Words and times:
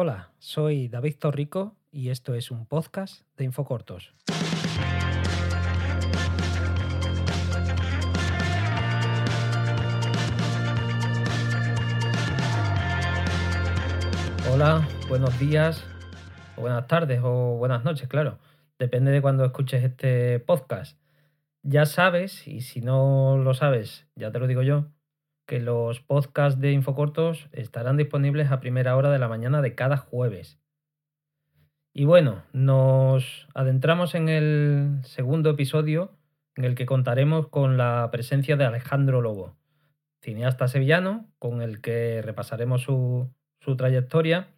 Hola, 0.00 0.30
soy 0.38 0.86
David 0.86 1.16
Torrico 1.18 1.74
y 1.90 2.10
esto 2.10 2.34
es 2.34 2.52
un 2.52 2.66
podcast 2.66 3.22
de 3.36 3.42
Infocortos. 3.42 4.14
Hola, 14.52 14.86
buenos 15.08 15.36
días, 15.40 15.84
o 16.56 16.60
buenas 16.60 16.86
tardes 16.86 17.20
o 17.24 17.56
buenas 17.56 17.82
noches, 17.82 18.06
claro. 18.06 18.38
Depende 18.78 19.10
de 19.10 19.20
cuando 19.20 19.44
escuches 19.44 19.82
este 19.82 20.38
podcast. 20.38 20.96
Ya 21.64 21.86
sabes, 21.86 22.46
y 22.46 22.60
si 22.60 22.82
no 22.82 23.36
lo 23.36 23.52
sabes, 23.52 24.06
ya 24.14 24.30
te 24.30 24.38
lo 24.38 24.46
digo 24.46 24.62
yo, 24.62 24.92
que 25.48 25.60
los 25.60 26.00
podcasts 26.00 26.60
de 26.60 26.72
Infocortos 26.72 27.48
estarán 27.52 27.96
disponibles 27.96 28.50
a 28.50 28.60
primera 28.60 28.94
hora 28.96 29.10
de 29.10 29.18
la 29.18 29.28
mañana 29.28 29.62
de 29.62 29.74
cada 29.74 29.96
jueves. 29.96 30.60
Y 31.94 32.04
bueno, 32.04 32.44
nos 32.52 33.48
adentramos 33.54 34.14
en 34.14 34.28
el 34.28 35.00
segundo 35.04 35.48
episodio 35.48 36.12
en 36.54 36.66
el 36.66 36.74
que 36.74 36.84
contaremos 36.84 37.48
con 37.48 37.78
la 37.78 38.10
presencia 38.12 38.56
de 38.56 38.66
Alejandro 38.66 39.22
Lobo, 39.22 39.56
cineasta 40.20 40.68
sevillano 40.68 41.32
con 41.38 41.62
el 41.62 41.80
que 41.80 42.20
repasaremos 42.20 42.82
su, 42.82 43.32
su 43.60 43.74
trayectoria 43.74 44.50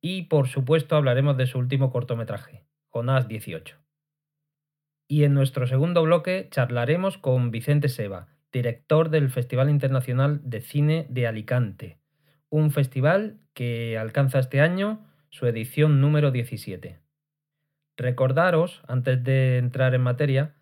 y 0.00 0.22
por 0.22 0.48
supuesto 0.48 0.96
hablaremos 0.96 1.36
de 1.36 1.46
su 1.46 1.58
último 1.58 1.90
cortometraje, 1.90 2.64
Jonás 2.88 3.28
18. 3.28 3.76
Y 5.08 5.24
en 5.24 5.34
nuestro 5.34 5.66
segundo 5.66 6.02
bloque 6.02 6.48
charlaremos 6.50 7.18
con 7.18 7.50
Vicente 7.50 7.90
Seba, 7.90 8.28
director 8.52 9.08
del 9.08 9.30
Festival 9.30 9.70
Internacional 9.70 10.40
de 10.44 10.60
Cine 10.60 11.06
de 11.08 11.26
Alicante, 11.26 11.98
un 12.50 12.70
festival 12.70 13.38
que 13.54 13.96
alcanza 13.98 14.38
este 14.38 14.60
año 14.60 15.00
su 15.30 15.46
edición 15.46 16.00
número 16.00 16.30
17. 16.30 17.00
Recordaros, 17.96 18.82
antes 18.86 19.24
de 19.24 19.58
entrar 19.58 19.94
en 19.94 20.02
materia, 20.02 20.54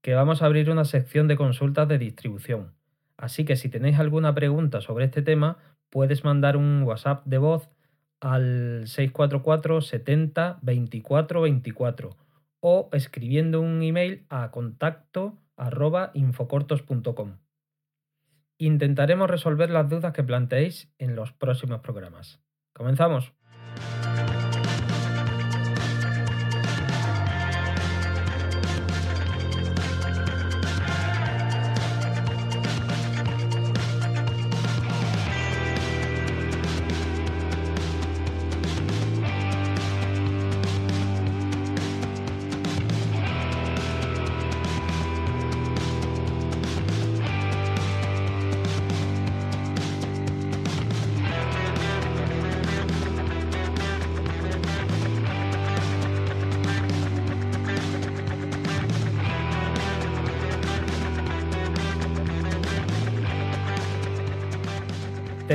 que 0.00 0.14
vamos 0.14 0.42
a 0.42 0.46
abrir 0.46 0.70
una 0.70 0.84
sección 0.84 1.28
de 1.28 1.36
consultas 1.36 1.88
de 1.88 1.98
distribución, 1.98 2.74
así 3.16 3.44
que 3.44 3.56
si 3.56 3.68
tenéis 3.68 3.98
alguna 3.98 4.34
pregunta 4.34 4.80
sobre 4.80 5.04
este 5.06 5.22
tema, 5.22 5.58
puedes 5.90 6.24
mandar 6.24 6.56
un 6.56 6.82
WhatsApp 6.84 7.24
de 7.26 7.38
voz 7.38 7.70
al 8.20 8.84
644 8.86 9.80
70 9.80 10.58
24 10.62 11.40
24 11.40 12.16
o 12.60 12.88
escribiendo 12.92 13.60
un 13.60 13.82
email 13.82 14.24
a 14.28 14.50
contacto 14.52 15.38
arroba 15.56 16.10
infocortos.com. 16.14 17.41
Intentaremos 18.58 19.30
resolver 19.30 19.70
las 19.70 19.88
dudas 19.88 20.12
que 20.12 20.22
planteéis 20.22 20.92
en 20.98 21.16
los 21.16 21.32
próximos 21.32 21.80
programas. 21.80 22.40
¡Comenzamos! 22.72 23.32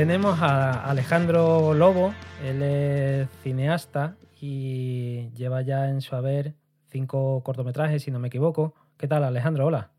Tenemos 0.08 0.40
a 0.40 0.88
Alejandro 0.88 1.74
Lobo, 1.74 2.14
él 2.42 2.62
es 2.62 3.28
cineasta 3.42 4.16
y 4.40 5.28
lleva 5.34 5.60
ya 5.60 5.90
en 5.90 6.00
su 6.00 6.16
haber 6.16 6.54
cinco 6.86 7.42
cortometrajes, 7.44 8.04
si 8.04 8.10
no 8.10 8.18
me 8.18 8.28
equivoco. 8.28 8.74
¿Qué 8.96 9.06
tal, 9.06 9.22
Alejandro? 9.22 9.66
Hola. 9.66 9.90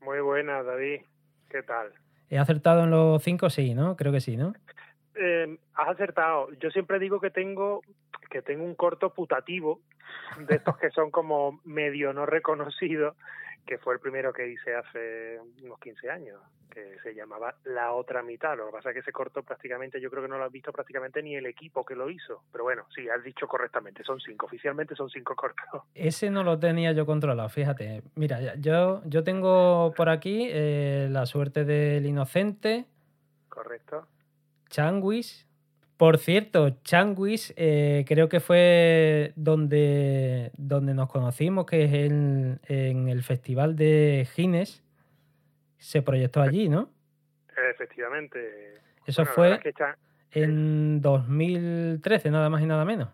Muy 0.00 0.20
buena, 0.20 0.62
David. 0.62 1.02
¿Qué 1.50 1.62
tal? 1.64 1.92
¿He 2.30 2.38
acertado 2.38 2.84
en 2.84 2.92
los 2.92 3.22
cinco? 3.22 3.50
Sí, 3.50 3.74
¿no? 3.74 3.94
Creo 3.94 4.10
que 4.10 4.20
sí, 4.20 4.38
¿no? 4.38 4.54
Eh, 5.16 5.58
has 5.74 5.88
acertado. 5.90 6.50
Yo 6.52 6.70
siempre 6.70 6.98
digo 6.98 7.20
que 7.20 7.28
tengo 7.28 7.82
que 8.30 8.40
tengo 8.40 8.64
un 8.64 8.74
corto 8.74 9.12
putativo 9.12 9.82
de 10.48 10.56
estos 10.56 10.78
que 10.78 10.88
son 10.92 11.10
como 11.10 11.60
medio 11.64 12.14
no 12.14 12.24
reconocidos 12.24 13.16
que 13.66 13.78
fue 13.78 13.94
el 13.94 14.00
primero 14.00 14.32
que 14.32 14.48
hice 14.48 14.74
hace 14.74 15.38
unos 15.62 15.78
15 15.78 16.10
años, 16.10 16.40
que 16.70 16.96
se 17.02 17.14
llamaba 17.14 17.54
La 17.64 17.92
otra 17.92 18.22
mitad. 18.22 18.56
Lo 18.56 18.66
que 18.66 18.72
pasa 18.72 18.90
es 18.90 18.96
que 18.96 19.02
se 19.02 19.12
cortó 19.12 19.42
prácticamente, 19.42 20.00
yo 20.00 20.10
creo 20.10 20.22
que 20.22 20.28
no 20.28 20.38
lo 20.38 20.44
has 20.44 20.52
visto 20.52 20.72
prácticamente 20.72 21.22
ni 21.22 21.36
el 21.36 21.46
equipo 21.46 21.84
que 21.84 21.94
lo 21.94 22.10
hizo. 22.10 22.42
Pero 22.50 22.64
bueno, 22.64 22.86
sí, 22.94 23.08
has 23.08 23.22
dicho 23.22 23.46
correctamente, 23.46 24.02
son 24.02 24.20
cinco, 24.20 24.46
oficialmente 24.46 24.96
son 24.96 25.08
cinco 25.10 25.34
cortos. 25.36 25.82
Ese 25.94 26.30
no 26.30 26.42
lo 26.42 26.58
tenía 26.58 26.92
yo 26.92 27.06
controlado, 27.06 27.48
fíjate. 27.48 28.02
Mira, 28.16 28.54
yo, 28.56 29.02
yo 29.04 29.22
tengo 29.22 29.92
por 29.96 30.08
aquí 30.08 30.48
eh, 30.50 31.08
La 31.10 31.26
suerte 31.26 31.64
del 31.64 32.04
inocente. 32.06 32.86
Correcto. 33.48 34.06
Changuis, 34.68 35.46
por 36.02 36.18
cierto, 36.18 36.70
Changuis 36.82 37.54
eh, 37.56 38.04
creo 38.08 38.28
que 38.28 38.40
fue 38.40 39.32
donde, 39.36 40.50
donde 40.56 40.94
nos 40.94 41.08
conocimos, 41.08 41.64
que 41.64 41.84
es 41.84 41.92
en, 41.94 42.58
en 42.66 43.08
el 43.08 43.22
Festival 43.22 43.76
de 43.76 44.26
Gines. 44.34 44.82
Se 45.78 46.02
proyectó 46.02 46.42
allí, 46.42 46.68
¿no? 46.68 46.90
Efectivamente. 47.70 48.80
Eso 49.06 49.24
fue 49.24 49.60
en 50.32 51.00
2013, 51.00 52.32
nada 52.32 52.50
más 52.50 52.62
y 52.62 52.66
nada 52.66 52.84
menos. 52.84 53.08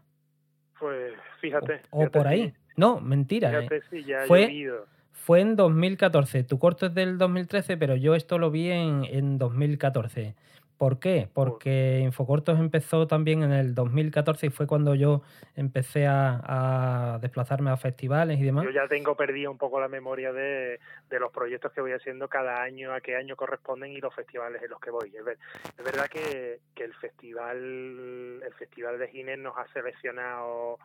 Pues 0.81 1.12
fíjate. 1.43 1.82
O, 1.91 2.09
por 2.09 2.26
ahí. 2.26 2.55
No, 2.75 3.03
mentira. 3.03 3.50
Fíjate, 3.50 3.82
sí, 3.91 4.03
ya 4.05 4.22
fue, 4.26 4.66
fue 5.12 5.43
en 5.43 5.56
2014. 5.56 6.43
Tu 6.43 6.59
corto 6.59 6.87
es 6.87 6.94
del 6.94 7.19
2013, 7.19 7.76
pero 7.76 7.97
yo 7.97 8.15
esto 8.15 8.38
lo 8.38 8.50
vi 8.50 8.70
en, 8.70 9.05
en 9.05 9.37
2014. 9.37 10.34
¿Por 10.78 11.00
qué? 11.00 11.28
Porque 11.34 11.98
Infocortos 12.04 12.60
empezó 12.60 13.08
también 13.08 13.42
en 13.42 13.50
el 13.50 13.74
2014 13.74 14.46
y 14.46 14.50
fue 14.50 14.68
cuando 14.68 14.94
yo 14.94 15.22
empecé 15.56 16.06
a, 16.06 17.18
desplazarme 17.20 17.70
a 17.70 17.76
festivales 17.76 18.38
y 18.38 18.44
demás. 18.44 18.64
Yo 18.64 18.70
ya 18.70 18.86
tengo 18.86 19.16
perdida 19.16 19.50
un 19.50 19.58
poco 19.58 19.80
la 19.80 19.88
memoria 19.88 20.32
de, 20.32 20.78
los 21.10 21.32
proyectos 21.32 21.72
que 21.72 21.80
voy 21.80 21.92
haciendo 21.92 22.28
cada 22.28 22.62
año, 22.62 22.94
a 22.94 23.00
qué 23.00 23.16
año 23.16 23.34
corresponden 23.34 23.90
y 23.90 24.00
los 24.00 24.14
festivales 24.14 24.62
en 24.62 24.70
los 24.70 24.80
que 24.80 24.90
voy. 24.90 25.12
Es, 25.16 25.84
verdad 25.84 26.06
que, 26.06 26.60
que, 26.76 26.84
el 26.84 26.94
festival 26.94 27.58
el 27.58 28.54
festival 28.56 29.00
de 29.00 29.08
Ginés 29.08 29.38
nos 29.38 29.58
ha 29.58 29.66
seleccionado 29.72 30.78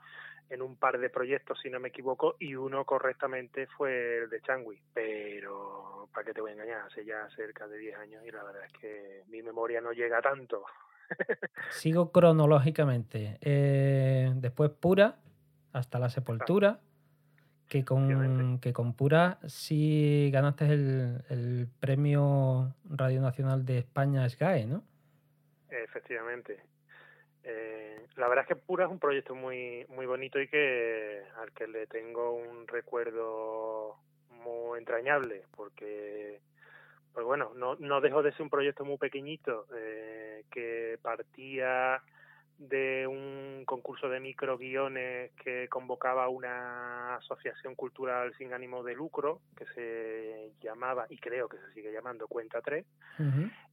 en 0.50 0.62
un 0.62 0.76
par 0.76 1.00
de 1.00 1.10
proyectos, 1.10 1.60
si 1.62 1.70
no 1.70 1.80
me 1.80 1.90
equivoco, 1.90 2.36
y 2.40 2.56
uno 2.56 2.86
correctamente 2.86 3.68
fue 3.68 4.24
el 4.24 4.30
de 4.30 4.42
Changui. 4.42 4.80
Pero, 4.94 6.10
¿para 6.14 6.26
qué 6.26 6.34
te 6.34 6.42
voy 6.42 6.52
a 6.52 6.54
engañar? 6.54 6.82
Hace 6.82 7.06
ya 7.06 7.28
cerca 7.36 7.68
de 7.68 7.78
10 7.78 7.98
años 7.98 8.24
y 8.26 8.32
la 8.32 8.44
verdad 8.44 8.66
es 8.66 8.74
que 8.74 9.24
mi 9.30 9.42
memoria 9.42 9.82
no 9.82 9.92
llega 9.92 10.22
tanto. 10.22 10.66
Sigo 11.72 12.12
cronológicamente. 12.12 13.38
Eh, 13.42 14.32
después 14.36 14.72
Pura, 14.72 15.18
hasta 15.72 16.00
la 16.00 16.10
sepultura. 16.10 16.80
Que 17.68 17.84
con, 17.84 18.60
que 18.60 18.72
con 18.72 18.94
Pura 18.94 19.40
sí 19.48 20.30
ganaste 20.32 20.66
el, 20.66 21.24
el 21.30 21.68
premio 21.80 22.76
Radio 22.88 23.20
Nacional 23.20 23.66
de 23.66 23.80
España 23.80 24.30
SGAE, 24.30 24.68
¿no? 24.68 24.84
Efectivamente. 25.70 26.62
Eh, 27.44 28.06
la 28.16 28.28
verdad 28.28 28.46
es 28.48 28.56
que 28.56 28.62
Pura 28.62 28.86
es 28.86 28.92
un 28.92 29.00
proyecto 29.00 29.36
muy 29.36 29.86
muy 29.90 30.06
bonito 30.06 30.40
y 30.40 30.48
que 30.48 31.24
al 31.38 31.52
que 31.52 31.68
le 31.68 31.88
tengo 31.88 32.32
un 32.32 32.68
recuerdo 32.68 33.98
muy 34.30 34.80
entrañable 34.80 35.44
porque 35.56 36.40
pues 37.14 37.26
bueno 37.26 37.52
no 37.56 37.76
no 37.76 38.00
dejó 38.00 38.24
de 38.24 38.32
ser 38.32 38.44
un 38.44 38.50
proyecto 38.50 38.86
muy 38.86 38.98
pequeñito 38.98 39.66
eh, 39.76 40.46
que 40.52 40.98
partía 41.02 42.02
de 42.60 43.08
un 43.08 43.64
concurso 43.66 44.08
de 44.08 44.20
microguiones 44.20 45.32
que 45.44 45.68
convocaba 45.68 46.30
una 46.30 47.16
asociación 47.16 47.76
cultural 47.76 48.34
sin 48.38 48.54
ánimo 48.54 48.84
de 48.84 48.96
lucro 48.96 49.42
que 49.58 49.66
se 49.74 50.52
llamaba 50.62 51.08
y 51.10 51.18
creo 51.18 51.50
que 51.50 51.58
se 51.58 51.74
sigue 51.74 51.92
llamando 51.92 52.28
Cuenta 52.28 52.62
3 52.62 52.86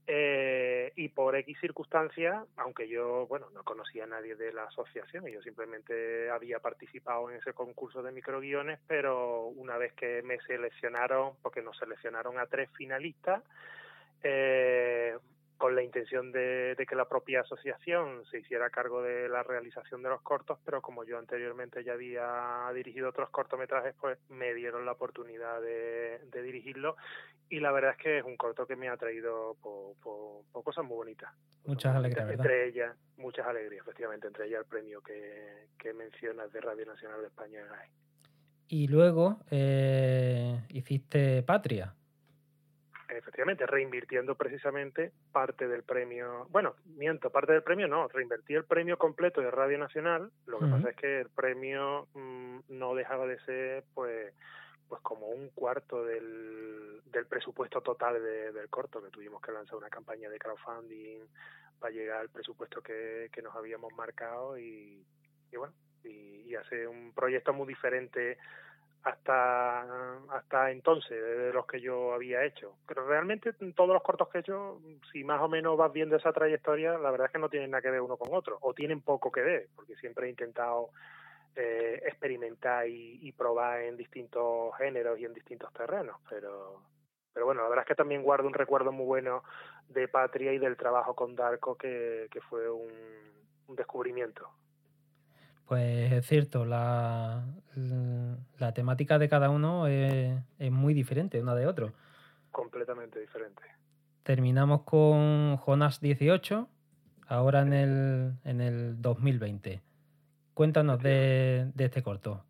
eh, 0.07 0.93
y 0.97 1.09
por 1.09 1.37
X 1.37 1.59
circunstancias, 1.61 2.45
aunque 2.57 2.89
yo 2.89 3.27
bueno 3.27 3.49
no 3.51 3.63
conocía 3.63 4.05
a 4.05 4.09
nadie 4.09 4.35
de 4.35 4.53
la 4.53 4.65
asociación 4.65 5.27
yo 5.27 5.43
simplemente 5.43 6.31
había 6.31 6.59
participado 6.59 7.31
en 7.31 7.37
ese 7.37 7.53
concurso 7.53 8.03
de 8.03 8.11
microguiones 8.11 8.81
pero 8.87 9.47
una 9.47 9.77
vez 9.79 9.93
que 9.93 10.23
me 10.23 10.39
seleccionaron 10.41 11.35
porque 11.43 11.63
nos 11.63 11.77
seleccionaron 11.79 12.39
a 12.39 12.47
tres 12.47 12.71
finalistas 12.77 13.43
eh, 14.23 15.17
con 15.61 15.75
la 15.75 15.83
intención 15.83 16.33
de, 16.33 16.75
que 16.89 16.97
la 16.97 17.07
propia 17.07 17.43
asociación 17.43 18.25
se 18.31 18.39
hiciera 18.39 18.71
cargo 18.71 19.03
de 19.03 19.29
la 19.29 19.43
realización 19.43 20.03
de 20.03 20.09
los 20.09 20.23
cortos, 20.23 20.59
pero 20.65 20.81
como 20.81 21.05
yo 21.05 21.19
anteriormente 21.19 21.85
ya 21.85 21.93
había 21.93 22.73
dirigido 22.75 23.11
otros 23.11 23.29
cortometrajes, 23.29 23.95
pues 24.01 24.19
me 24.31 24.55
dieron 24.55 24.87
la 24.87 24.93
oportunidad 24.93 25.61
de, 25.61 26.19
dirigirlo 26.33 26.97
y 27.51 27.61
la 27.61 27.73
verdad 27.73 27.91
es 27.91 27.99
que 27.99 28.19
es 28.21 28.25
un 28.25 28.39
corto 28.39 28.67
que 28.67 28.75
me 28.75 28.89
ha 28.89 28.97
traído 28.97 29.55
por, 29.61 30.65
cosas 30.65 30.83
muy 30.83 30.97
bonitas. 30.97 31.31
Muchas 31.67 31.95
alegrías, 31.95 32.27
¿verdad? 32.27 32.47
Entre 32.47 32.69
ellas, 32.69 32.97
muchas 33.19 33.47
alegrías, 33.47 33.83
efectivamente, 33.83 34.29
entre 34.29 34.47
ellas 34.47 34.61
el 34.61 34.67
premio 34.67 35.03
que, 35.03 35.67
que 35.79 35.93
mencionas 35.93 36.51
de 36.53 36.61
Radio 36.63 36.87
Nacional 36.87 37.21
de 37.21 37.27
España. 37.27 37.67
Y 38.67 38.89
luego 38.89 39.41
eh, 39.51 40.59
hiciste 40.71 41.43
Patria 41.43 41.95
efectivamente, 43.17 43.67
reinvirtiendo 43.67 44.35
precisamente 44.35 45.13
parte 45.33 45.69
del 45.69 45.83
premio, 45.83 46.47
bueno, 46.51 46.75
miento, 46.97 47.31
parte 47.31 47.53
del 47.53 47.63
premio 47.63 47.89
no, 47.89 48.09
reinvertí 48.09 48.55
el 48.55 48.65
premio 48.65 48.99
completo 48.99 49.41
de 49.41 49.51
Radio 49.51 49.79
Nacional, 49.79 50.31
lo 50.47 50.59
que 50.59 50.67
pasa 50.67 50.91
es 50.91 50.97
que 50.97 51.21
el 51.21 51.29
premio 51.31 52.09
mm, 52.15 52.59
no 52.69 52.95
dejaba 52.95 53.27
de 53.27 53.39
ser, 53.41 53.85
pues, 53.95 54.35
pues 54.89 55.01
como 55.03 55.29
un 55.29 55.51
cuarto 55.51 56.05
del, 56.05 57.01
del 57.07 57.27
presupuesto 57.27 57.81
total 57.81 58.23
del 58.23 58.69
corto, 58.69 59.03
que 59.03 59.11
tuvimos 59.11 59.41
que 59.41 59.53
lanzar 59.53 59.77
una 59.77 59.89
campaña 59.89 60.29
de 60.29 60.39
crowdfunding 60.39 61.21
para 61.79 61.93
llegar 61.93 62.21
al 62.21 62.29
presupuesto 62.29 62.83
que, 62.83 63.31
que 63.33 63.43
nos 63.43 63.55
habíamos 63.55 63.93
marcado 63.95 64.59
y, 64.59 65.05
y 65.53 65.57
bueno, 65.57 65.73
y, 66.05 66.43
y 66.47 66.55
hacer 66.55 66.89
un 66.89 67.13
proyecto 67.13 67.53
muy 67.53 67.69
diferente 67.69 68.39
hasta 69.03 69.81
hasta 70.31 70.71
entonces 70.71 71.11
de 71.11 71.53
los 71.53 71.67
que 71.67 71.81
yo 71.81 72.13
había 72.13 72.45
hecho. 72.45 72.77
Pero 72.87 73.07
realmente 73.07 73.53
todos 73.75 73.91
los 73.91 74.03
cortos 74.03 74.29
que 74.29 74.39
he 74.39 74.41
hecho, 74.41 74.81
si 75.13 75.25
más 75.25 75.41
o 75.41 75.49
menos 75.49 75.77
vas 75.77 75.93
viendo 75.93 76.17
esa 76.17 76.33
trayectoria, 76.33 76.99
la 76.99 77.11
verdad 77.11 77.27
es 77.27 77.33
que 77.33 77.39
no 77.39 77.49
tienen 77.49 77.71
nada 77.71 77.83
que 77.83 77.91
ver 77.91 78.01
uno 78.01 78.17
con 78.17 78.35
otro, 78.35 78.59
o 78.61 78.75
tienen 78.75 79.01
poco 79.01 79.31
que 79.31 79.43
ver, 79.43 79.69
porque 79.75 79.97
siempre 79.97 80.27
he 80.27 80.31
intentado 80.31 80.91
eh, 81.57 82.03
experimentar 82.07 82.87
y, 82.89 83.33
probar 83.33 83.83
en 83.83 83.97
distintos 83.97 84.77
géneros 84.77 85.19
y 85.19 85.25
en 85.25 85.35
distintos 85.35 85.73
terrenos, 85.73 86.17
pero 86.29 86.83
pero 87.33 87.47
bueno, 87.47 87.63
la 87.63 87.69
verdad 87.69 87.85
es 87.85 87.89
que 87.89 87.95
también 87.95 88.25
guardo 88.25 88.49
un 88.49 88.55
recuerdo 88.55 88.91
muy 88.91 89.07
bueno 89.07 89.45
de 89.89 90.09
Patria 90.09 90.53
y 90.53 90.59
del 90.59 90.77
trabajo 90.77 91.15
con 91.15 91.37
Darko, 91.37 91.77
que, 91.77 92.27
que 92.29 92.41
fue 92.41 92.69
un 92.69 93.77
descubrimiento. 93.77 94.51
Pues 95.71 96.11
es 96.11 96.27
cierto, 96.27 96.65
la, 96.65 97.45
la 98.59 98.75
temática 98.75 99.21
de 99.21 99.29
cada 99.29 99.51
uno 99.51 99.87
es, 99.87 100.43
muy 100.59 100.95
diferente 100.95 101.41
una 101.41 101.55
de 101.55 101.69
otro. 101.69 101.93
Completamente 102.51 103.21
diferente. 103.21 103.63
Terminamos 104.25 104.83
con 104.83 105.59
Jonas 105.59 106.01
18, 106.01 106.69
ahora 107.29 107.61
en 107.61 107.73
el, 107.73 108.33
en 108.43 108.61
el 108.61 109.01
2020. 109.01 109.81
Cuéntanos 110.55 111.01
de, 111.05 111.71
de 111.73 111.85
este 111.85 112.03
corto. 112.03 112.43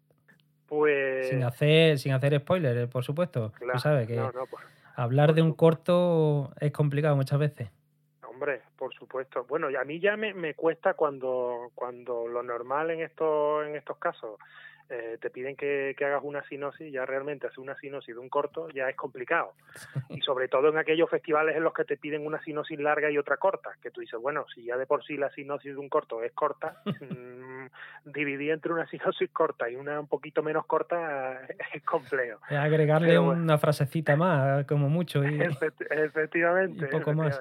Pues. 0.65 1.29
Sin 1.29 1.43
hacer, 1.43 1.99
sin 1.99 2.13
hacer 2.13 2.41
spoilers, 2.41 2.85
eh, 2.85 2.87
por 2.87 3.05
supuesto. 3.05 3.53
Tú 3.71 3.79
sabes 3.81 4.07
que 4.07 4.15
pues, 4.15 4.65
hablar 4.95 5.35
de 5.35 5.43
un 5.43 5.53
corto 5.53 6.55
es 6.59 6.73
complicado 6.73 7.17
muchas 7.17 7.39
veces. 7.39 7.69
Por 8.81 8.95
supuesto. 8.95 9.45
Bueno, 9.45 9.69
a 9.79 9.85
mí 9.85 10.01
ya 10.01 10.17
me, 10.17 10.33
me 10.33 10.55
cuesta 10.55 10.95
cuando, 10.95 11.71
cuando 11.75 12.27
lo 12.27 12.43
normal 12.43 12.91
en 12.91 13.03
estos, 13.03 13.67
en 13.67 13.77
estos 13.77 13.99
casos 13.99 14.41
eh, 14.91 15.19
te 15.21 15.31
piden 15.31 15.55
que, 15.55 15.95
hagas 16.01 16.23
una 16.25 16.43
sinosis, 16.49 16.93
ya 16.93 17.07
realmente 17.07 17.47
hacer 17.47 17.61
una 17.61 17.77
sinosis 17.77 18.15
de 18.15 18.21
un 18.21 18.29
corto 18.29 18.69
ya 18.71 18.89
es 18.89 18.97
complicado. 18.97 19.53
Y 20.11 20.21
sobre 20.23 20.49
todo 20.49 20.69
en 20.69 20.79
aquellos 20.79 21.09
festivales 21.09 21.57
en 21.57 21.63
los 21.63 21.73
que 21.73 21.85
te 21.85 21.97
piden 21.97 22.27
una 22.27 22.43
sinosis 22.43 22.79
larga 22.81 23.11
y 23.11 23.19
otra 23.19 23.37
corta, 23.37 23.71
que 23.81 23.93
tú 23.93 24.01
dices, 24.01 24.19
bueno, 24.21 24.45
si 24.53 24.65
ya 24.65 24.77
de 24.77 24.87
por 24.87 25.05
sí 25.05 25.17
la 25.17 25.31
sinosis 25.31 25.73
de 25.73 25.79
un 25.79 25.89
corto 25.89 26.23
es 26.25 26.33
corta, 26.33 26.83
mmm, 26.85 27.67
dividir 28.07 28.51
entre 28.51 28.73
una 28.73 28.87
sinosis 28.89 29.31
corta 29.31 29.71
y 29.71 29.77
una 29.77 30.01
un 30.01 30.09
poquito 30.09 30.43
menos 30.43 30.67
corta 30.67 31.43
es 31.73 31.83
complejo. 31.85 32.41
agregarle 32.49 33.19
una 33.19 33.59
frasecita 33.59 34.17
más, 34.17 34.67
como 34.67 34.89
mucho. 34.89 35.25
Y, 35.25 35.41
efectivamente. 35.91 36.89
poco 36.89 37.13
más. 37.13 37.41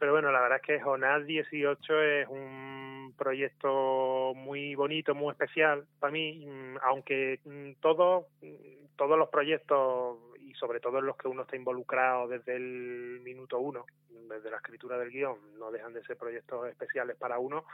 Pero 0.00 0.12
bueno, 0.12 0.32
la 0.32 0.40
verdad 0.40 0.60
es 0.62 0.66
que 0.66 0.80
Jonás 0.80 1.26
18 1.26 2.02
es 2.02 2.28
un 2.28 3.12
proyecto 3.18 4.32
muy 4.34 4.74
bonito, 4.74 5.14
muy 5.14 5.30
especial 5.30 5.84
para 5.98 6.10
mí, 6.10 6.46
mm, 6.46 6.78
aunque 6.84 7.38
mm, 7.44 7.72
todos, 7.82 8.24
mm, 8.40 8.96
todos 8.96 9.18
los 9.18 9.28
proyectos 9.28 10.16
y 10.40 10.54
sobre 10.54 10.80
todo 10.80 11.00
en 11.00 11.06
los 11.06 11.18
que 11.18 11.28
uno 11.28 11.42
está 11.42 11.54
involucrado 11.54 12.28
desde 12.28 12.56
el 12.56 13.20
minuto 13.22 13.58
uno, 13.58 13.84
desde 14.08 14.50
la 14.50 14.56
escritura 14.56 14.96
del 14.96 15.10
guion, 15.10 15.36
no 15.58 15.70
dejan 15.70 15.92
de 15.92 16.02
ser 16.04 16.16
proyectos 16.16 16.66
especiales 16.68 17.16
para 17.18 17.38
uno, 17.38 17.66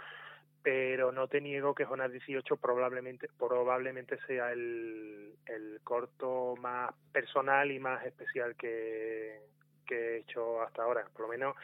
pero 0.64 1.12
no 1.12 1.28
te 1.28 1.40
niego 1.40 1.76
que 1.76 1.84
Jonás 1.84 2.10
18 2.10 2.56
probablemente, 2.56 3.28
probablemente 3.38 4.18
sea 4.26 4.50
el, 4.50 5.36
el 5.46 5.80
corto 5.84 6.56
más 6.56 6.92
personal 7.12 7.70
y 7.70 7.78
más 7.78 8.04
especial 8.04 8.56
que, 8.56 9.42
que 9.86 9.94
he 9.94 10.18
hecho 10.18 10.60
hasta 10.60 10.82
ahora. 10.82 11.06
Por 11.12 11.22
lo 11.22 11.28
menos 11.28 11.54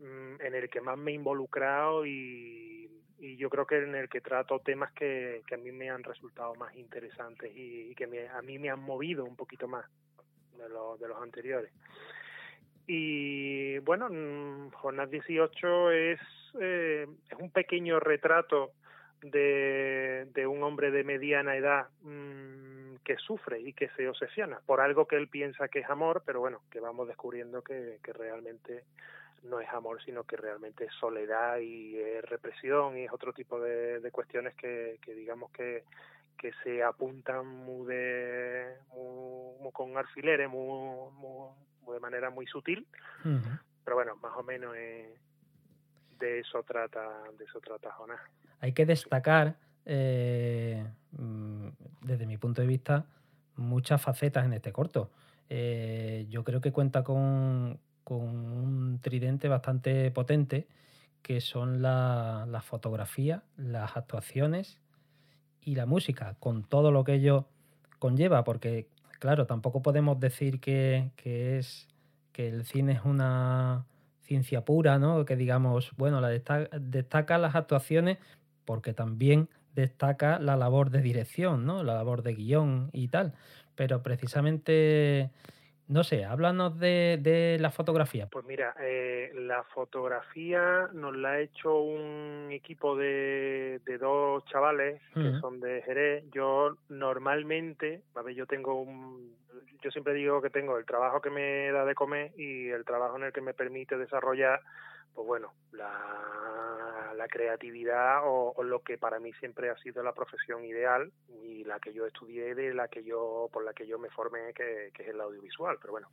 en 0.00 0.54
el 0.54 0.68
que 0.68 0.80
más 0.80 0.98
me 0.98 1.12
he 1.12 1.14
involucrado 1.14 2.04
y, 2.04 2.90
y 3.18 3.36
yo 3.36 3.48
creo 3.48 3.66
que 3.66 3.78
en 3.78 3.94
el 3.94 4.08
que 4.08 4.20
trato 4.20 4.58
temas 4.58 4.92
que, 4.92 5.42
que 5.46 5.54
a 5.54 5.58
mí 5.58 5.72
me 5.72 5.88
han 5.90 6.02
resultado 6.02 6.54
más 6.56 6.74
interesantes 6.74 7.50
y, 7.54 7.94
que 7.94 8.06
me, 8.06 8.28
a 8.28 8.42
mí 8.42 8.58
me 8.58 8.70
han 8.70 8.80
movido 8.80 9.24
un 9.24 9.36
poquito 9.36 9.66
más 9.66 9.86
de, 10.58 10.68
los 10.68 11.00
de 11.00 11.08
los 11.08 11.22
anteriores. 11.22 11.72
Y 12.86 13.78
bueno, 13.78 14.08
mm, 14.10 14.72
Jornada 14.72 15.08
18 15.08 15.90
es, 15.92 16.20
eh, 16.60 17.06
es 17.30 17.38
un 17.38 17.50
pequeño 17.50 17.98
retrato 17.98 18.72
de, 19.22 20.26
de 20.34 20.46
un 20.46 20.62
hombre 20.62 20.90
de 20.90 21.02
mediana 21.02 21.56
edad 21.56 21.88
mmm, 22.02 22.96
que 23.04 23.16
sufre 23.16 23.58
y 23.60 23.72
que 23.72 23.88
se 23.96 24.06
obsesiona 24.06 24.60
por 24.66 24.82
algo 24.82 25.06
que 25.06 25.16
él 25.16 25.28
piensa 25.28 25.68
que 25.68 25.78
es 25.78 25.88
amor, 25.88 26.22
pero 26.26 26.40
bueno, 26.40 26.60
que 26.70 26.80
vamos 26.80 27.08
descubriendo 27.08 27.62
que, 27.62 28.00
que 28.02 28.12
realmente 28.12 28.84
no 29.44 29.60
es 29.60 29.68
amor, 29.70 30.02
sino 30.04 30.24
que 30.24 30.36
realmente 30.36 30.84
es 30.84 30.92
soledad 30.98 31.58
y 31.58 31.96
es 31.96 32.24
represión 32.24 32.96
y 32.96 33.04
es 33.04 33.12
otro 33.12 33.32
tipo 33.32 33.60
de, 33.60 34.00
de 34.00 34.10
cuestiones 34.10 34.54
que, 34.54 34.98
que 35.02 35.14
digamos 35.14 35.50
que, 35.52 35.84
que 36.38 36.52
se 36.62 36.82
apuntan 36.82 37.46
muy, 37.46 37.86
de, 37.86 38.76
muy, 38.92 39.72
con 39.72 39.96
alfileres, 39.96 40.48
muy, 40.48 41.10
muy, 41.12 41.94
de 41.94 42.00
manera 42.00 42.30
muy 42.30 42.46
sutil, 42.46 42.86
pero 43.84 43.96
bueno, 43.96 44.16
más 44.16 44.36
o 44.36 44.42
menos 44.42 44.72
de 44.72 46.40
eso 46.40 46.62
trata, 46.62 47.24
de 47.38 47.44
eso 47.44 47.60
trata 47.60 47.92
Jonás. 47.92 48.20
Hay 48.60 48.72
que 48.72 48.86
destacar, 48.86 49.56
eh, 49.84 50.86
mm, 51.12 51.68
desde 52.00 52.26
mi 52.26 52.38
punto 52.38 52.62
de 52.62 52.68
vista, 52.68 53.06
muchas 53.56 54.00
facetas 54.00 54.46
en 54.46 54.54
este 54.54 54.72
corto. 54.72 55.10
Eh, 55.48 56.26
yo 56.30 56.44
creo 56.44 56.60
que 56.60 56.72
cuenta 56.72 57.04
con, 57.04 57.78
con 58.04 58.20
un 58.20 59.00
tridente 59.00 59.48
bastante 59.48 60.10
potente, 60.10 60.68
que 61.22 61.40
son 61.40 61.82
la, 61.82 62.46
la 62.48 62.60
fotografía, 62.60 63.42
las 63.56 63.96
actuaciones 63.96 64.80
y 65.62 65.74
la 65.74 65.86
música, 65.86 66.36
con 66.38 66.64
todo 66.64 66.92
lo 66.92 67.04
que 67.04 67.14
ello 67.14 67.48
conlleva, 67.98 68.44
porque 68.44 68.88
claro, 69.24 69.46
tampoco 69.46 69.80
podemos 69.80 70.20
decir 70.20 70.60
que, 70.60 71.10
es 71.24 71.88
que 72.32 72.48
el 72.48 72.66
cine 72.66 72.92
es 72.92 73.04
una 73.06 73.86
ciencia 74.20 74.66
pura, 74.66 74.98
¿no? 74.98 75.24
Que 75.24 75.34
digamos, 75.34 75.92
bueno, 75.96 76.20
la 76.20 76.28
destaca, 76.28 77.38
las 77.38 77.54
actuaciones 77.54 78.18
porque 78.66 78.92
también 78.92 79.48
destaca 79.74 80.38
la 80.38 80.56
labor 80.56 80.90
de 80.90 81.00
dirección, 81.00 81.64
¿no? 81.64 81.82
La 81.82 81.94
labor 81.94 82.22
de 82.22 82.34
guion 82.34 82.90
y 82.92 83.08
tal. 83.08 83.32
Pero 83.76 84.02
precisamente 84.02 85.30
no 85.88 86.02
sé, 86.02 86.24
háblanos 86.24 86.78
de, 86.78 87.18
de 87.20 87.58
la 87.60 87.70
fotografía. 87.70 88.28
Pues 88.30 88.44
mira, 88.46 88.74
eh, 88.80 89.30
la 89.34 89.62
fotografía 89.64 90.88
nos 90.92 91.16
la 91.16 91.32
ha 91.32 91.40
hecho 91.40 91.78
un 91.78 92.48
equipo 92.50 92.96
de, 92.96 93.80
de 93.84 93.98
dos 93.98 94.44
chavales 94.46 95.00
que 95.12 95.32
son 95.40 95.60
de 95.60 95.82
Jerez. 95.82 96.24
Yo 96.32 96.76
normalmente, 96.88 98.02
a 98.14 98.22
ver, 98.22 98.34
yo 98.34 98.46
tengo 98.46 98.80
un, 98.80 99.34
yo 99.82 99.90
siempre 99.90 100.14
digo 100.14 100.40
que 100.40 100.50
tengo 100.50 100.78
el 100.78 100.86
trabajo 100.86 101.20
que 101.20 101.30
me 101.30 101.70
da 101.70 101.84
de 101.84 101.94
comer 101.94 102.32
y 102.38 102.70
el 102.70 102.84
trabajo 102.84 103.16
en 103.16 103.24
el 103.24 103.32
que 103.32 103.42
me 103.42 103.52
permite 103.52 103.98
desarrollar 103.98 104.60
pues 105.14 105.26
bueno, 105.26 105.52
la, 105.72 107.12
la 107.16 107.28
creatividad 107.28 108.20
o, 108.24 108.62
lo 108.62 108.82
que 108.82 108.98
para 108.98 109.18
mí 109.18 109.32
siempre 109.34 109.70
ha 109.70 109.76
sido 109.78 110.02
la 110.02 110.12
profesión 110.12 110.64
ideal 110.64 111.10
y 111.42 111.64
la 111.64 111.78
que 111.78 111.92
yo 111.92 112.06
estudié 112.06 112.54
de 112.54 112.74
la 112.74 112.88
que 112.88 113.04
yo 113.04 113.48
por 113.52 113.64
la 113.64 113.72
que 113.72 113.86
yo 113.86 113.98
me 113.98 114.10
formé 114.10 114.52
que, 114.54 114.86
es 114.86 115.08
el 115.08 115.20
audiovisual. 115.20 115.78
Pero 115.80 115.92
bueno 115.92 116.08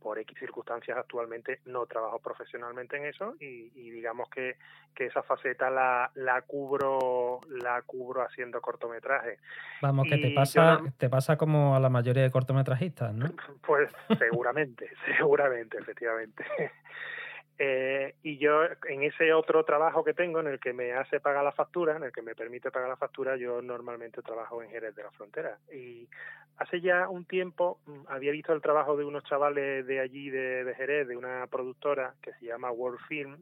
por 0.00 0.18
x 0.18 0.38
circunstancias 0.38 0.96
actualmente 0.96 1.60
no 1.66 1.86
trabajo 1.86 2.18
profesionalmente 2.18 2.96
en 2.96 3.06
eso 3.06 3.34
y, 3.40 3.90
digamos 3.90 4.28
que, 4.30 4.56
que 4.94 5.06
esa 5.06 5.22
faceta 5.22 5.70
la, 5.70 6.10
la 6.14 6.42
cubro 6.42 7.40
la 7.48 7.82
cubro 7.82 8.22
haciendo 8.22 8.60
cortometrajes. 8.60 9.40
Vamos 9.82 10.06
que 10.08 10.18
te 10.18 10.30
pasa 10.30 10.80
te 10.98 11.08
pasa 11.08 11.36
como 11.36 11.74
a 11.76 11.80
la 11.80 11.88
mayoría 11.88 12.22
de 12.22 12.30
cortometrajistas 12.30 13.12
no 13.14 13.26
pues 13.66 13.90
seguramente 14.18 14.90
seguramente 15.16 15.78
efectivamente 15.78 16.44
Eh, 17.58 18.14
y 18.22 18.36
yo, 18.36 18.64
en 18.88 19.02
ese 19.02 19.32
otro 19.32 19.64
trabajo 19.64 20.04
que 20.04 20.12
tengo, 20.12 20.40
en 20.40 20.48
el 20.48 20.60
que 20.60 20.72
me 20.72 20.92
hace 20.92 21.20
pagar 21.20 21.42
la 21.42 21.52
factura, 21.52 21.96
en 21.96 22.04
el 22.04 22.12
que 22.12 22.22
me 22.22 22.34
permite 22.34 22.70
pagar 22.70 22.88
la 22.88 22.96
factura, 22.96 23.36
yo 23.36 23.62
normalmente 23.62 24.20
trabajo 24.22 24.62
en 24.62 24.70
Jerez 24.70 24.94
de 24.94 25.02
la 25.02 25.10
Frontera. 25.12 25.58
Y 25.72 26.06
hace 26.58 26.80
ya 26.80 27.08
un 27.08 27.24
tiempo 27.24 27.78
mm, 27.86 28.08
había 28.08 28.32
visto 28.32 28.52
el 28.52 28.60
trabajo 28.60 28.96
de 28.96 29.04
unos 29.04 29.24
chavales 29.24 29.86
de 29.86 30.00
allí, 30.00 30.28
de, 30.28 30.64
de 30.64 30.74
Jerez, 30.74 31.08
de 31.08 31.16
una 31.16 31.46
productora 31.46 32.14
que 32.20 32.32
se 32.34 32.46
llama 32.46 32.70
World 32.70 33.00
Film, 33.08 33.38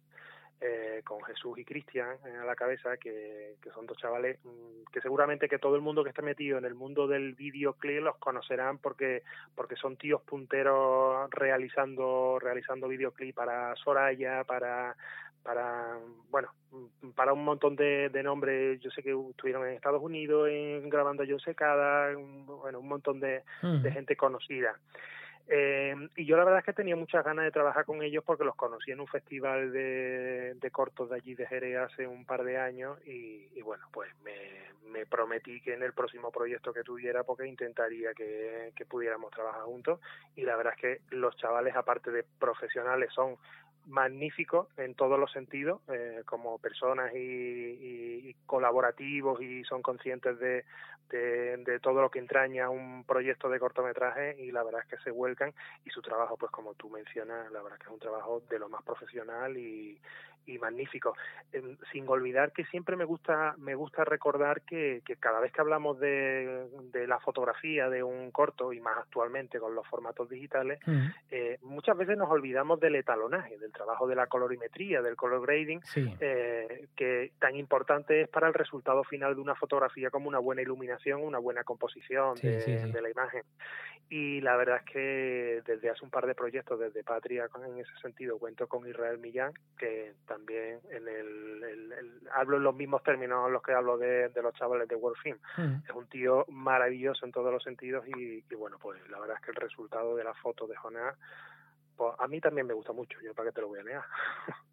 eh, 0.60 1.02
con 1.04 1.22
Jesús 1.24 1.58
y 1.58 1.64
Cristian 1.64 2.16
eh, 2.24 2.36
a 2.40 2.44
la 2.44 2.54
cabeza, 2.54 2.96
que, 2.96 3.56
que, 3.60 3.70
son 3.70 3.86
dos 3.86 3.98
chavales 3.98 4.38
mm, 4.44 4.92
que 4.92 5.00
seguramente 5.00 5.48
que 5.48 5.58
todo 5.58 5.76
el 5.76 5.82
mundo 5.82 6.02
que 6.02 6.10
está 6.10 6.22
metido 6.22 6.58
en 6.58 6.64
el 6.64 6.74
mundo 6.74 7.06
del 7.06 7.34
videoclip 7.34 8.00
los 8.00 8.16
conocerán 8.16 8.78
porque 8.78 9.22
porque 9.54 9.76
son 9.76 9.96
tíos 9.96 10.22
punteros 10.22 11.28
realizando 11.30 12.38
realizando 12.40 12.88
videoclip 12.88 13.34
para 13.34 13.74
Soraya, 13.76 14.44
para 14.44 14.96
para 15.42 15.98
bueno 16.30 16.48
mm, 16.70 17.10
para 17.10 17.32
un 17.32 17.44
montón 17.44 17.76
de, 17.76 18.08
de 18.08 18.22
nombres. 18.22 18.80
Yo 18.80 18.90
sé 18.90 19.02
que 19.02 19.14
estuvieron 19.30 19.66
en 19.66 19.74
Estados 19.74 20.02
Unidos 20.02 20.48
en, 20.50 20.88
grabando 20.88 21.24
Yo 21.24 21.38
Secada 21.40 22.14
bueno 22.14 22.78
un 22.78 22.88
montón 22.88 23.20
de, 23.20 23.42
de 23.60 23.92
gente 23.92 24.16
conocida 24.16 24.78
eh, 25.48 25.94
y 26.16 26.24
yo 26.24 26.36
la 26.36 26.44
verdad 26.44 26.60
es 26.60 26.64
que 26.64 26.72
tenía 26.72 26.96
muchas 26.96 27.24
ganas 27.24 27.44
de 27.44 27.50
trabajar 27.50 27.84
con 27.84 28.02
ellos 28.02 28.24
porque 28.24 28.44
los 28.44 28.56
conocí 28.56 28.92
en 28.92 29.00
un 29.00 29.06
festival 29.06 29.72
de, 29.72 30.54
de 30.54 30.70
cortos 30.70 31.10
de 31.10 31.16
allí 31.16 31.34
de 31.34 31.46
Jerez 31.46 31.76
hace 31.78 32.06
un 32.06 32.24
par 32.24 32.44
de 32.44 32.56
años 32.56 32.98
y, 33.06 33.48
y 33.54 33.62
bueno, 33.62 33.86
pues 33.92 34.10
me, 34.24 34.34
me, 34.90 35.04
prometí 35.04 35.60
que 35.60 35.74
en 35.74 35.82
el 35.82 35.92
próximo 35.92 36.30
proyecto 36.30 36.72
que 36.72 36.82
tuviera 36.82 37.24
porque 37.24 37.46
intentaría 37.46 38.14
que, 38.14 38.72
que 38.74 38.86
pudiéramos 38.86 39.30
trabajar 39.32 39.62
juntos. 39.62 40.00
Y 40.34 40.42
la 40.42 40.56
verdad 40.56 40.74
es 40.76 40.80
que 40.80 41.16
los 41.16 41.36
chavales 41.36 41.76
aparte 41.76 42.10
de 42.10 42.24
profesionales 42.38 43.10
son 43.12 43.36
magníficos 43.86 44.68
en 44.76 44.94
todos 44.94 45.18
los 45.18 45.30
sentidos, 45.32 45.80
eh, 45.88 46.22
como 46.24 46.58
personas 46.58 47.14
y, 47.14 47.18
y, 47.18 48.36
colaborativos 48.46 49.40
y 49.42 49.64
son 49.64 49.82
conscientes 49.82 50.38
de, 50.38 50.64
de, 51.10 51.56
de, 51.58 51.80
todo 51.80 52.00
lo 52.00 52.10
que 52.10 52.18
entraña 52.18 52.70
un 52.70 53.04
proyecto 53.04 53.48
de 53.48 53.58
cortometraje 53.58 54.36
y 54.38 54.52
la 54.52 54.62
verdad 54.62 54.82
es 54.82 54.88
que 54.88 55.04
se 55.04 55.10
vuelcan. 55.10 55.52
Y 55.84 55.90
su 55.90 56.02
trabajo, 56.02 56.36
pues 56.36 56.50
como 56.50 56.74
tú 56.74 56.88
mencionas, 56.90 57.50
la 57.52 57.62
verdad 57.62 57.78
es 57.78 57.80
que 57.80 57.86
es 57.86 57.94
un 57.94 58.00
trabajo 58.00 58.42
de 58.48 58.58
lo 58.58 58.68
más 58.68 58.82
profesional 58.82 59.56
y, 59.56 59.98
y 60.46 60.58
magnífico. 60.58 61.14
Eh, 61.52 61.76
sin 61.92 62.08
olvidar 62.08 62.52
que 62.52 62.64
siempre 62.66 62.96
me 62.96 63.04
gusta 63.04 63.54
me 63.58 63.74
gusta 63.74 64.04
recordar 64.04 64.62
que, 64.62 65.02
que 65.04 65.16
cada 65.16 65.40
vez 65.40 65.52
que 65.52 65.60
hablamos 65.60 65.98
de, 65.98 66.68
de, 66.92 67.06
la 67.06 67.18
fotografía 67.20 67.88
de 67.88 68.02
un 68.02 68.30
corto 68.30 68.72
y 68.72 68.80
más 68.80 68.98
actualmente 68.98 69.58
con 69.58 69.74
los 69.74 69.86
formatos 69.86 70.28
digitales, 70.28 70.78
mm. 70.86 71.06
eh, 71.30 71.58
muchas 71.62 71.96
veces 71.96 72.16
nos 72.16 72.30
olvidamos 72.30 72.80
del 72.80 72.96
etalonaje, 72.96 73.58
del 73.58 73.72
trabajo 73.72 74.06
de 74.06 74.16
la 74.16 74.26
colorimetría, 74.26 75.02
del 75.02 75.16
color 75.16 75.42
grading, 75.42 75.82
sí. 75.84 76.12
eh, 76.20 76.88
que 76.96 77.32
tan 77.38 77.56
importante 77.56 78.22
es 78.22 78.28
para 78.28 78.48
el 78.48 78.54
resultado 78.54 79.04
final 79.04 79.34
de 79.34 79.40
una 79.40 79.54
fotografía 79.54 80.10
como 80.10 80.28
una 80.28 80.38
buena 80.38 80.62
iluminación, 80.62 81.22
una 81.22 81.38
buena 81.38 81.64
composición 81.64 82.36
sí, 82.36 82.48
de, 82.48 82.60
sí, 82.60 82.72
de, 82.72 83.02
la 83.02 83.10
imagen. 83.10 83.42
Y 84.10 84.40
la 84.42 84.56
verdad 84.56 84.82
es 84.84 84.92
que 84.92 85.62
desde 85.66 85.90
hace 85.90 86.04
un 86.04 86.10
par 86.10 86.26
de 86.26 86.34
proyectos, 86.34 86.78
desde 86.78 87.02
Patria 87.02 87.48
en 87.66 87.78
ese 87.78 87.96
sentido, 88.02 88.38
cuento 88.38 88.66
con 88.66 88.86
Israel 88.86 89.18
Millán, 89.18 89.52
que 89.78 90.12
también 90.26 90.33
en 90.36 91.08
el, 91.08 91.64
el, 91.64 91.92
el, 91.92 92.28
hablo 92.32 92.56
en 92.56 92.62
los 92.62 92.74
mismos 92.74 93.02
términos 93.02 93.46
en 93.46 93.52
los 93.52 93.62
que 93.62 93.72
hablo 93.72 93.98
de, 93.98 94.28
de 94.28 94.42
los 94.42 94.54
chavales 94.54 94.88
de 94.88 94.96
World 94.96 95.18
Film. 95.22 95.38
Mm. 95.56 95.84
Es 95.88 95.94
un 95.94 96.06
tío 96.06 96.44
maravilloso 96.48 97.24
en 97.26 97.32
todos 97.32 97.52
los 97.52 97.62
sentidos 97.62 98.04
y, 98.08 98.44
y, 98.48 98.54
bueno, 98.54 98.78
pues 98.80 99.00
la 99.10 99.18
verdad 99.20 99.36
es 99.36 99.42
que 99.44 99.50
el 99.50 99.56
resultado 99.56 100.16
de 100.16 100.24
la 100.24 100.34
foto 100.34 100.66
de 100.66 100.76
Jonás, 100.76 101.16
pues 101.96 102.14
a 102.18 102.26
mí 102.28 102.40
también 102.40 102.66
me 102.66 102.74
gusta 102.74 102.92
mucho, 102.92 103.18
yo 103.22 103.34
para 103.34 103.48
qué 103.48 103.54
te 103.54 103.60
lo 103.60 103.68
voy 103.68 103.80
a 103.80 103.84
negar. 103.84 104.04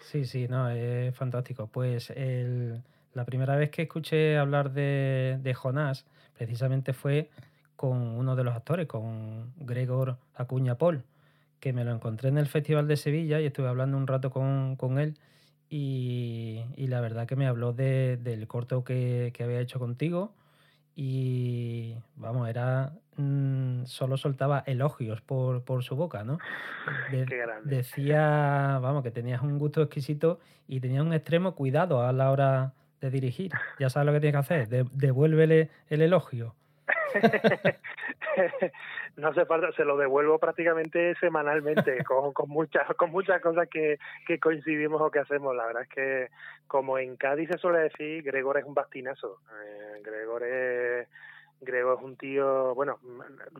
Sí, 0.00 0.26
sí, 0.26 0.46
no, 0.48 0.68
es 0.68 1.14
fantástico. 1.16 1.68
Pues 1.68 2.10
el, 2.10 2.82
la 3.14 3.24
primera 3.24 3.56
vez 3.56 3.70
que 3.70 3.82
escuché 3.82 4.36
hablar 4.36 4.72
de, 4.72 5.38
de 5.40 5.54
Jonás, 5.54 6.04
precisamente 6.36 6.92
fue 6.92 7.30
con 7.76 7.96
uno 8.18 8.36
de 8.36 8.44
los 8.44 8.54
actores, 8.54 8.86
con 8.88 9.54
Gregor 9.56 10.18
Acuña 10.34 10.76
Paul 10.76 11.04
que 11.62 11.72
me 11.72 11.84
lo 11.84 11.92
encontré 11.92 12.28
en 12.28 12.38
el 12.38 12.46
Festival 12.48 12.88
de 12.88 12.96
Sevilla 12.96 13.40
y 13.40 13.46
estuve 13.46 13.68
hablando 13.68 13.96
un 13.96 14.08
rato 14.08 14.30
con, 14.30 14.74
con 14.74 14.98
él 14.98 15.16
y, 15.70 16.60
y, 16.74 16.88
la 16.88 17.00
verdad 17.00 17.24
que 17.24 17.36
me 17.36 17.46
habló 17.46 17.72
de, 17.72 18.16
del 18.16 18.48
corto 18.48 18.82
que, 18.82 19.30
que, 19.32 19.44
había 19.44 19.60
hecho 19.60 19.78
contigo 19.78 20.34
y 20.96 21.94
vamos, 22.16 22.48
era 22.48 22.94
mmm, 23.16 23.84
solo 23.84 24.16
soltaba 24.16 24.64
elogios 24.66 25.20
por, 25.20 25.62
por 25.64 25.84
su 25.84 25.94
boca, 25.94 26.24
¿no? 26.24 26.38
De, 27.12 27.26
decía, 27.62 28.80
vamos, 28.82 29.04
que 29.04 29.12
tenías 29.12 29.40
un 29.40 29.56
gusto 29.60 29.82
exquisito 29.82 30.40
y 30.66 30.80
tenías 30.80 31.04
un 31.04 31.12
extremo 31.12 31.54
cuidado 31.54 32.02
a 32.02 32.12
la 32.12 32.32
hora 32.32 32.74
de 33.00 33.10
dirigir. 33.10 33.52
Ya 33.78 33.88
sabes 33.88 34.06
lo 34.06 34.12
que 34.12 34.20
tienes 34.20 34.34
que 34.34 34.54
hacer, 34.54 34.68
de, 34.68 34.84
devuélvele 34.94 35.70
el 35.88 36.02
elogio. 36.02 36.56
no 39.16 39.28
hace 39.28 39.44
falta, 39.46 39.72
se 39.72 39.84
lo 39.84 39.96
devuelvo 39.96 40.38
prácticamente 40.38 41.14
semanalmente 41.20 42.04
con, 42.04 42.32
con 42.32 42.48
muchas 42.48 42.86
con 42.96 43.10
muchas 43.10 43.40
cosas 43.40 43.68
que, 43.68 43.98
que 44.26 44.38
coincidimos 44.38 45.00
o 45.00 45.10
que 45.10 45.20
hacemos. 45.20 45.54
La 45.54 45.66
verdad 45.66 45.82
es 45.82 45.88
que, 45.88 46.28
como 46.66 46.98
en 46.98 47.16
Cádiz 47.16 47.48
se 47.50 47.58
suele 47.58 47.80
decir, 47.80 48.22
Gregor 48.22 48.58
es 48.58 48.64
un 48.64 48.74
bastinazo. 48.74 49.40
Eh, 49.64 50.00
Gregor 50.02 50.42
es 50.44 51.08
Gregor 51.60 51.98
es 51.98 52.04
un 52.04 52.16
tío, 52.16 52.74
bueno, 52.74 52.98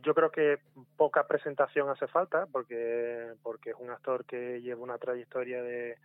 yo 0.02 0.12
creo 0.12 0.31
que 0.31 0.59
poca 0.97 1.26
presentación 1.26 1.88
hace 1.88 2.09
falta 2.09 2.47
porque 2.50 3.35
porque 3.43 3.71
es 3.71 3.76
un 3.79 3.91
actor 3.91 4.25
que 4.25 4.61
lleva 4.61 4.83
una 4.83 4.99
trayectoria 4.99 5.62
de 5.62 5.99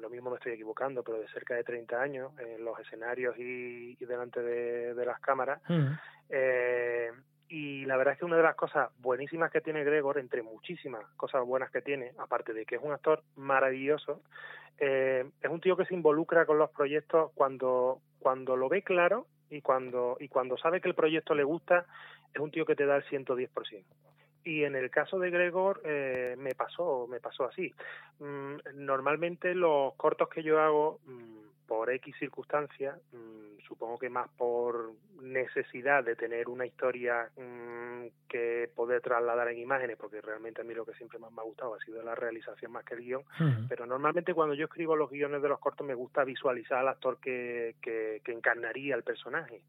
lo 0.00 0.10
mismo 0.10 0.30
me 0.30 0.36
estoy 0.36 0.52
equivocando, 0.52 1.02
pero 1.02 1.18
de 1.18 1.28
cerca 1.28 1.54
de 1.54 1.64
30 1.64 2.00
años 2.00 2.32
en 2.38 2.62
los 2.64 2.78
escenarios 2.78 3.36
y, 3.38 3.96
y 3.98 4.04
delante 4.04 4.42
de, 4.42 4.94
de, 4.94 5.06
las 5.06 5.18
cámaras. 5.20 5.60
Mm. 5.68 5.92
Eh, 6.28 7.10
y 7.48 7.84
la 7.84 7.96
verdad 7.96 8.14
es 8.14 8.18
que 8.18 8.24
una 8.24 8.36
de 8.36 8.42
las 8.42 8.56
cosas 8.56 8.90
buenísimas 8.98 9.50
que 9.50 9.60
tiene 9.60 9.84
Gregor, 9.84 10.18
entre 10.18 10.42
muchísimas 10.42 11.04
cosas 11.16 11.44
buenas 11.44 11.70
que 11.70 11.82
tiene, 11.82 12.12
aparte 12.18 12.52
de 12.52 12.64
que 12.64 12.76
es 12.76 12.82
un 12.82 12.92
actor 12.92 13.22
maravilloso, 13.36 14.22
eh, 14.78 15.24
es 15.40 15.50
un 15.50 15.60
tío 15.60 15.76
que 15.76 15.84
se 15.84 15.94
involucra 15.94 16.46
con 16.46 16.58
los 16.58 16.70
proyectos 16.70 17.30
cuando, 17.34 18.00
cuando 18.18 18.56
lo 18.56 18.68
ve 18.68 18.82
claro 18.82 19.26
y 19.50 19.60
cuando, 19.60 20.16
y 20.18 20.28
cuando 20.28 20.56
sabe 20.56 20.80
que 20.80 20.88
el 20.88 20.94
proyecto 20.94 21.34
le 21.34 21.44
gusta, 21.44 21.86
es 22.32 22.40
un 22.40 22.50
tío 22.50 22.66
que 22.66 22.76
te 22.76 22.86
da 22.86 22.96
el 22.96 23.04
110%. 23.04 23.84
Y 24.44 24.64
en 24.64 24.76
el 24.76 24.90
caso 24.90 25.18
de 25.18 25.30
Gregor 25.30 25.80
eh, 25.84 26.34
me 26.38 26.54
pasó, 26.54 27.06
me 27.08 27.20
pasó 27.20 27.44
así. 27.44 27.72
Mm, 28.18 28.56
normalmente 28.74 29.54
los 29.54 29.94
cortos 29.94 30.28
que 30.28 30.42
yo 30.42 30.60
hago, 30.60 31.00
mm, 31.06 31.44
por 31.66 31.90
X 31.90 32.14
circunstancias, 32.18 32.96
mm, 33.12 33.60
supongo 33.66 33.98
que 33.98 34.08
más 34.08 34.28
por 34.36 34.92
necesidad 35.22 36.04
de 36.04 36.16
tener 36.16 36.48
una 36.48 36.66
historia 36.66 37.30
mmm, 37.36 38.06
que 38.28 38.70
poder 38.74 39.00
trasladar 39.00 39.48
en 39.48 39.58
imágenes, 39.58 39.96
porque 39.96 40.20
realmente 40.20 40.60
a 40.60 40.64
mí 40.64 40.74
lo 40.74 40.84
que 40.84 40.94
siempre 40.94 41.18
más 41.18 41.32
me 41.32 41.40
ha 41.40 41.44
gustado 41.44 41.74
ha 41.74 41.78
sido 41.80 42.02
la 42.02 42.14
realización 42.14 42.72
más 42.72 42.84
que 42.84 42.94
el 42.94 43.00
guion, 43.00 43.22
uh 43.22 43.42
-huh. 43.42 43.68
pero 43.68 43.86
normalmente 43.86 44.34
cuando 44.34 44.54
yo 44.54 44.66
escribo 44.66 44.96
los 44.96 45.10
guiones 45.10 45.40
de 45.40 45.48
los 45.48 45.58
cortos 45.58 45.86
me 45.86 45.94
gusta 45.94 46.24
visualizar 46.24 46.78
al 46.78 46.88
actor 46.88 47.18
que, 47.18 47.76
que, 47.80 48.20
que 48.24 48.32
encarnaría 48.32 48.94
el 48.94 49.02
personaje. 49.02 49.62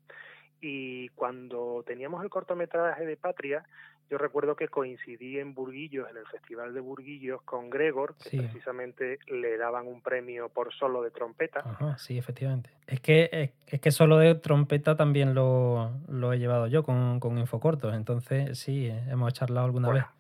Y 0.62 1.10
cuando 1.10 1.84
teníamos 1.86 2.24
el 2.24 2.30
cortometraje 2.30 3.06
de 3.06 3.18
Patria, 3.18 3.64
yo 4.10 4.18
recuerdo 4.18 4.56
que 4.56 4.68
coincidí 4.68 5.40
en 5.40 5.54
Burguillos, 5.54 6.10
en 6.10 6.18
el 6.18 6.26
Festival 6.28 6.74
de 6.74 6.80
Burguillos, 6.80 7.42
con 7.42 7.70
Gregor, 7.70 8.16
que 8.22 8.30
sí. 8.30 8.38
precisamente 8.38 9.20
le 9.28 9.58
daban 9.58 9.88
un 9.88 10.02
premio 10.02 10.50
por 10.50 10.74
solo 10.74 11.02
de 11.02 11.12
trompeta. 11.12 11.62
Ajá, 11.62 11.98
sí, 11.98 12.18
efectivamente. 12.18 12.70
Es 12.86 13.02
que, 13.02 13.30
es, 13.32 13.52
es 13.68 13.82
que 13.82 13.92
solo 13.92 14.18
de 14.18 14.36
trompeta 14.36 14.96
también 14.96 15.34
lo, 15.34 15.92
lo 16.08 16.34
he 16.34 16.38
llevado 16.38 16.68
yo 16.68 16.84
con, 16.84 17.20
con 17.20 17.38
Infocortos, 17.38 17.94
entonces 17.96 18.60
sí, 18.60 18.88
hemos 18.88 19.34
charlado 19.34 19.66
alguna 19.66 19.88
bueno, 19.88 20.06
vez. 20.06 20.16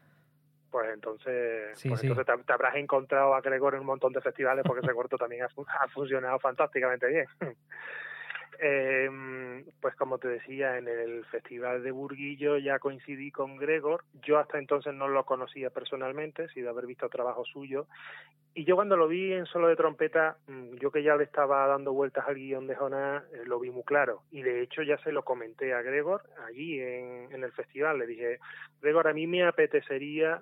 Pues 0.71 0.93
entonces, 0.93 1.77
sí, 1.77 1.89
pues 1.89 2.01
sí. 2.01 2.07
entonces 2.07 2.35
te, 2.35 2.43
te, 2.43 2.53
habrás 2.53 2.75
encontrado 2.75 3.35
a 3.35 3.41
Gregor 3.41 3.75
en 3.75 3.81
un 3.81 3.85
montón 3.85 4.11
de 4.13 4.21
festivales 4.21 4.65
porque 4.65 4.85
ese 4.85 4.93
corto 4.93 5.15
también 5.17 5.43
ha, 5.43 5.45
ha 5.45 5.87
funcionado 5.89 6.39
fantásticamente 6.39 7.07
bien. 7.07 7.27
Eh, 8.59 9.09
pues 9.81 9.95
como 9.95 10.17
te 10.17 10.27
decía, 10.27 10.77
en 10.77 10.87
el 10.87 11.25
Festival 11.25 11.83
de 11.83 11.91
Burguillo 11.91 12.57
ya 12.57 12.79
coincidí 12.79 13.31
con 13.31 13.57
Gregor. 13.57 14.03
Yo 14.23 14.39
hasta 14.39 14.57
entonces 14.57 14.93
no 14.93 15.07
lo 15.07 15.25
conocía 15.25 15.69
personalmente, 15.69 16.47
sin 16.49 16.67
haber 16.67 16.85
visto 16.85 17.09
trabajo 17.09 17.45
suyo. 17.45 17.87
Y 18.53 18.63
yo 18.63 18.75
cuando 18.75 18.95
lo 18.95 19.07
vi 19.07 19.33
en 19.33 19.45
solo 19.45 19.67
de 19.67 19.75
trompeta, 19.75 20.37
mm, 20.47 20.75
yo 20.75 20.91
que 20.91 21.03
ya 21.03 21.15
le 21.15 21.25
estaba 21.25 21.67
dando 21.67 21.93
vueltas 21.93 22.25
al 22.27 22.35
guion 22.35 22.67
de 22.67 22.75
Jonás, 22.75 23.23
eh, 23.33 23.43
lo 23.45 23.59
vi 23.59 23.69
muy 23.69 23.83
claro. 23.83 24.23
Y 24.31 24.41
de 24.41 24.61
hecho 24.61 24.81
ya 24.81 24.97
se 24.99 25.11
lo 25.11 25.23
comenté 25.23 25.73
a 25.73 25.81
Gregor 25.81 26.21
allí 26.47 26.79
en, 26.79 27.27
en 27.31 27.43
el 27.43 27.51
festival. 27.51 27.99
Le 27.99 28.07
dije, 28.07 28.39
Gregor, 28.81 29.07
a 29.07 29.13
mí 29.13 29.27
me 29.27 29.43
apetecería 29.43 30.41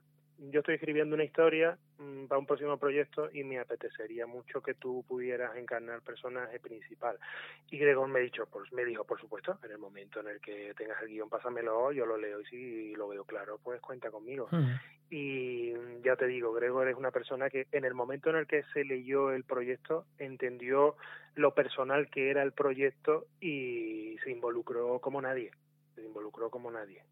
yo 0.52 0.60
estoy 0.60 0.76
escribiendo 0.76 1.16
una 1.16 1.24
historia 1.24 1.78
mm, 1.98 2.26
para 2.26 2.40
un 2.40 2.46
próximo 2.46 2.78
proyecto 2.78 3.30
y 3.32 3.44
me 3.44 3.60
apetecería 3.60 4.26
mucho 4.26 4.62
que 4.62 4.74
tú 4.74 5.04
pudieras 5.08 5.56
encarnar 5.56 5.96
el 5.96 6.02
personaje 6.02 6.60
principal. 6.60 7.18
Y 7.70 7.78
Gregor 7.78 8.08
me, 8.08 8.20
dicho, 8.20 8.48
pues, 8.52 8.72
me 8.74 8.86
dijo, 8.86 9.04
por 9.06 9.20
supuesto, 9.20 9.58
en 9.64 9.72
el 9.72 9.78
momento 9.78 10.20
en 10.20 10.28
el 10.28 10.40
que 10.40 10.74
tengas 10.76 11.02
el 11.02 11.10
guion, 11.10 11.30
pásamelo, 11.30 11.92
yo 11.92 12.06
lo 12.06 12.18
leo 12.18 12.42
y 12.42 12.46
si 12.46 12.96
lo 12.96 13.08
veo 13.08 13.24
claro, 13.24 13.60
pues 13.64 13.80
cuenta 13.82 14.12
conmigo. 14.12 14.50
Y 15.10 15.74
ya 16.04 16.16
te 16.16 16.28
digo, 16.28 16.54
Gregor 16.54 16.88
es 16.88 16.96
una 16.96 17.12
persona 17.12 17.50
que 17.50 17.68
en 17.72 17.86
el 17.86 17.94
momento 17.94 18.30
en 18.30 18.38
el 18.38 18.48
que 18.48 18.64
se 18.74 18.84
leyó 18.84 19.32
el 19.32 19.44
proyecto, 19.44 20.06
entendió 20.18 20.96
lo 21.36 21.54
personal 21.54 22.10
que 22.10 22.30
era 22.30 22.44
el 22.44 22.52
proyecto 22.52 23.28
y 23.40 24.18
se 24.24 24.32
involucró 24.32 25.00
como 25.00 25.22
nadie, 25.22 25.52
se 25.96 26.04
involucró 26.04 26.50
como 26.50 26.72
nadie. 26.72 27.04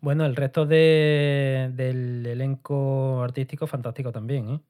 Bueno, 0.00 0.24
el 0.24 0.36
resto 0.36 0.64
de, 0.64 1.70
del 1.72 2.24
elenco 2.24 3.22
artístico 3.22 3.66
fantástico 3.66 4.12
también, 4.12 4.48
¿eh? 4.50 4.60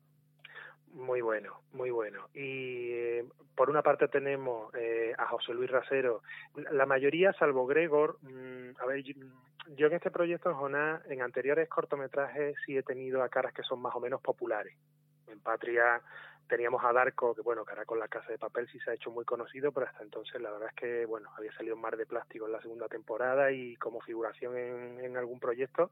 Muy 0.95 1.21
bueno, 1.21 1.61
muy 1.73 1.91
bueno. 1.91 2.29
Y 2.35 2.91
eh, 2.93 3.25
por 3.55 3.71
una 3.71 3.83
parte 3.83 4.09
tenemos 4.09 4.75
eh, 4.75 5.13
a 5.19 5.27
José 5.27 5.53
Luis 5.53 5.71
Rasero. 5.71 6.23
La 6.73 6.87
mayoría, 6.87 7.33
salvo 7.35 7.67
Gregor, 7.67 8.19
mm, 8.23 8.81
a 8.81 8.87
ver, 8.87 9.03
yo 9.03 9.87
en 9.87 9.93
este 9.93 10.11
proyecto 10.11 10.51
en 10.51 10.57
Jonás, 10.57 11.03
en 11.11 11.23
anteriores 11.23 11.69
cortometrajes, 11.69 12.57
sí 12.65 12.77
he 12.77 12.83
tenido 12.83 13.23
a 13.23 13.29
caras 13.29 13.53
que 13.53 13.63
son 13.63 13.81
más 13.81 13.95
o 13.95 14.01
menos 14.01 14.21
populares. 14.23 14.75
En 15.27 15.41
Patria 15.41 16.01
teníamos 16.49 16.85
a 16.85 16.93
Darko, 16.93 17.35
que 17.35 17.43
bueno, 17.43 17.65
cara 17.65 17.85
con 17.85 17.99
la 17.99 18.09
casa 18.09 18.33
de 18.33 18.39
papel 18.39 18.69
sí 18.73 18.79
se 18.81 18.91
ha 18.91 18.95
hecho 18.95 19.11
muy 19.11 19.25
conocido, 19.25 19.71
pero 19.71 19.87
hasta 19.87 20.03
entonces 20.03 20.41
la 20.41 20.51
verdad 20.51 20.69
es 20.69 20.75
que, 20.75 21.07
bueno, 21.07 21.31
había 21.37 21.53
salido 21.53 21.77
un 21.77 21.83
mar 21.83 21.97
de 21.97 22.07
plástico 22.07 22.47
en 22.47 22.53
la 22.53 22.61
segunda 22.61 22.89
temporada 22.89 23.53
y 23.53 23.77
como 23.77 24.01
figuración 24.01 24.57
en, 24.57 25.05
en 25.05 25.17
algún 25.17 25.39
proyecto. 25.39 25.91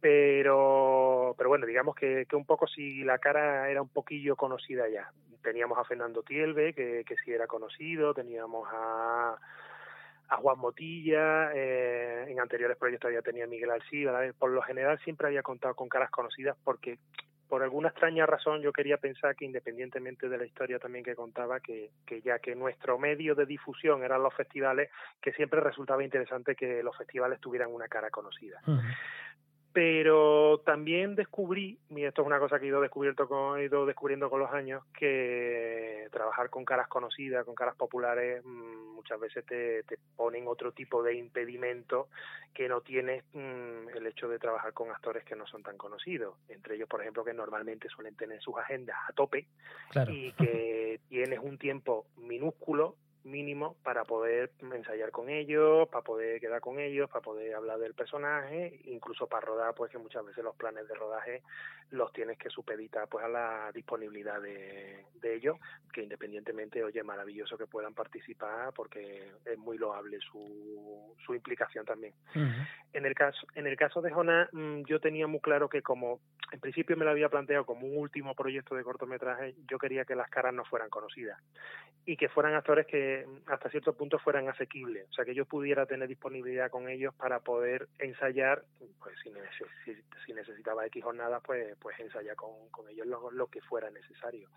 Pero, 0.00 1.34
pero 1.38 1.48
bueno, 1.48 1.66
digamos 1.66 1.94
que, 1.94 2.26
que 2.28 2.36
un 2.36 2.44
poco 2.44 2.66
si 2.66 3.04
la 3.04 3.18
cara 3.18 3.70
era 3.70 3.82
un 3.82 3.88
poquillo 3.88 4.36
conocida 4.36 4.88
ya. 4.88 5.10
Teníamos 5.42 5.78
a 5.78 5.84
Fernando 5.84 6.22
Tielbe, 6.22 6.74
que, 6.74 7.04
que 7.04 7.16
sí 7.24 7.32
era 7.32 7.46
conocido, 7.46 8.14
teníamos 8.14 8.68
a 8.72 9.36
a 10.28 10.36
Juan 10.36 10.58
Motilla, 10.58 11.52
eh, 11.54 12.24
en 12.26 12.40
anteriores 12.40 12.78
proyectos 12.78 13.12
ya 13.12 13.20
tenía 13.20 13.46
Miguel 13.46 13.70
Alcida, 13.70 14.18
por 14.38 14.50
lo 14.50 14.62
general 14.62 14.98
siempre 15.00 15.26
había 15.26 15.42
contado 15.42 15.74
con 15.74 15.90
caras 15.90 16.10
conocidas 16.10 16.56
porque 16.64 16.98
por 17.52 17.62
alguna 17.62 17.88
extraña 17.88 18.24
razón 18.24 18.62
yo 18.62 18.72
quería 18.72 18.96
pensar 18.96 19.36
que 19.36 19.44
independientemente 19.44 20.26
de 20.26 20.38
la 20.38 20.46
historia 20.46 20.78
también 20.78 21.04
que 21.04 21.14
contaba, 21.14 21.60
que, 21.60 21.90
que 22.06 22.22
ya 22.22 22.38
que 22.38 22.54
nuestro 22.54 22.98
medio 22.98 23.34
de 23.34 23.44
difusión 23.44 24.02
eran 24.02 24.22
los 24.22 24.32
festivales, 24.32 24.88
que 25.20 25.34
siempre 25.34 25.60
resultaba 25.60 26.02
interesante 26.02 26.56
que 26.56 26.82
los 26.82 26.96
festivales 26.96 27.40
tuvieran 27.40 27.70
una 27.70 27.88
cara 27.88 28.08
conocida 28.08 28.58
pero 29.72 30.60
también 30.64 31.14
descubrí, 31.14 31.78
y 31.90 32.04
esto 32.04 32.22
es 32.22 32.26
una 32.26 32.38
cosa 32.38 32.58
que 32.58 32.66
he 32.66 32.68
ido, 32.68 32.80
descubierto 32.80 33.26
con, 33.26 33.58
he 33.58 33.64
ido 33.64 33.86
descubriendo 33.86 34.28
con 34.28 34.40
los 34.40 34.52
años, 34.52 34.84
que 34.98 36.08
trabajar 36.10 36.50
con 36.50 36.64
caras 36.64 36.88
conocidas, 36.88 37.44
con 37.44 37.54
caras 37.54 37.74
populares, 37.76 38.44
mm, 38.44 38.94
muchas 38.94 39.18
veces 39.18 39.44
te, 39.46 39.82
te 39.84 39.98
ponen 40.16 40.46
otro 40.46 40.72
tipo 40.72 41.02
de 41.02 41.14
impedimento 41.14 42.08
que 42.52 42.68
no 42.68 42.82
tienes 42.82 43.24
mm, 43.32 43.88
el 43.96 44.06
hecho 44.06 44.28
de 44.28 44.38
trabajar 44.38 44.72
con 44.72 44.90
actores 44.90 45.24
que 45.24 45.36
no 45.36 45.46
son 45.46 45.62
tan 45.62 45.76
conocidos. 45.76 46.36
Entre 46.48 46.76
ellos, 46.76 46.88
por 46.88 47.00
ejemplo, 47.00 47.24
que 47.24 47.32
normalmente 47.32 47.88
suelen 47.88 48.14
tener 48.14 48.40
sus 48.40 48.56
agendas 48.58 48.96
a 49.08 49.12
tope 49.12 49.46
y 50.08 50.32
que 50.32 51.00
tienes 51.08 51.38
un 51.38 51.58
tiempo 51.58 52.06
minúsculo 52.16 52.96
mínimo 53.24 53.76
para 53.82 54.04
poder 54.04 54.52
ensayar 54.60 55.10
con 55.10 55.28
ellos, 55.28 55.88
para 55.88 56.02
poder 56.02 56.40
quedar 56.40 56.60
con 56.60 56.78
ellos, 56.78 57.08
para 57.08 57.22
poder 57.22 57.54
hablar 57.54 57.78
del 57.78 57.94
personaje, 57.94 58.80
incluso 58.84 59.26
para 59.26 59.46
rodar, 59.46 59.74
pues 59.74 59.90
que 59.90 59.98
muchas 59.98 60.24
veces 60.24 60.42
los 60.42 60.56
planes 60.56 60.88
de 60.88 60.94
rodaje 60.94 61.42
los 61.90 62.12
tienes 62.12 62.38
que 62.38 62.50
supeditar 62.50 63.08
pues 63.08 63.24
a 63.24 63.28
la 63.28 63.70
disponibilidad 63.72 64.40
de, 64.40 65.04
de 65.20 65.34
ellos, 65.34 65.58
que 65.92 66.02
independientemente, 66.02 66.82
oye, 66.82 67.02
maravilloso 67.02 67.58
que 67.58 67.66
puedan 67.66 67.94
participar 67.94 68.72
porque 68.74 69.30
es 69.44 69.58
muy 69.58 69.78
loable 69.78 70.18
su, 70.20 71.14
su 71.24 71.34
implicación 71.34 71.84
también. 71.84 72.14
En 72.92 73.06
el 73.06 73.14
caso 73.14 73.46
en 73.54 73.66
el 73.66 73.76
caso 73.76 74.00
de 74.00 74.10
Jonás, 74.10 74.48
mm, 74.52 74.82
yo 74.84 75.00
tenía 75.00 75.26
muy 75.26 75.40
claro 75.40 75.68
que 75.68 75.82
como 75.82 76.20
en 76.50 76.60
principio 76.60 76.96
me 76.96 77.04
lo 77.04 77.10
había 77.10 77.28
planteado 77.28 77.64
como 77.64 77.86
un 77.86 77.96
último 77.96 78.34
proyecto 78.34 78.74
de 78.74 78.84
cortometraje, 78.84 79.54
yo 79.66 79.78
quería 79.78 80.04
que 80.04 80.14
las 80.14 80.28
caras 80.28 80.52
no 80.52 80.64
fueran 80.64 80.90
conocidas 80.90 81.38
y 82.04 82.16
que 82.16 82.28
fueran 82.28 82.54
actores 82.54 82.86
que 82.86 83.11
hasta 83.46 83.70
cierto 83.70 83.94
punto 83.94 84.18
fueran 84.18 84.48
asequibles, 84.48 85.08
o 85.10 85.12
sea, 85.12 85.24
que 85.24 85.34
yo 85.34 85.44
pudiera 85.44 85.86
tener 85.86 86.08
disponibilidad 86.08 86.70
con 86.70 86.88
ellos 86.88 87.14
para 87.14 87.40
poder 87.40 87.88
ensayar, 87.98 88.64
pues 88.98 89.14
si, 89.22 89.32
si 90.26 90.32
necesitaba 90.32 90.86
X 90.86 91.02
jornadas, 91.04 91.42
pues, 91.44 91.76
pues 91.80 91.98
ensayar 92.00 92.36
con, 92.36 92.50
con 92.70 92.88
ellos 92.88 93.06
lo, 93.06 93.30
lo 93.30 93.46
que 93.48 93.60
fuera 93.62 93.90
necesario. 93.90 94.48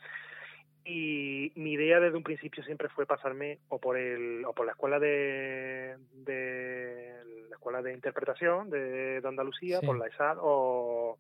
Y 0.84 1.51
mi 1.56 1.73
idea 1.73 1.99
desde 1.99 2.17
un 2.17 2.23
principio 2.23 2.63
siempre 2.63 2.89
fue 2.89 3.08
pasarme 3.08 3.58
o 3.69 3.80
por 3.80 3.97
el 3.97 4.45
o 4.45 4.53
por 4.53 4.67
la 4.67 4.73
escuela 4.73 4.99
de, 4.99 5.97
de 6.13 7.15
la 7.49 7.56
escuela 7.56 7.82
de 7.82 7.91
interpretación 7.91 8.69
de, 8.69 9.19
Andalucía 9.25 9.82
por 9.82 9.97
la 9.97 10.06
ESAD 10.06 10.38
o, 10.39 11.17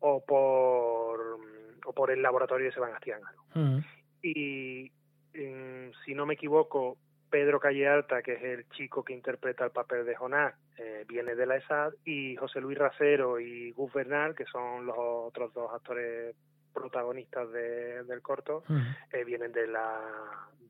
o 0.00 0.24
por 0.26 1.38
o 1.86 1.92
por 1.94 2.10
el 2.10 2.20
laboratorio 2.20 2.66
de 2.66 2.72
Sebastián 2.72 3.20
y, 4.22 4.90
si 6.04 6.14
no 6.14 6.26
me 6.26 6.34
equivoco, 6.34 6.98
Pedro 7.30 7.60
Calle 7.60 7.88
Alta, 7.88 8.22
que 8.22 8.34
es 8.34 8.42
el 8.42 8.68
chico 8.70 9.04
que 9.04 9.12
interpreta 9.12 9.64
el 9.64 9.70
papel 9.70 10.04
de 10.06 10.14
Jonás, 10.14 10.54
eh, 10.78 11.04
viene 11.08 11.34
de 11.34 11.46
la 11.46 11.56
ESAD, 11.56 11.92
y 12.04 12.36
José 12.36 12.60
Luis 12.60 12.78
Racero 12.78 13.40
y 13.40 13.72
Gus 13.72 13.92
Bernal, 13.92 14.34
que 14.34 14.44
son 14.46 14.86
los 14.86 14.96
otros 14.98 15.52
dos 15.52 15.72
actores 15.72 16.34
protagonistas 16.72 17.50
del 17.50 18.20
corto, 18.22 18.62
eh, 19.10 19.24
vienen 19.24 19.50
de 19.50 19.66
la, 19.66 20.00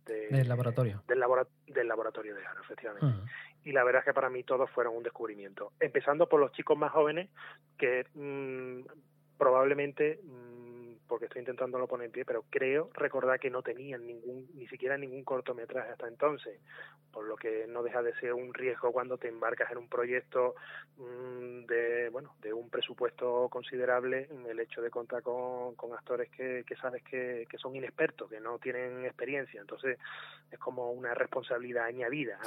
del 0.04 0.48
laboratorio. 0.48 1.02
Del, 1.06 1.20
del 1.66 1.88
laboratorio 1.88 2.34
de 2.34 2.46
Aro, 2.46 2.62
efectivamente. 2.62 3.30
Y 3.64 3.72
la 3.72 3.82
verdad 3.82 4.00
es 4.00 4.06
que 4.06 4.14
para 4.14 4.30
mí 4.30 4.44
todos 4.44 4.70
fueron 4.70 4.96
un 4.96 5.02
descubrimiento. 5.02 5.72
Empezando 5.80 6.28
por 6.28 6.38
los 6.38 6.52
chicos 6.52 6.78
más 6.78 6.92
jóvenes, 6.92 7.28
que 7.76 8.06
mm, 8.14 8.86
probablemente... 9.36 10.20
Mm, 10.22 10.55
porque 11.06 11.26
estoy 11.26 11.40
intentándolo 11.40 11.86
poner 11.86 12.06
en 12.06 12.12
pie, 12.12 12.24
pero 12.24 12.44
creo 12.50 12.90
recordar 12.94 13.38
que 13.38 13.50
no 13.50 13.62
tenían 13.62 14.06
ningún, 14.06 14.48
ni 14.54 14.66
siquiera 14.68 14.96
ningún 14.96 15.24
cortometraje 15.24 15.90
hasta 15.90 16.08
entonces, 16.08 16.60
por 17.12 17.26
lo 17.26 17.36
que 17.36 17.66
no 17.68 17.82
deja 17.82 18.02
de 18.02 18.14
ser 18.16 18.34
un 18.34 18.52
riesgo 18.52 18.92
cuando 18.92 19.18
te 19.18 19.28
embarcas 19.28 19.70
en 19.70 19.78
un 19.78 19.88
proyecto 19.88 20.54
mm, 20.98 21.66
de, 21.66 22.08
bueno, 22.10 22.34
de 22.42 22.52
un 22.52 22.68
presupuesto 22.70 23.48
considerable, 23.48 24.28
el 24.48 24.60
hecho 24.60 24.82
de 24.82 24.90
contar 24.90 25.22
con, 25.22 25.74
con 25.74 25.92
actores 25.92 26.30
que, 26.30 26.64
que 26.66 26.76
sabes 26.76 27.02
que, 27.02 27.46
que, 27.48 27.58
son 27.58 27.74
inexpertos, 27.74 28.28
que 28.30 28.40
no 28.40 28.58
tienen 28.58 29.04
experiencia, 29.04 29.60
entonces 29.60 29.98
es 30.50 30.58
como 30.58 30.90
una 30.90 31.14
responsabilidad 31.14 31.86
añadida 31.86 32.38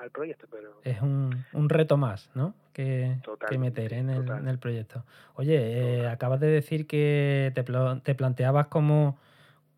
al 0.00 0.10
proyecto. 0.10 0.46
pero 0.50 0.80
Es 0.82 1.00
un, 1.00 1.44
un 1.52 1.68
reto 1.68 1.96
más, 1.96 2.30
¿no? 2.34 2.54
Que, 2.72 3.18
que 3.48 3.56
meter 3.56 3.92
en 3.92 4.10
el, 4.10 4.28
en 4.28 4.48
el, 4.48 4.58
proyecto. 4.58 5.04
Oye, 5.34 6.00
eh, 6.00 6.08
acabas 6.08 6.40
de 6.40 6.48
decir 6.48 6.88
que 6.88 7.52
te, 7.54 8.03
te 8.04 8.14
planteabas 8.14 8.68
como, 8.68 9.18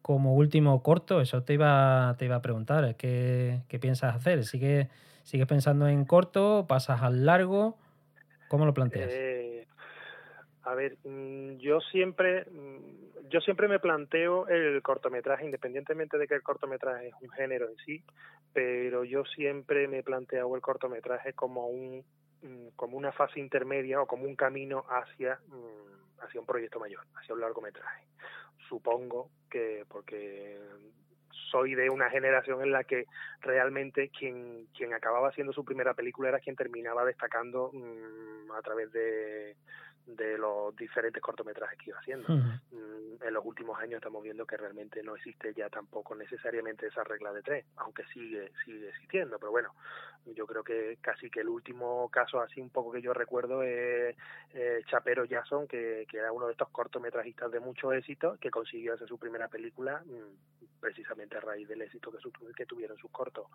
como 0.03 0.35
último 0.35 0.83
corto, 0.83 1.21
eso 1.21 1.43
te 1.43 1.55
iba, 1.55 2.15
te 2.19 2.27
iba 2.27 2.37
a 2.37 2.43
preguntar, 2.43 2.97
¿qué, 2.97 3.63
qué 3.69 3.79
piensas 3.79 4.15
hacer? 4.15 4.45
¿Sigues, 4.45 4.89
¿Sigues 5.23 5.47
pensando 5.49 5.89
en 5.89 6.05
corto? 6.05 6.67
¿Pasas 6.69 7.03
al 7.03 7.27
largo? 7.27 7.77
¿Cómo 8.49 8.65
lo 8.67 8.75
planteas? 8.75 9.11
Eh, 9.13 9.67
a 10.63 10.75
ver, 10.75 10.97
mm, 11.05 11.57
yo 11.57 11.81
siempre, 11.81 12.45
mm, 12.45 13.29
yo 13.29 13.41
siempre 13.41 13.67
me 13.67 13.81
planteo 13.81 14.47
el 14.49 14.83
cortometraje, 14.83 15.45
independientemente 15.45 16.19
de 16.19 16.29
que 16.29 16.35
el 16.35 16.43
cortometraje 16.43 17.09
es 17.09 17.15
un 17.21 17.31
género 17.31 17.69
en 17.69 17.77
sí, 17.85 18.05
pero 18.53 19.05
yo 19.05 19.25
siempre 19.25 19.89
me 19.89 20.03
planteo 20.03 20.55
el 20.55 20.63
cortometraje 20.63 21.33
como 21.33 21.67
un 21.67 22.05
mm, 22.43 22.69
como 22.77 22.97
una 22.97 23.13
fase 23.13 23.41
intermedia 23.41 24.01
o 24.01 24.07
como 24.07 24.25
un 24.25 24.37
camino 24.37 24.85
hacia 24.89 25.41
hacia 26.21 26.41
un 26.41 26.47
proyecto 26.47 26.81
mayor, 26.81 27.05
hacia 27.15 27.35
un 27.35 27.41
largometraje. 27.41 28.07
Supongo 28.69 29.31
que 29.51 29.85
porque 29.89 30.59
soy 31.51 31.75
de 31.75 31.91
una 31.91 32.11
generación 32.11 32.63
en 32.63 32.73
la 32.73 32.85
que 32.85 33.07
realmente 33.41 34.11
quien, 34.11 34.67
quien 34.77 34.95
acababa 34.95 35.29
haciendo 35.29 35.53
su 35.53 35.65
primera 35.65 35.95
película 35.95 36.29
era 36.29 36.41
quien 36.41 36.57
terminaba 36.57 37.05
destacando 37.05 37.71
mm, 37.73 38.53
a 38.53 38.63
través 38.63 38.91
de, 38.93 39.57
de 40.07 40.39
los 40.39 40.75
diferentes 40.77 41.21
cortometrajes 41.21 41.79
que 41.79 41.91
iba 41.91 41.99
haciendo. 41.99 42.29
Mm, 42.29 43.23
en 43.23 43.35
los 43.35 43.45
últimos 43.45 43.79
años 43.81 43.97
estamos 43.97 44.23
viendo 44.23 44.47
que 44.47 44.57
realmente 44.57 45.03
no 45.03 45.17
existe 45.17 45.53
ya 45.53 45.69
tampoco 45.69 46.15
necesariamente 46.15 46.87
esa 46.87 47.03
regla 47.03 47.33
de 47.33 47.43
tres, 47.43 47.67
aunque 47.77 48.05
sigue 48.07 48.53
sigue 48.65 48.89
existiendo, 48.89 49.39
pero 49.39 49.51
bueno, 49.51 49.75
yo 50.27 50.47
creo 50.47 50.63
que 50.63 50.99
casi 51.01 51.29
que 51.29 51.41
el 51.41 51.49
último 51.49 52.09
caso 52.11 52.41
así 52.41 52.61
un 52.61 52.71
poco 52.71 52.93
que 52.93 53.03
yo 53.03 53.13
recuerdo 53.13 53.63
es 53.63 54.17
eh, 54.55 54.83
Chapero 54.87 55.25
Jason, 55.29 55.67
que, 55.67 56.07
que 56.09 56.19
era 56.19 56.33
uno 56.33 56.47
de 56.47 56.53
estos 56.53 56.69
cortometrajistas 56.69 57.51
de 57.51 57.61
mucho 57.61 57.93
éxito, 57.93 58.37
que 58.41 58.51
consiguió 58.51 58.95
hacer 58.95 59.09
su 59.09 59.19
primera 59.19 59.49
película 59.49 60.03
mm, 60.05 60.81
precisamente 60.81 61.37
a 61.37 61.41
raíz 61.41 61.67
del 61.69 61.83
éxito 61.83 62.13
que, 62.13 62.19
su, 62.19 62.31
que 62.57 62.67
tuvieron 62.67 62.97
sus 62.99 63.11
cortos. 63.11 63.47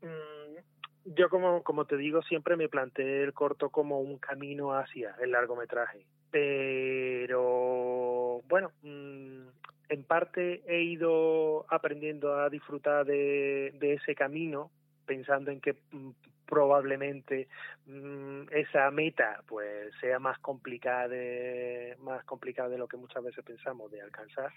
Mm, 0.00 0.58
yo 1.04 1.28
como, 1.28 1.62
como 1.62 1.84
te 1.84 1.96
digo, 1.96 2.22
siempre 2.22 2.56
me 2.56 2.68
planteé 2.68 3.24
el 3.24 3.32
corto 3.32 3.70
como 3.70 4.00
un 4.00 4.18
camino 4.18 4.74
hacia 4.74 5.16
el 5.20 5.34
largometraje. 5.52 6.06
pero 6.30 8.40
bueno, 8.48 8.72
mm, 8.82 9.48
en 9.88 10.04
parte 10.04 10.62
he 10.66 10.82
ido 10.82 11.66
aprendiendo 11.68 12.36
a 12.36 12.48
disfrutar 12.48 13.04
de, 13.04 13.72
ese 13.80 14.14
camino, 14.14 14.70
pensando 15.04 15.50
en 15.50 15.60
que 15.60 15.76
mm, 15.90 16.10
probablemente 16.46 17.48
mm, 17.86 18.44
esa 18.50 18.90
meta 18.90 19.42
pues 19.46 19.92
sea 20.00 20.18
más 20.18 20.38
complicada 20.38 21.08
de, 21.08 21.96
más 22.00 22.24
complicada 22.24 22.70
de 22.70 22.78
lo 22.78 22.88
que 22.88 22.96
muchas 22.96 23.22
veces 23.22 23.44
pensamos 23.44 23.90
de 23.90 24.00
alcanzar 24.00 24.52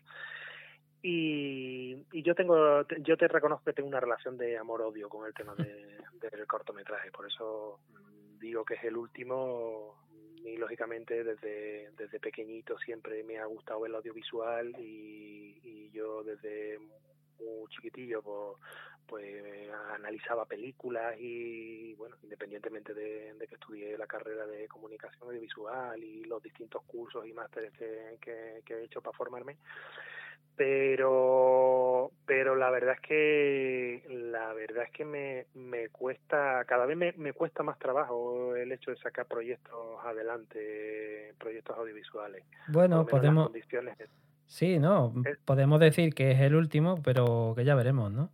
y, 1.02 1.96
y 2.12 2.24
yo 2.24 2.36
tengo 2.36 2.82
yo 3.02 3.16
te 3.16 3.28
reconozco 3.28 3.66
que 3.66 3.74
tengo 3.74 3.88
una 3.88 4.00
relación 4.00 4.38
de 4.38 4.58
amor 4.58 4.82
odio 4.82 5.08
con 5.08 5.26
el 5.26 5.34
tema 5.34 5.54
de, 5.56 5.98
del 6.32 6.48
cortometraje 6.48 7.12
por 7.12 7.28
eso 7.28 7.80
digo 8.40 8.64
que 8.66 8.76
es 8.76 8.84
el 8.84 8.98
último 8.98 9.96
y 10.44 10.58
lógicamente 10.58 11.24
desde, 11.24 11.92
desde 11.98 12.20
pequeñito 12.20 12.78
siempre 12.78 13.24
me 13.24 13.40
ha 13.40 13.46
gustado 13.46 13.86
el 13.86 13.96
audiovisual 13.96 14.76
y, 14.80 15.60
y 15.64 15.90
yo 15.92 16.24
desde 16.24 16.80
muy 17.40 17.68
chiquitillo 17.70 18.22
pues, 18.22 18.58
pues 19.08 19.70
analizaba 19.94 20.46
películas 20.46 21.16
y 21.20 21.94
bueno 21.96 22.16
independientemente 22.24 22.94
de, 22.94 23.36
que 23.48 23.56
estudié 23.56 23.98
la 23.98 24.08
carrera 24.08 24.46
de 24.46 24.68
comunicación 24.68 25.28
audiovisual 25.28 26.04
y 26.04 26.24
los 26.26 26.42
distintos 26.42 26.84
cursos 26.84 27.26
y 27.28 27.34
másteres 27.34 27.72
que, 27.74 28.18
que 28.66 28.74
he 28.74 28.84
hecho 28.84 29.02
para 29.02 29.18
formarme 29.18 29.58
pero 30.56 32.12
pero 32.26 32.56
la 32.56 32.70
verdad 32.70 32.96
es 32.96 33.02
que 33.02 34.04
la 34.10 34.54
verdad 34.54 34.84
es 34.84 34.92
que 34.92 35.06
me, 35.06 35.46
me 35.54 35.90
cuesta 35.90 36.64
cada 36.66 36.86
vez 36.86 36.98
me, 36.98 37.14
me 37.14 37.34
cuesta 37.34 37.64
más 37.64 37.78
trabajo 37.80 38.56
el 38.56 38.72
hecho 38.72 38.92
de 38.92 38.98
sacar 38.98 39.26
proyectos 39.26 39.76
adelante 40.04 41.34
proyectos 41.40 41.78
audiovisuales 41.78 42.44
bueno 42.68 43.06
podemos 43.06 43.52
sí 44.46 44.80
no 44.80 45.14
podemos 45.46 45.80
decir 45.80 46.14
que 46.14 46.32
es 46.32 46.42
el 46.42 46.56
último 46.56 47.02
pero 47.04 47.54
que 47.56 47.66
ya 47.66 47.76
veremos 47.76 48.12
no 48.12 48.30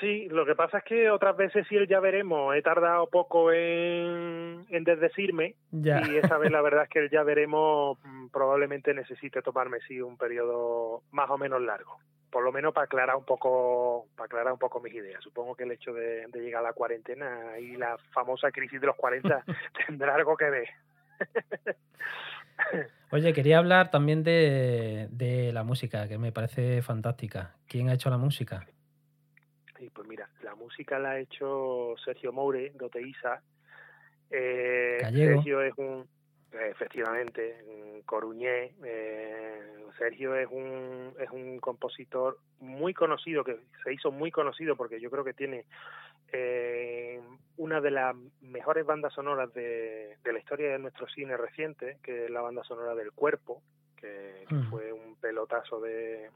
Sí, 0.00 0.28
lo 0.28 0.44
que 0.44 0.54
pasa 0.54 0.78
es 0.78 0.84
que 0.84 1.10
otras 1.10 1.36
veces 1.36 1.66
sí 1.68 1.76
el 1.76 1.86
ya 1.86 2.00
veremos, 2.00 2.54
he 2.56 2.62
tardado 2.62 3.06
poco 3.08 3.52
en, 3.52 4.66
en 4.68 4.84
desdecirme 4.84 5.54
y 5.72 6.16
esa 6.16 6.36
vez 6.38 6.50
la 6.50 6.62
verdad 6.62 6.84
es 6.84 6.88
que 6.88 6.98
el 6.98 7.10
ya 7.10 7.22
veremos 7.22 7.98
mm, 8.02 8.28
probablemente 8.28 8.92
necesite 8.92 9.40
tomarme 9.40 9.78
sí 9.86 10.00
un 10.00 10.16
periodo 10.16 11.02
más 11.12 11.30
o 11.30 11.38
menos 11.38 11.62
largo, 11.62 11.98
por 12.30 12.42
lo 12.42 12.50
menos 12.50 12.74
para 12.74 12.86
aclarar 12.86 13.14
un 13.16 13.24
poco, 13.24 14.06
para 14.16 14.26
aclarar 14.26 14.52
un 14.52 14.58
poco 14.58 14.80
mis 14.80 14.94
ideas. 14.94 15.22
Supongo 15.22 15.54
que 15.54 15.62
el 15.62 15.72
hecho 15.72 15.92
de, 15.92 16.26
llegar 16.34 16.64
a 16.64 16.68
la 16.68 16.72
cuarentena 16.72 17.58
y 17.60 17.76
la 17.76 17.96
famosa 18.12 18.50
crisis 18.50 18.80
de 18.80 18.86
los 18.88 18.96
40 18.96 19.44
tendrá 19.86 20.14
algo 20.16 20.36
que 20.36 20.50
ver. 20.50 20.68
Oye, 23.12 23.32
quería 23.32 23.58
hablar 23.58 23.90
también 23.92 24.24
de, 24.24 25.06
de 25.10 25.52
la 25.52 25.62
música, 25.62 26.08
que 26.08 26.18
me 26.18 26.32
parece 26.32 26.82
fantástica. 26.82 27.54
¿Quién 27.68 27.88
ha 27.88 27.94
hecho 27.94 28.10
la 28.10 28.18
música? 28.18 28.66
Pues 29.92 30.08
mira, 30.08 30.28
la 30.42 30.54
música 30.54 30.98
la 30.98 31.12
ha 31.12 31.18
hecho 31.18 31.94
Sergio 32.04 32.32
Moure, 32.32 32.72
Goteiza. 32.74 33.42
Eh, 34.30 34.98
Sergio 35.00 35.60
es 35.62 35.74
un, 35.76 36.08
efectivamente, 36.52 38.02
coruñé. 38.06 38.74
Eh, 38.84 39.84
Sergio 39.98 40.34
es 40.34 40.48
un, 40.50 41.14
es 41.18 41.30
un 41.30 41.58
compositor 41.60 42.38
muy 42.60 42.94
conocido, 42.94 43.44
que 43.44 43.58
se 43.82 43.92
hizo 43.92 44.10
muy 44.10 44.30
conocido 44.30 44.76
porque 44.76 45.00
yo 45.00 45.10
creo 45.10 45.24
que 45.24 45.34
tiene 45.34 45.66
eh, 46.32 47.20
una 47.56 47.80
de 47.80 47.90
las 47.90 48.16
mejores 48.40 48.84
bandas 48.84 49.12
sonoras 49.12 49.52
de, 49.54 50.16
de, 50.22 50.32
la 50.32 50.38
historia 50.38 50.72
de 50.72 50.78
nuestro 50.78 51.06
cine 51.08 51.36
reciente, 51.36 51.98
que 52.02 52.24
es 52.24 52.30
la 52.30 52.40
banda 52.40 52.64
sonora 52.64 52.94
del 52.94 53.12
cuerpo, 53.12 53.62
que, 53.96 54.44
mm. 54.50 54.70
fue 54.70 54.92
un 54.92 55.16
pelotazo 55.16 55.80
de, 55.80 56.30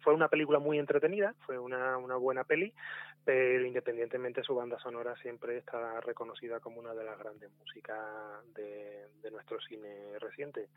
fue 0.00 0.14
una 0.14 0.28
película 0.28 0.58
muy 0.58 0.78
entretenida, 0.78 1.34
fue 1.46 1.58
una, 1.58 1.96
una 1.98 2.16
buena 2.16 2.44
peli, 2.44 2.72
pero 3.24 3.66
independientemente 3.66 4.42
su 4.42 4.54
banda 4.54 4.78
sonora 4.78 5.14
siempre 5.16 5.58
está 5.58 6.00
reconocida 6.00 6.60
como 6.60 6.80
una 6.80 6.94
de 6.94 7.04
las 7.04 7.18
grandes 7.18 7.50
músicas 7.58 7.98
de, 8.54 9.30
nuestro 9.30 9.60
cine 9.60 10.18
reciente. 10.18 10.68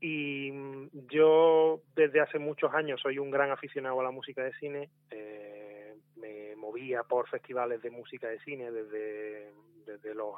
Y 0.00 0.50
mm, 0.50 0.88
yo 1.10 1.82
desde 1.94 2.20
hace 2.20 2.38
muchos 2.38 2.72
años 2.72 3.00
soy 3.00 3.18
un 3.18 3.30
gran 3.30 3.50
aficionado 3.50 4.00
a 4.00 4.04
la 4.04 4.10
música 4.10 4.42
de 4.42 4.54
cine, 4.54 4.90
eh, 5.10 5.94
me 6.16 6.56
movía 6.56 7.02
por 7.02 7.28
festivales 7.28 7.82
de 7.82 7.90
música 7.90 8.28
de 8.28 8.40
cine 8.40 8.70
desde, 8.70 9.52
desde 9.84 10.14
los 10.14 10.34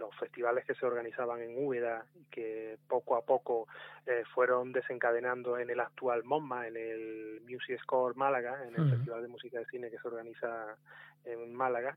los 0.00 0.16
festivales 0.16 0.64
que 0.64 0.74
se 0.74 0.86
organizaban 0.86 1.40
en 1.42 1.64
Úbeda 1.64 2.04
y 2.16 2.24
que 2.24 2.78
poco 2.88 3.16
a 3.16 3.22
poco 3.22 3.68
eh, 4.06 4.24
fueron 4.34 4.72
desencadenando 4.72 5.58
en 5.58 5.70
el 5.70 5.78
actual 5.78 6.24
MOMA, 6.24 6.66
en 6.66 6.76
el 6.76 7.42
Music 7.48 7.78
Score 7.82 8.16
Málaga, 8.16 8.64
en 8.66 8.74
el 8.74 8.90
Festival 8.90 9.22
de 9.22 9.28
Música 9.28 9.58
de 9.58 9.66
Cine 9.66 9.90
que 9.90 9.98
se 9.98 10.08
organiza 10.08 10.76
en 11.24 11.54
Málaga. 11.54 11.96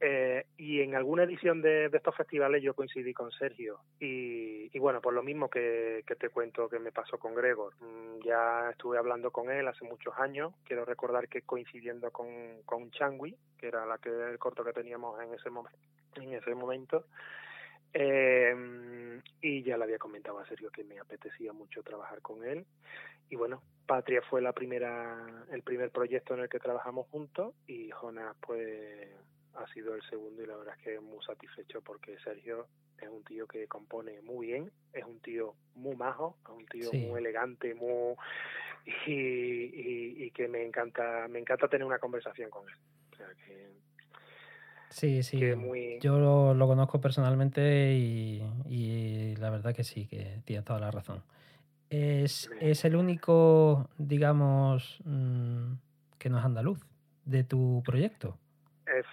Eh, 0.00 0.44
y 0.58 0.80
en 0.80 0.94
alguna 0.94 1.22
edición 1.22 1.62
de, 1.62 1.86
estos 1.86 2.16
festivales 2.16 2.62
yo 2.62 2.74
coincidí 2.74 3.12
con 3.12 3.30
Sergio. 3.30 3.80
Y, 3.98 4.78
bueno, 4.78 5.00
por 5.00 5.14
lo 5.14 5.22
mismo 5.22 5.48
que, 5.48 6.04
te 6.18 6.28
cuento 6.28 6.68
que 6.68 6.78
me 6.78 6.92
pasó 6.92 7.18
con 7.18 7.34
Gregor, 7.34 7.74
mm, 7.80 8.20
ya 8.24 8.70
estuve 8.70 8.98
hablando 8.98 9.30
con 9.30 9.50
él 9.50 9.66
hace 9.66 9.84
muchos 9.84 10.14
años, 10.18 10.52
quiero 10.64 10.84
recordar 10.84 11.28
que 11.28 11.42
coincidiendo 11.42 12.10
con, 12.10 12.62
con 12.64 12.90
Changui, 12.90 13.36
que 13.56 13.68
era 13.68 13.86
la 13.86 13.98
que 13.98 14.10
el 14.10 14.38
corto 14.38 14.64
que 14.64 14.72
teníamos 14.72 15.20
en 15.22 15.32
ese, 15.32 15.48
momento 15.48 15.78
en 16.22 16.34
ese 16.34 16.54
momento, 16.54 17.06
eh, 17.92 19.20
y 19.40 19.62
ya 19.62 19.76
le 19.76 19.84
había 19.84 19.98
comentado 19.98 20.38
a 20.38 20.46
Sergio 20.46 20.70
que 20.70 20.84
me 20.84 20.98
apetecía 20.98 21.52
mucho 21.52 21.82
trabajar 21.82 22.20
con 22.22 22.44
él. 22.44 22.66
Y 23.30 23.36
bueno 23.36 23.62
Patria 23.86 24.22
fue 24.22 24.40
la 24.40 24.52
primera 24.52 25.46
el 25.50 25.62
primer 25.62 25.90
proyecto 25.90 26.34
en 26.34 26.40
el 26.40 26.48
que 26.48 26.58
trabajamos 26.58 27.06
juntos 27.08 27.54
y 27.66 27.90
Jonas 27.90 28.36
pues 28.40 29.08
ha 29.54 29.66
sido 29.72 29.94
el 29.94 30.02
segundo 30.08 30.42
y 30.42 30.46
la 30.46 30.56
verdad 30.56 30.74
es 30.78 30.84
que 30.84 31.00
muy 31.00 31.22
satisfecho 31.24 31.80
porque 31.82 32.18
Sergio 32.18 32.66
es 32.98 33.08
un 33.08 33.22
tío 33.24 33.46
que 33.46 33.68
compone 33.68 34.20
muy 34.22 34.48
bien, 34.48 34.72
es 34.92 35.04
un 35.04 35.20
tío 35.20 35.54
muy 35.74 35.94
majo, 35.96 36.36
es 36.44 36.50
un 36.50 36.66
tío 36.66 36.92
muy 36.92 37.20
elegante, 37.20 37.74
muy 37.74 38.16
y, 39.06 40.24
y, 40.24 40.30
que 40.32 40.48
me 40.48 40.64
encanta, 40.64 41.26
me 41.28 41.38
encanta 41.38 41.68
tener 41.68 41.86
una 41.86 41.98
conversación 41.98 42.50
con 42.50 42.68
él. 42.68 42.74
O 43.12 43.16
sea 43.16 43.28
que 43.46 43.72
Sí, 44.94 45.22
sí. 45.22 45.40
Yo 46.00 46.54
lo, 46.54 46.66
conozco 46.66 47.00
personalmente 47.00 47.92
y, 47.94 49.34
la 49.38 49.50
verdad 49.50 49.74
que 49.74 49.84
sí, 49.84 50.06
que 50.06 50.40
tiene 50.44 50.62
toda 50.62 50.78
la 50.78 50.90
razón. 50.90 51.22
Es, 51.90 52.50
es 52.60 52.84
el 52.84 52.96
único, 52.96 53.90
digamos, 53.98 55.00
mm, 55.04 55.74
que 56.18 56.30
no 56.30 56.38
es 56.38 56.44
andaluz 56.44 56.80
de 57.24 57.44
tu 57.44 57.82
proyecto 57.84 58.38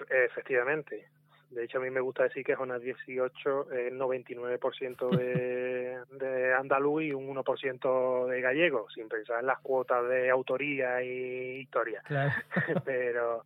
efectivamente. 0.09 1.07
De 1.49 1.65
hecho, 1.65 1.79
a 1.79 1.81
mí 1.81 1.89
me 1.89 1.99
gusta 1.99 2.23
decir 2.23 2.45
que 2.45 2.55
Jonas 2.55 2.81
18 2.81 3.71
es 3.71 3.93
99% 3.93 5.09
de, 5.09 5.99
de 6.11 6.53
andaluz 6.53 7.03
y 7.03 7.11
un 7.11 7.27
1% 7.27 8.27
de 8.27 8.41
gallego, 8.41 8.89
sin 8.89 9.09
pensar 9.09 9.41
en 9.41 9.47
las 9.47 9.59
cuotas 9.59 10.07
de 10.07 10.29
autoría 10.29 11.03
y 11.03 11.59
historia. 11.59 12.01
pero, 12.85 13.45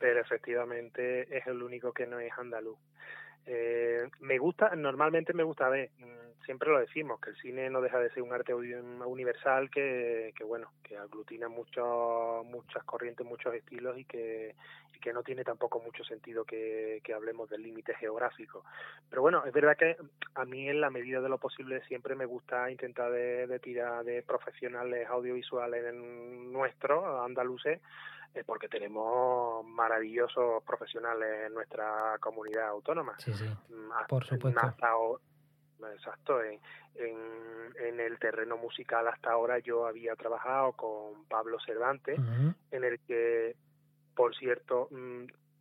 pero 0.00 0.20
efectivamente 0.20 1.36
es 1.36 1.46
el 1.46 1.62
único 1.62 1.92
que 1.92 2.06
no 2.06 2.18
es 2.18 2.32
andaluz. 2.36 2.78
Eh, 3.46 4.08
me 4.20 4.38
gusta, 4.38 4.74
normalmente 4.74 5.32
me 5.34 5.42
gusta 5.42 5.68
ver, 5.68 5.90
mm, 5.98 6.44
siempre 6.44 6.70
lo 6.70 6.80
decimos, 6.80 7.20
que 7.20 7.30
el 7.30 7.36
cine 7.36 7.68
no 7.68 7.80
deja 7.80 7.98
de 7.98 8.10
ser 8.10 8.22
un 8.22 8.32
arte 8.32 8.54
universal 8.54 9.70
que, 9.70 10.32
que 10.36 10.44
bueno, 10.44 10.72
que 10.82 10.96
aglutina 10.96 11.48
mucho, 11.48 12.42
muchas 12.44 12.82
corrientes, 12.84 13.26
muchos 13.26 13.54
estilos 13.54 13.98
y 13.98 14.04
que, 14.04 14.54
y 14.94 14.98
que 15.00 15.12
no 15.12 15.22
tiene 15.22 15.44
tampoco 15.44 15.80
mucho 15.80 16.02
sentido 16.04 16.44
que, 16.44 17.00
que 17.04 17.12
hablemos 17.12 17.50
del 17.50 17.62
límite 17.62 17.94
geográfico. 17.94 18.64
Pero 19.08 19.20
bueno, 19.20 19.44
es 19.44 19.52
verdad 19.52 19.76
que 19.76 19.96
a 20.34 20.44
mí 20.44 20.68
en 20.68 20.80
la 20.80 20.90
medida 20.90 21.20
de 21.20 21.28
lo 21.28 21.38
posible 21.38 21.82
siempre 21.88 22.14
me 22.14 22.26
gusta 22.26 22.70
intentar 22.70 23.10
de, 23.12 23.46
de 23.46 23.58
tirar 23.58 24.04
de 24.04 24.22
profesionales 24.22 25.08
audiovisuales 25.08 25.84
en 25.84 26.52
nuestro, 26.52 27.22
andaluces, 27.22 27.80
es 28.34 28.44
porque 28.44 28.68
tenemos 28.68 29.64
maravillosos 29.66 30.62
profesionales 30.64 31.46
en 31.46 31.54
nuestra 31.54 32.16
comunidad 32.20 32.68
autónoma. 32.68 33.14
Sí, 33.18 33.32
sí, 33.32 33.44
mm, 33.44 34.06
por 34.08 34.24
supuesto. 34.24 34.60
exacto, 35.94 36.42
en, 36.42 36.60
en, 36.94 38.00
el 38.00 38.18
terreno 38.18 38.56
musical 38.56 39.08
hasta 39.08 39.32
ahora 39.32 39.58
yo 39.58 39.86
había 39.86 40.14
trabajado 40.14 40.72
con 40.72 41.24
Pablo 41.26 41.58
Cervantes, 41.64 42.18
en 42.70 42.84
el 42.84 43.00
que, 43.00 43.56
por 44.14 44.36
cierto, 44.36 44.88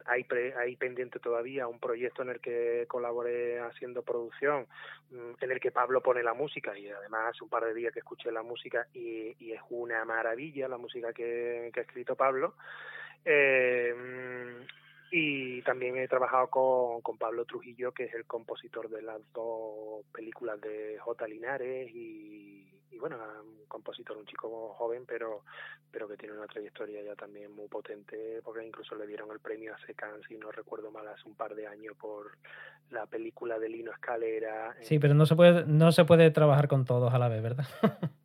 hay, 0.09 0.25
hay 0.57 0.75
pendiente 0.75 1.19
todavía 1.19 1.67
un 1.67 1.79
proyecto 1.79 2.23
en 2.23 2.29
el 2.29 2.39
que 2.39 2.85
colaboré 2.87 3.59
haciendo 3.59 4.01
producción, 4.01 4.67
mm, 5.11 5.31
en 5.41 5.51
el 5.51 5.59
que 5.59 5.71
Pablo 5.71 6.01
pone 6.01 6.23
la 6.23 6.33
música 6.33 6.77
y 6.77 6.89
además 6.89 7.29
hace 7.29 7.43
un 7.43 7.49
par 7.49 7.65
de 7.65 7.73
días 7.73 7.93
que 7.93 7.99
escuché 7.99 8.31
la 8.31 8.43
música 8.43 8.87
y, 8.93 9.51
es 9.51 9.61
una 9.69 10.05
maravilla 10.05 10.67
la 10.67 10.77
música 10.77 11.11
que, 11.11 11.71
ha 11.75 11.79
escrito 11.79 12.15
Pablo. 12.15 12.55
Eh, 13.25 13.93
Y 15.11 15.61
también 15.63 15.97
he 15.97 16.07
trabajado 16.07 16.47
con, 16.47 17.01
con 17.01 17.17
Pablo 17.17 17.45
Trujillo, 17.45 17.91
que 17.91 18.05
es 18.05 18.13
el 18.13 18.25
compositor 18.25 18.89
de 18.89 19.01
las 19.01 19.21
dos 19.33 20.05
películas 20.13 20.61
de 20.61 20.97
J. 20.99 21.27
Linares 21.27 21.89
y 21.93 22.69
y 22.91 22.97
bueno, 22.97 23.17
un 23.17 23.67
compositor, 23.67 24.17
un 24.17 24.25
chico 24.25 24.73
joven, 24.77 25.03
pero 25.07 25.43
pero 25.91 26.07
que 26.07 26.17
tiene 26.17 26.35
una 26.35 26.47
trayectoria 26.47 27.01
ya 27.03 27.15
también 27.15 27.51
muy 27.51 27.67
potente, 27.67 28.41
porque 28.43 28.65
incluso 28.65 28.95
le 28.95 29.07
dieron 29.07 29.31
el 29.31 29.39
premio 29.39 29.73
a 29.73 29.85
Secan, 29.85 30.21
si 30.27 30.37
no 30.37 30.51
recuerdo 30.51 30.91
mal, 30.91 31.07
hace 31.07 31.27
un 31.27 31.35
par 31.35 31.55
de 31.55 31.65
años 31.65 31.95
por 31.97 32.37
la 32.91 33.07
película 33.07 33.57
de 33.57 33.69
Lino 33.69 33.91
Escalera. 33.91 34.75
Sí, 34.81 34.99
pero 34.99 35.13
no 35.13 35.25
se 35.25 35.35
puede, 35.35 35.65
no 35.65 35.91
se 35.91 36.05
puede 36.05 36.29
trabajar 36.31 36.67
con 36.67 36.85
todos 36.85 37.13
a 37.13 37.19
la 37.19 37.27
vez, 37.27 37.41
¿verdad? 37.41 37.65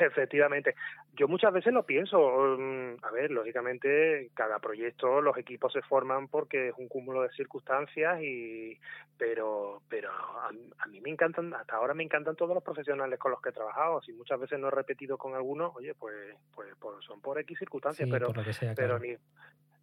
Efectivamente. 0.00 0.74
Yo 1.14 1.28
muchas 1.28 1.52
veces 1.52 1.72
lo 1.72 1.84
pienso. 1.84 2.18
Mm, 2.58 2.96
a 3.02 3.10
ver, 3.10 3.30
lógicamente, 3.30 4.30
cada 4.34 4.58
proyecto, 4.58 5.20
los 5.20 5.36
equipos 5.36 5.72
se 5.72 5.82
forman 5.82 6.28
porque 6.28 6.68
es 6.68 6.74
un 6.76 6.88
cúmulo 6.88 7.22
de 7.22 7.30
circunstancias 7.30 8.20
y, 8.22 8.78
pero, 9.16 9.82
pero 9.88 10.10
a, 10.10 10.86
mí 10.86 11.00
me 11.00 11.10
encantan, 11.10 11.52
hasta 11.54 11.76
ahora 11.76 11.94
me 11.94 12.04
encantan 12.04 12.36
todos 12.36 12.54
los 12.54 12.62
profesionales 12.62 13.18
con 13.18 13.32
los 13.32 13.40
que 13.40 13.50
he 13.50 13.52
trabajado. 13.52 14.00
Si 14.02 14.12
muchas 14.12 14.38
veces 14.38 14.58
no 14.58 14.68
he 14.68 14.72
repetido 14.72 15.18
con 15.18 15.34
algunos, 15.34 15.74
oye, 15.76 15.94
pues, 15.94 16.14
pues, 16.54 16.68
pues 16.78 17.04
son 17.04 17.20
por 17.20 17.38
X 17.40 17.58
circunstancias, 17.58 18.08
pero, 18.10 18.32
pero 18.76 18.98
ni, 18.98 19.16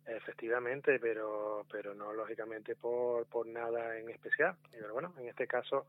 efectivamente, 0.07 0.99
pero, 0.99 1.65
pero 1.71 1.93
no 1.93 2.13
lógicamente 2.13 2.75
por, 2.75 3.25
por 3.25 3.47
nada 3.47 3.97
en 3.97 4.09
especial. 4.09 4.55
Pero 4.71 4.93
bueno, 4.93 5.13
en 5.19 5.27
este 5.27 5.47
caso, 5.47 5.87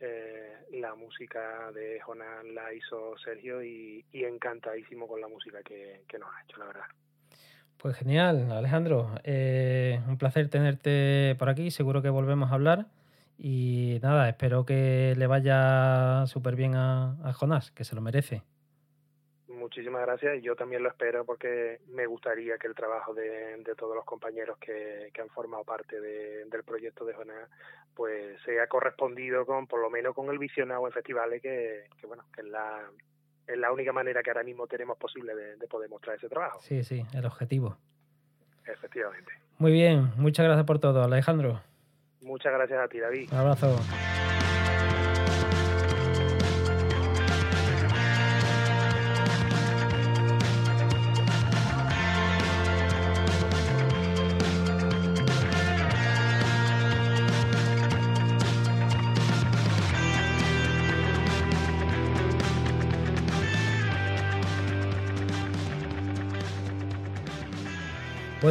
eh, 0.00 0.66
la 0.72 0.94
música 0.94 1.70
de 1.72 2.00
Jonas 2.00 2.44
la 2.52 2.72
hizo 2.72 3.16
Sergio 3.18 3.62
y, 3.62 4.04
encantadísimo 4.12 5.06
con 5.06 5.20
la 5.20 5.28
música 5.28 5.62
que, 5.62 6.02
nos 6.18 6.28
ha 6.28 6.42
hecho, 6.44 6.58
la 6.58 6.66
verdad. 6.66 6.84
Pues 7.76 7.96
genial, 7.96 8.50
Alejandro. 8.52 9.14
Eh, 9.24 10.00
un 10.06 10.18
placer 10.18 10.48
tenerte 10.48 11.34
por 11.38 11.48
aquí. 11.48 11.70
Seguro 11.70 12.02
que 12.02 12.10
volvemos 12.10 12.50
a 12.50 12.54
hablar. 12.54 12.86
Y 13.38 13.98
nada, 14.02 14.28
espero 14.28 14.66
que 14.66 15.14
le 15.16 15.26
vaya 15.26 16.26
súper 16.26 16.56
bien 16.56 16.74
a, 16.74 17.16
a 17.26 17.32
Jonás, 17.32 17.70
que 17.70 17.84
se 17.84 17.94
lo 17.94 18.02
merece 18.02 18.42
muchísimas 19.70 20.02
gracias 20.02 20.38
y 20.38 20.42
yo 20.42 20.56
también 20.56 20.82
lo 20.82 20.88
espero 20.88 21.24
porque 21.24 21.78
me 21.90 22.04
gustaría 22.04 22.58
que 22.58 22.66
el 22.66 22.74
trabajo 22.74 23.14
de, 23.14 23.62
todos 23.78 23.94
los 23.94 24.04
compañeros 24.04 24.58
que, 24.58 25.12
han 25.20 25.28
formado 25.28 25.62
parte 25.62 26.00
del 26.00 26.64
proyecto 26.64 27.04
de 27.04 27.14
Jonás 27.14 27.48
pues 27.94 28.40
sea 28.42 28.66
correspondido 28.66 29.46
con 29.46 29.68
por 29.68 29.80
lo 29.80 29.88
menos 29.88 30.12
con 30.12 30.28
el 30.28 30.38
visionado 30.38 30.84
en 30.86 30.92
festivales 30.92 31.40
que, 31.40 31.84
bueno 32.08 32.24
que 32.34 32.40
es 32.40 32.48
la 32.48 32.80
es 33.46 33.58
la 33.58 33.70
única 33.70 33.92
manera 33.92 34.24
que 34.24 34.30
ahora 34.30 34.42
mismo 34.42 34.66
tenemos 34.66 34.98
posible 34.98 35.34
de, 35.36 35.68
poder 35.68 35.88
mostrar 35.88 36.16
ese 36.16 36.28
trabajo. 36.28 36.60
Sí, 36.62 36.84
sí, 36.84 37.04
el 37.14 37.26
objetivo. 37.26 37.76
Efectivamente. 38.64 39.32
Muy 39.58 39.72
bien, 39.72 40.12
muchas 40.16 40.46
gracias 40.46 40.66
por 40.66 40.78
todo, 40.78 41.02
Alejandro. 41.02 41.60
Muchas 42.22 42.52
gracias 42.52 42.78
a 42.80 42.88
ti, 42.88 42.98
David. 42.98 43.28
Un 43.32 43.38
abrazo. 43.38 43.76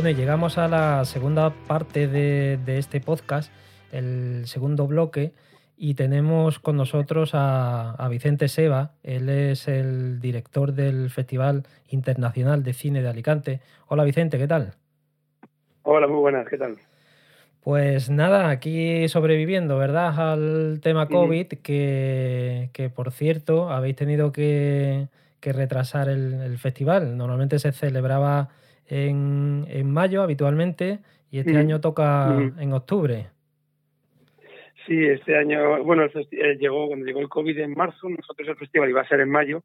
Bueno, 0.02 0.18
llegamos 0.18 0.58
a 0.58 0.70
la 0.70 1.04
segunda 1.04 1.50
parte 1.68 2.08
de, 2.08 2.58
este 2.78 3.02
podcast, 3.02 3.52
el 3.92 4.44
segundo 4.46 4.88
bloque, 4.88 5.34
y 5.76 5.96
tenemos 5.96 6.58
con 6.58 6.78
nosotros 6.78 7.32
a, 7.34 8.08
Vicente 8.10 8.48
Seba. 8.48 8.94
Él 9.04 9.28
es 9.28 9.68
el 9.68 10.22
director 10.22 10.72
del 10.72 11.10
Festival 11.10 11.64
Internacional 11.90 12.64
de 12.64 12.72
Cine 12.72 13.02
de 13.02 13.10
Alicante. 13.10 13.60
Hola 13.88 14.06
Vicente, 14.06 14.38
¿qué 14.38 14.48
tal? 14.48 14.76
Hola, 15.84 16.08
muy 16.08 16.20
buenas, 16.20 16.48
¿qué 16.48 16.58
tal? 16.58 16.78
Pues 17.60 18.10
nada, 18.10 18.52
aquí 18.52 19.06
sobreviviendo, 19.10 19.78
¿verdad? 19.78 20.18
Al 20.18 20.80
tema 20.82 21.10
COVID, 21.10 21.48
que, 21.62 22.70
que, 22.72 22.90
por 22.90 23.12
cierto 23.12 23.70
habéis 23.70 23.98
tenido 23.98 24.32
que, 24.32 25.10
retrasar 25.42 26.08
el, 26.08 26.58
festival. 26.58 27.18
Normalmente 27.18 27.60
se 27.60 27.74
celebraba 27.74 28.48
en, 28.90 29.66
en 29.70 29.92
mayo 29.92 30.22
habitualmente 30.22 31.00
y 31.32 31.40
este 31.40 31.58
año 31.58 31.80
toca 31.80 32.36
en 32.58 32.74
octubre. 32.74 33.28
Sí, 34.88 35.06
este 35.06 35.38
año, 35.38 35.84
bueno, 35.84 36.06
eh, 36.06 36.58
llegó 36.60 36.88
cuando 36.88 37.06
llegó 37.06 37.20
el 37.20 37.30
COVID 37.30 37.60
en 37.60 37.76
marzo, 37.76 38.10
nosotros 38.10 38.48
el 38.48 38.56
festival 38.56 38.90
iba 38.90 39.02
a 39.02 39.08
ser 39.08 39.20
en 39.20 39.30
mayo. 39.30 39.62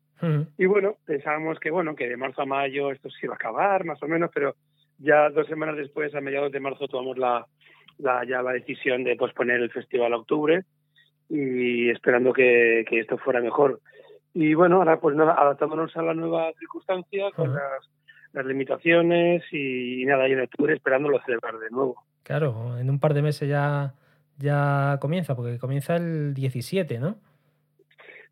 Y 0.58 0.66
bueno, 0.66 0.96
pensábamos 1.06 1.58
que 1.58 1.70
bueno, 1.70 1.94
que 1.94 2.08
de 2.08 2.18
marzo 2.18 2.42
a 2.42 2.46
mayo 2.46 2.90
esto 2.90 3.08
se 3.08 3.24
iba 3.26 3.32
a 3.32 3.36
acabar 3.36 3.84
más 3.84 4.02
o 4.02 4.06
menos, 4.06 4.30
pero 4.34 4.54
ya 4.98 5.30
dos 5.30 5.46
semanas 5.46 5.76
después, 5.76 6.14
a 6.14 6.20
mediados 6.20 6.52
de 6.52 6.60
marzo, 6.60 6.88
tomamos 6.88 7.16
la, 7.16 7.46
la 7.98 8.24
ya 8.26 8.42
la 8.42 8.52
decisión 8.52 9.02
de 9.04 9.16
posponer 9.16 9.60
el 9.60 9.70
festival 9.70 10.12
a 10.12 10.18
octubre 10.18 10.64
y 11.30 11.88
esperando 11.88 12.34
que, 12.34 12.84
que 12.86 13.00
esto 13.00 13.16
fuera 13.16 13.40
mejor. 13.40 13.80
Y 14.34 14.52
bueno, 14.52 14.76
ahora 14.76 15.00
pues 15.00 15.16
nada, 15.16 15.34
adaptándonos 15.40 15.96
a 15.96 16.02
la 16.02 16.12
nueva 16.12 16.52
circunstancia, 16.58 17.30
con 17.34 17.54
las 17.54 17.88
las 18.34 18.44
limitaciones 18.44 19.42
y, 19.52 20.04
nada, 20.04 20.28
y 20.28 20.32
en 20.32 20.40
octubre 20.40 20.74
esperándolo 20.74 21.20
celebrar 21.24 21.58
de 21.58 21.70
nuevo. 21.70 22.02
Claro, 22.24 22.78
en 22.78 22.90
un 22.90 22.98
par 22.98 23.14
de 23.14 23.22
meses 23.22 23.48
ya, 23.48 23.94
ya 24.38 24.98
comienza, 25.00 25.36
porque 25.36 25.58
comienza 25.58 25.96
el 25.96 26.34
17, 26.34 26.98
¿no? 26.98 27.16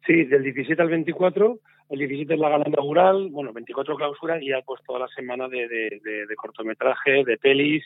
Sí, 0.04 0.24
del 0.24 0.42
17 0.42 0.82
al 0.82 0.88
24. 0.88 1.58
El 1.90 1.98
17 1.98 2.34
es 2.34 2.40
la 2.40 2.48
gala 2.48 2.64
inaugural, 2.66 3.28
bueno, 3.30 3.52
24 3.52 3.96
clausura 3.96 4.42
y 4.42 4.48
ya 4.48 4.60
pues 4.66 4.80
toda 4.84 4.98
la 4.98 5.08
semana 5.08 5.48
de, 5.48 5.68
de, 5.68 6.26
de, 6.26 6.36
cortometraje, 6.36 7.22
de 7.24 7.36
pelis. 7.36 7.84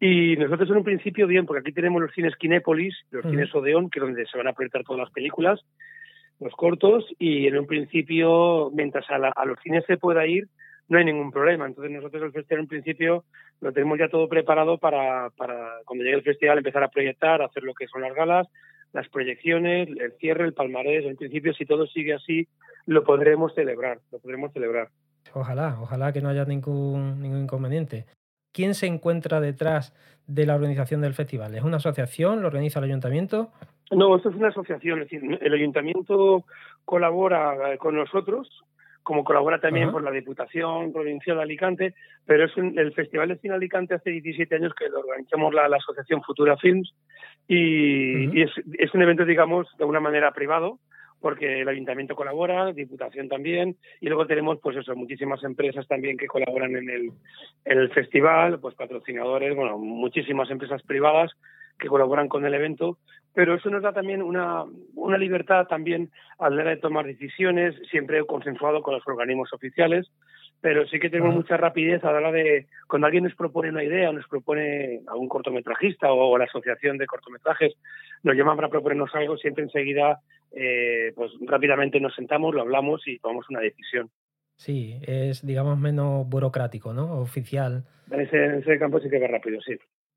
Y 0.00 0.36
nosotros 0.36 0.68
en 0.70 0.78
un 0.78 0.84
principio 0.84 1.28
bien, 1.28 1.46
porque 1.46 1.60
aquí 1.60 1.72
tenemos 1.72 2.02
los 2.02 2.12
cines 2.12 2.34
Kinépolis, 2.36 2.96
los 3.12 3.24
cines 3.24 3.54
Odeón, 3.54 3.90
que 3.90 4.00
es 4.00 4.04
donde 4.04 4.26
se 4.26 4.38
van 4.38 4.48
a 4.48 4.54
proyectar 4.54 4.82
todas 4.82 5.00
las 5.00 5.12
películas, 5.12 5.60
los 6.40 6.52
cortos, 6.54 7.06
y 7.18 7.46
en 7.46 7.58
un 7.58 7.66
principio, 7.66 8.72
mientras 8.74 9.08
a, 9.08 9.16
a 9.16 9.44
los 9.44 9.58
cines 9.60 9.84
se 9.86 9.98
pueda 9.98 10.26
ir, 10.26 10.48
no 10.88 10.98
hay 10.98 11.04
ningún 11.04 11.30
problema. 11.30 11.66
Entonces 11.66 11.92
nosotros 11.92 12.22
el 12.22 12.32
festival 12.32 12.62
en 12.62 12.68
principio 12.68 13.24
lo 13.60 13.72
tenemos 13.72 13.98
ya 13.98 14.08
todo 14.08 14.28
preparado 14.28 14.78
para, 14.78 15.30
para 15.30 15.78
cuando 15.84 16.04
llegue 16.04 16.16
el 16.16 16.22
festival 16.22 16.58
empezar 16.58 16.82
a 16.82 16.88
proyectar, 16.88 17.42
hacer 17.42 17.62
lo 17.62 17.74
que 17.74 17.86
son 17.86 18.02
las 18.02 18.14
galas, 18.14 18.48
las 18.92 19.08
proyecciones, 19.08 19.88
el 19.88 20.12
cierre, 20.18 20.44
el 20.44 20.54
palmarés. 20.54 21.04
En 21.04 21.16
principio, 21.16 21.52
si 21.54 21.64
todo 21.64 21.86
sigue 21.86 22.14
así, 22.14 22.46
lo 22.86 23.04
podremos 23.04 23.54
celebrar, 23.54 23.98
lo 24.12 24.18
podremos 24.18 24.52
celebrar. 24.52 24.88
Ojalá, 25.32 25.78
ojalá 25.80 26.12
que 26.12 26.20
no 26.20 26.28
haya 26.28 26.44
ningún, 26.44 27.20
ningún 27.20 27.42
inconveniente. 27.42 28.06
¿Quién 28.52 28.74
se 28.74 28.86
encuentra 28.86 29.40
detrás 29.40 29.92
de 30.28 30.46
la 30.46 30.54
organización 30.54 31.00
del 31.00 31.14
festival? 31.14 31.54
¿Es 31.56 31.64
una 31.64 31.78
asociación? 31.78 32.40
¿Lo 32.40 32.46
organiza 32.46 32.78
el 32.78 32.84
ayuntamiento? 32.84 33.50
No, 33.90 34.16
esto 34.16 34.30
es 34.30 34.36
una 34.36 34.48
asociación. 34.48 35.02
Es 35.02 35.10
decir, 35.10 35.38
el 35.40 35.52
ayuntamiento 35.52 36.44
colabora 36.84 37.76
con 37.78 37.96
nosotros 37.96 38.48
como 39.04 39.22
colabora 39.22 39.60
también 39.60 39.92
por 39.92 40.02
la 40.02 40.10
Diputación 40.10 40.92
Provincial 40.92 41.36
de 41.36 41.42
Alicante, 41.42 41.94
pero 42.26 42.46
es 42.46 42.52
el 42.56 42.92
Festival 42.94 43.28
de 43.28 43.36
Cine 43.36 43.54
Alicante 43.54 43.94
hace 43.94 44.10
17 44.10 44.52
años 44.56 44.72
que 44.74 44.88
lo 44.88 45.00
organizamos 45.00 45.54
la, 45.54 45.66
Asociación 45.66 46.22
Futura 46.22 46.56
Films 46.56 46.92
y, 47.46 48.40
es, 48.42 48.50
es, 48.78 48.94
un 48.94 49.02
evento, 49.02 49.26
digamos, 49.26 49.68
de 49.78 49.84
una 49.84 50.00
manera 50.00 50.32
privado, 50.32 50.78
porque 51.20 51.60
el 51.60 51.68
ayuntamiento 51.68 52.16
colabora, 52.16 52.72
Diputación 52.72 53.28
también, 53.28 53.76
y 54.00 54.08
luego 54.08 54.26
tenemos, 54.26 54.58
pues 54.62 54.78
eso, 54.78 54.96
muchísimas 54.96 55.44
empresas 55.44 55.86
también 55.86 56.16
que 56.16 56.26
colaboran 56.26 56.74
en 56.74 56.88
el, 56.88 57.10
en 57.66 57.78
el 57.78 57.90
festival, 57.90 58.58
pues 58.58 58.74
patrocinadores, 58.74 59.54
bueno, 59.54 59.76
muchísimas 59.78 60.50
empresas 60.50 60.82
privadas 60.82 61.30
que 61.78 61.88
colaboran 61.88 62.28
con 62.28 62.44
el 62.44 62.54
evento, 62.54 62.98
pero 63.34 63.54
eso 63.54 63.68
nos 63.68 63.82
da 63.82 63.92
también 63.92 64.22
una, 64.22 64.64
una 64.94 65.18
libertad 65.18 65.66
también 65.66 66.10
a 66.38 66.48
la 66.48 66.62
hora 66.62 66.70
de 66.70 66.76
tomar 66.76 67.04
decisiones, 67.04 67.74
siempre 67.90 68.24
consensuado 68.24 68.82
con 68.82 68.94
los 68.94 69.06
organismos 69.06 69.52
oficiales, 69.52 70.10
pero 70.60 70.86
sí 70.86 70.98
que 70.98 71.10
tenemos 71.10 71.34
mucha 71.34 71.56
rapidez 71.56 72.02
a 72.04 72.12
la 72.12 72.18
hora 72.18 72.32
de, 72.32 72.68
cuando 72.86 73.06
alguien 73.06 73.24
nos 73.24 73.34
propone 73.34 73.68
una 73.68 73.84
idea, 73.84 74.10
nos 74.12 74.26
propone 74.28 75.00
a 75.06 75.16
un 75.16 75.28
cortometrajista 75.28 76.10
o, 76.12 76.38
la 76.38 76.44
asociación 76.44 76.96
de 76.96 77.06
cortometrajes, 77.06 77.74
nos 78.22 78.36
llaman 78.36 78.56
para 78.56 78.70
proponernos 78.70 79.14
algo, 79.14 79.36
siempre 79.36 79.64
enseguida, 79.64 80.20
eh, 80.52 81.12
pues 81.16 81.32
rápidamente 81.44 82.00
nos 82.00 82.14
sentamos, 82.14 82.54
lo 82.54 82.62
hablamos 82.62 83.06
y 83.06 83.18
tomamos 83.18 83.50
una 83.50 83.60
decisión. 83.60 84.08
Sí, 84.56 85.00
es, 85.06 85.44
digamos, 85.44 85.78
menos 85.78 86.26
burocrático, 86.28 86.94
¿no? 86.94 87.18
Oficial. 87.18 87.84
En 88.10 88.20
ese, 88.20 88.44
en 88.44 88.54
ese 88.54 88.78
campo 88.78 89.00
sí 89.00 89.10
que 89.10 89.18
va 89.18 89.26
rápido, 89.26 89.60
sí. 89.60 89.76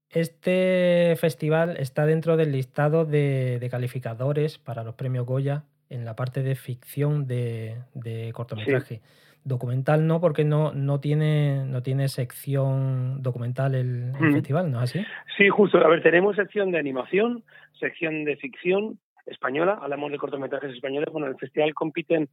Este 0.09 1.15
festival 1.19 1.77
está 1.77 2.05
dentro 2.05 2.37
del 2.37 2.51
listado 2.51 3.05
de, 3.05 3.65
calificadores 3.69 4.57
para 4.57 4.83
los 4.83 4.95
premios 4.95 5.25
Goya 5.25 5.63
en 5.89 6.05
la 6.05 6.15
parte 6.15 6.43
de 6.43 6.55
ficción 6.55 7.27
de, 7.27 7.75
cortometraje. 8.33 9.01
Documental 9.43 10.07
no, 10.07 10.19
porque 10.19 10.43
no, 10.43 10.73
no 10.73 10.99
tiene 10.99 11.63
no 11.65 11.81
tiene 11.81 12.09
sección 12.09 13.23
documental 13.23 13.75
el, 13.75 14.11
Mm. 14.11 14.33
festival, 14.33 14.71
¿no 14.71 14.83
es 14.83 14.91
así? 14.91 15.05
Sí, 15.37 15.47
justo. 15.49 15.77
A 15.77 15.87
ver, 15.87 16.03
tenemos 16.03 16.35
sección 16.35 16.71
de 16.71 16.79
animación, 16.79 17.43
sección 17.79 18.25
de 18.25 18.35
ficción 18.35 18.99
española, 19.25 19.79
hablamos 19.81 20.11
de 20.11 20.17
cortometrajes 20.17 20.73
españoles. 20.73 21.09
Bueno, 21.11 21.27
en 21.27 21.33
el 21.33 21.39
festival 21.39 21.73
compiten 21.73 22.27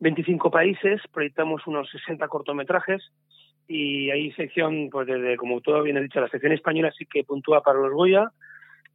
25 0.00 0.50
países, 0.50 1.00
proyectamos 1.12 1.66
unos 1.66 1.90
60 1.90 2.26
cortometrajes 2.28 3.02
y 3.68 4.10
hay 4.10 4.32
sección, 4.32 4.90
pues 4.90 5.06
desde, 5.06 5.36
como 5.36 5.60
todo 5.60 5.82
bien 5.82 5.96
he 5.96 6.02
dicho, 6.02 6.20
la 6.20 6.28
sección 6.28 6.52
española 6.52 6.92
sí 6.96 7.06
que 7.06 7.24
puntúa 7.24 7.62
para 7.62 7.78
los 7.78 7.92
Goya, 7.92 8.30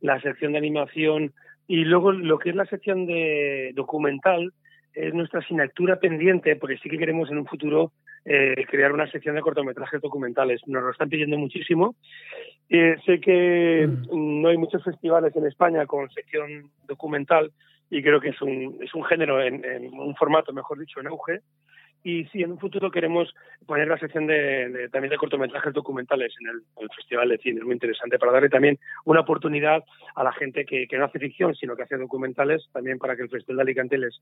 la 0.01 0.19
sección 0.21 0.51
de 0.51 0.60
animación 0.60 1.34
y 1.67 1.84
luego 1.86 2.12
lo 2.12 2.38
que 2.39 2.49
es 2.51 2.56
la 2.56 2.65
sección 2.65 3.06
de 3.06 3.71
documental 3.75 4.53
es 4.93 5.13
nuestra 5.13 5.41
asignatura 5.41 5.99
pendiente, 5.99 6.56
porque 6.56 6.77
sí 6.77 6.89
que 6.89 6.97
queremos 6.97 7.30
en 7.30 7.38
un 7.38 7.45
futuro 7.45 7.91
eh, 8.25 8.65
crear 8.69 8.91
una 8.91 9.10
sección 9.10 9.36
de 9.36 9.41
cortometrajes 9.41 10.01
documentales. 10.01 10.62
Nos 10.65 10.84
lo 10.84 10.91
están 10.91 11.10
pidiendo 11.10 11.38
muchísimo. 11.38 11.95
Eh, 12.69 12.95
sé 13.06 13.19
que 13.19 13.88
Mm. 13.88 14.41
no 14.41 14.49
hay 14.49 14.58
muchos 14.58 14.84
festivales 14.84 15.36
en 15.36 15.45
España 15.45 15.86
con 15.86 16.10
sección 16.10 16.71
documental 16.88 17.51
y 17.89 18.01
creo 18.01 18.19
que 18.19 18.30
es 18.30 18.41
un, 18.41 18.77
es 18.82 18.93
un 18.93 19.03
género, 19.06 19.41
en, 19.41 19.63
en 19.63 19.93
un 19.93 20.15
formato, 20.15 20.51
mejor 20.51 20.80
dicho, 20.80 20.99
en 20.99 21.08
auge. 21.08 21.39
Y 22.03 22.25
sí, 22.25 22.41
en 22.41 22.51
un 22.51 22.60
futuro 22.60 22.89
queremos 22.89 23.33
poner 23.65 23.88
la 23.88 23.97
sección 23.97 24.27
de, 24.27 24.69
de- 24.69 24.89
también 24.89 25.10
de 25.12 25.17
cortometrajes 25.17 25.73
documentales 25.73 26.33
en 26.39 26.47
el, 26.47 26.55
en 26.77 26.83
el 26.83 26.89
Festival 26.95 27.29
de 27.29 27.38
Cine. 27.39 27.60
Es 27.60 27.65
muy 27.65 27.73
interesante 27.73 28.17
para 28.17 28.31
darle 28.31 28.49
también 28.49 28.79
una 29.03 29.21
oportunidad 29.21 29.83
a 30.15 30.23
la 30.23 30.31
gente 30.31 30.65
que, 30.65 30.88
que 30.88 30.97
no 30.97 31.05
hace 31.05 31.19
ficción, 31.19 31.53
sino 31.55 31.75
que 31.75 31.83
hace 31.83 31.97
documentales, 31.97 32.69
también 32.71 32.97
para 32.97 33.15
que 33.15 33.23
el 33.23 33.29
Festival 33.29 33.57
de 33.57 33.62
Alicante 33.63 33.97
les, 33.97 34.21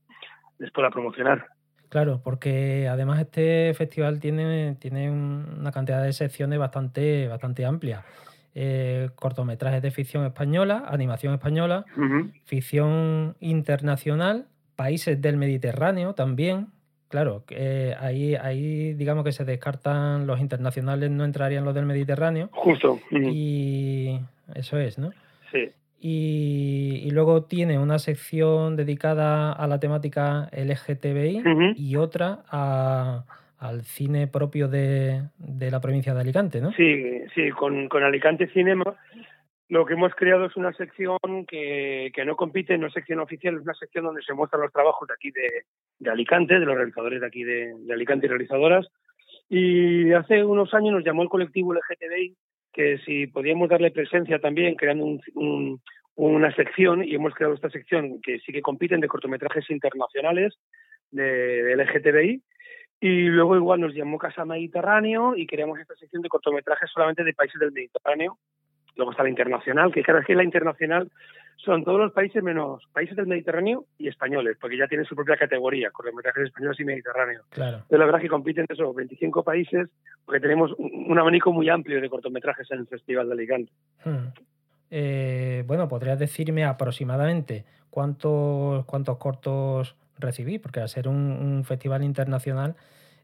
les 0.57 0.71
pueda 0.71 0.89
promocionar. 0.89 1.45
Claro, 1.89 2.21
porque 2.23 2.87
además 2.89 3.19
este 3.21 3.73
festival 3.75 4.19
tiene, 4.19 4.75
tiene 4.79 5.11
un- 5.11 5.57
una 5.59 5.71
cantidad 5.71 6.01
de 6.03 6.13
secciones 6.13 6.57
bastante, 6.57 7.27
bastante 7.27 7.65
amplia. 7.65 8.03
Eh, 8.55 9.09
cortometrajes 9.15 9.81
de 9.81 9.91
ficción 9.91 10.25
española, 10.25 10.85
animación 10.87 11.33
española, 11.33 11.85
ficción 12.45 13.35
internacional, 13.39 14.47
países 14.75 15.21
del 15.21 15.37
Mediterráneo 15.37 16.13
también. 16.15 16.67
Claro, 17.15 17.43
eh, 17.49 17.95
ahí, 17.97 18.35
ahí 18.35 18.93
digamos 18.93 19.23
que 19.23 19.31
se 19.31 19.45
descartan 19.45 20.27
los 20.27 20.41
internacionales, 20.41 21.09
no 21.11 21.23
entrarían 21.23 21.63
los 21.63 21.73
del 21.73 21.85
Mediterráneo. 21.85 22.49
Justo. 22.51 22.99
Y 23.09 24.19
eso 24.53 24.77
es, 24.77 24.97
¿no? 24.99 25.11
Sí. 25.49 25.69
Y, 26.01 27.03
y 27.05 27.11
luego 27.11 27.43
tiene 27.43 27.79
una 27.79 27.99
sección 27.99 28.75
dedicada 28.75 29.53
a 29.53 29.65
la 29.65 29.79
temática 29.79 30.49
LGTBI 30.51 31.41
y 31.77 31.95
otra 31.95 32.39
a- 32.51 33.23
al 33.59 33.83
cine 33.83 34.27
propio 34.27 34.67
de, 34.67 35.21
de 35.37 35.71
la 35.71 35.79
provincia 35.79 36.13
de 36.13 36.19
Alicante, 36.19 36.59
¿no? 36.59 36.73
Sí, 36.73 37.21
sí, 37.33 37.49
con, 37.51 37.87
con 37.87 38.03
Alicante 38.03 38.47
Cinema 38.47 38.93
lo 39.69 39.85
que 39.85 39.93
hemos 39.93 40.13
creado 40.15 40.45
es 40.45 40.55
una 40.55 40.73
sección 40.73 41.17
que, 41.47 42.11
que 42.13 42.25
no 42.25 42.35
compite, 42.35 42.77
no 42.77 42.87
es 42.87 42.93
sección 42.93 43.19
oficial, 43.19 43.55
es 43.55 43.61
una 43.61 43.73
sección 43.73 44.05
donde 44.05 44.21
se 44.21 44.33
muestran 44.33 44.61
los 44.61 44.71
trabajos 44.71 45.07
de 45.07 45.13
aquí 45.15 45.31
de, 45.31 45.63
de 45.99 46.09
Alicante, 46.11 46.59
de 46.59 46.65
los 46.65 46.75
realizadores 46.75 47.19
de 47.21 47.27
aquí 47.27 47.43
de, 47.43 47.73
de 47.79 47.93
Alicante 47.93 48.27
y 48.27 48.29
realizadoras. 48.29 48.87
Y 49.49 50.11
hace 50.13 50.43
unos 50.43 50.73
años 50.73 50.91
nos 50.93 51.03
llamó 51.03 51.23
el 51.23 51.29
colectivo 51.29 51.73
LGTBI 51.73 52.35
que 52.73 52.97
si 53.05 53.27
podíamos 53.27 53.69
darle 53.69 53.89
presencia 53.91 54.39
también 54.39 54.75
creando 54.75 55.05
un- 55.05 55.21
un- 55.35 55.81
una 56.15 56.53
sección 56.55 57.03
y 57.03 57.15
hemos 57.15 57.33
creado 57.33 57.55
esta 57.55 57.69
sección 57.69 58.21
que 58.21 58.39
sí 58.39 58.51
que 58.53 58.61
compiten 58.61 58.99
de 59.01 59.07
cortometrajes 59.07 59.69
internacionales 59.69 60.57
de, 61.11 61.23
de 61.63 61.73
LGTBI 61.75 62.41
y 63.01 63.23
luego 63.27 63.55
igual 63.57 63.81
nos 63.81 63.93
llamó 63.93 64.17
Casa 64.17 64.45
Mediterráneo 64.45 65.35
y 65.35 65.45
creamos 65.45 65.79
esta 65.79 65.95
sección 65.95 66.21
de 66.21 66.29
cortometrajes 66.29 66.89
solamente 66.91 67.23
de 67.23 67.33
países 67.33 67.59
del 67.59 67.71
Mediterráneo. 67.71 68.37
Luego 68.95 69.11
está 69.11 69.23
la 69.23 69.29
internacional, 69.29 69.91
que 69.91 70.03
claro 70.03 70.21
es 70.21 70.25
que 70.25 70.35
la 70.35 70.43
internacional 70.43 71.09
son 71.57 71.83
todos 71.83 71.99
los 71.99 72.11
países 72.11 72.43
menos 72.43 72.83
países 72.93 73.15
del 73.15 73.27
Mediterráneo 73.27 73.85
y 73.97 74.07
españoles, 74.07 74.57
porque 74.59 74.77
ya 74.77 74.87
tienen 74.87 75.05
su 75.05 75.15
propia 75.15 75.37
categoría, 75.37 75.89
cortometrajes 75.91 76.45
españoles 76.45 76.79
y 76.79 76.85
mediterráneos. 76.85 77.45
Claro. 77.49 77.77
Entonces, 77.77 77.99
la 77.99 78.05
verdad 78.05 78.21
es 78.21 78.23
que 78.23 78.29
compiten 78.29 78.65
esos 78.69 78.95
25 78.95 79.43
países, 79.43 79.89
porque 80.25 80.41
tenemos 80.41 80.71
un 80.77 80.95
un 81.05 81.19
abanico 81.19 81.51
muy 81.51 81.69
amplio 81.69 82.01
de 82.01 82.09
cortometrajes 82.09 82.69
en 82.71 82.79
el 82.79 82.87
Festival 82.87 83.27
de 83.27 83.33
Alicante. 83.33 83.71
Hmm. 84.03 84.27
Eh, 84.91 85.63
bueno, 85.67 85.87
¿podrías 85.87 86.19
decirme 86.19 86.65
aproximadamente 86.65 87.65
cuántos, 87.89 88.85
cuántos 88.85 89.17
cortos 89.17 89.95
recibí? 90.17 90.59
Porque 90.59 90.79
al 90.79 90.89
ser 90.89 91.07
un, 91.07 91.15
un 91.15 91.63
festival 91.63 92.03
internacional, 92.03 92.75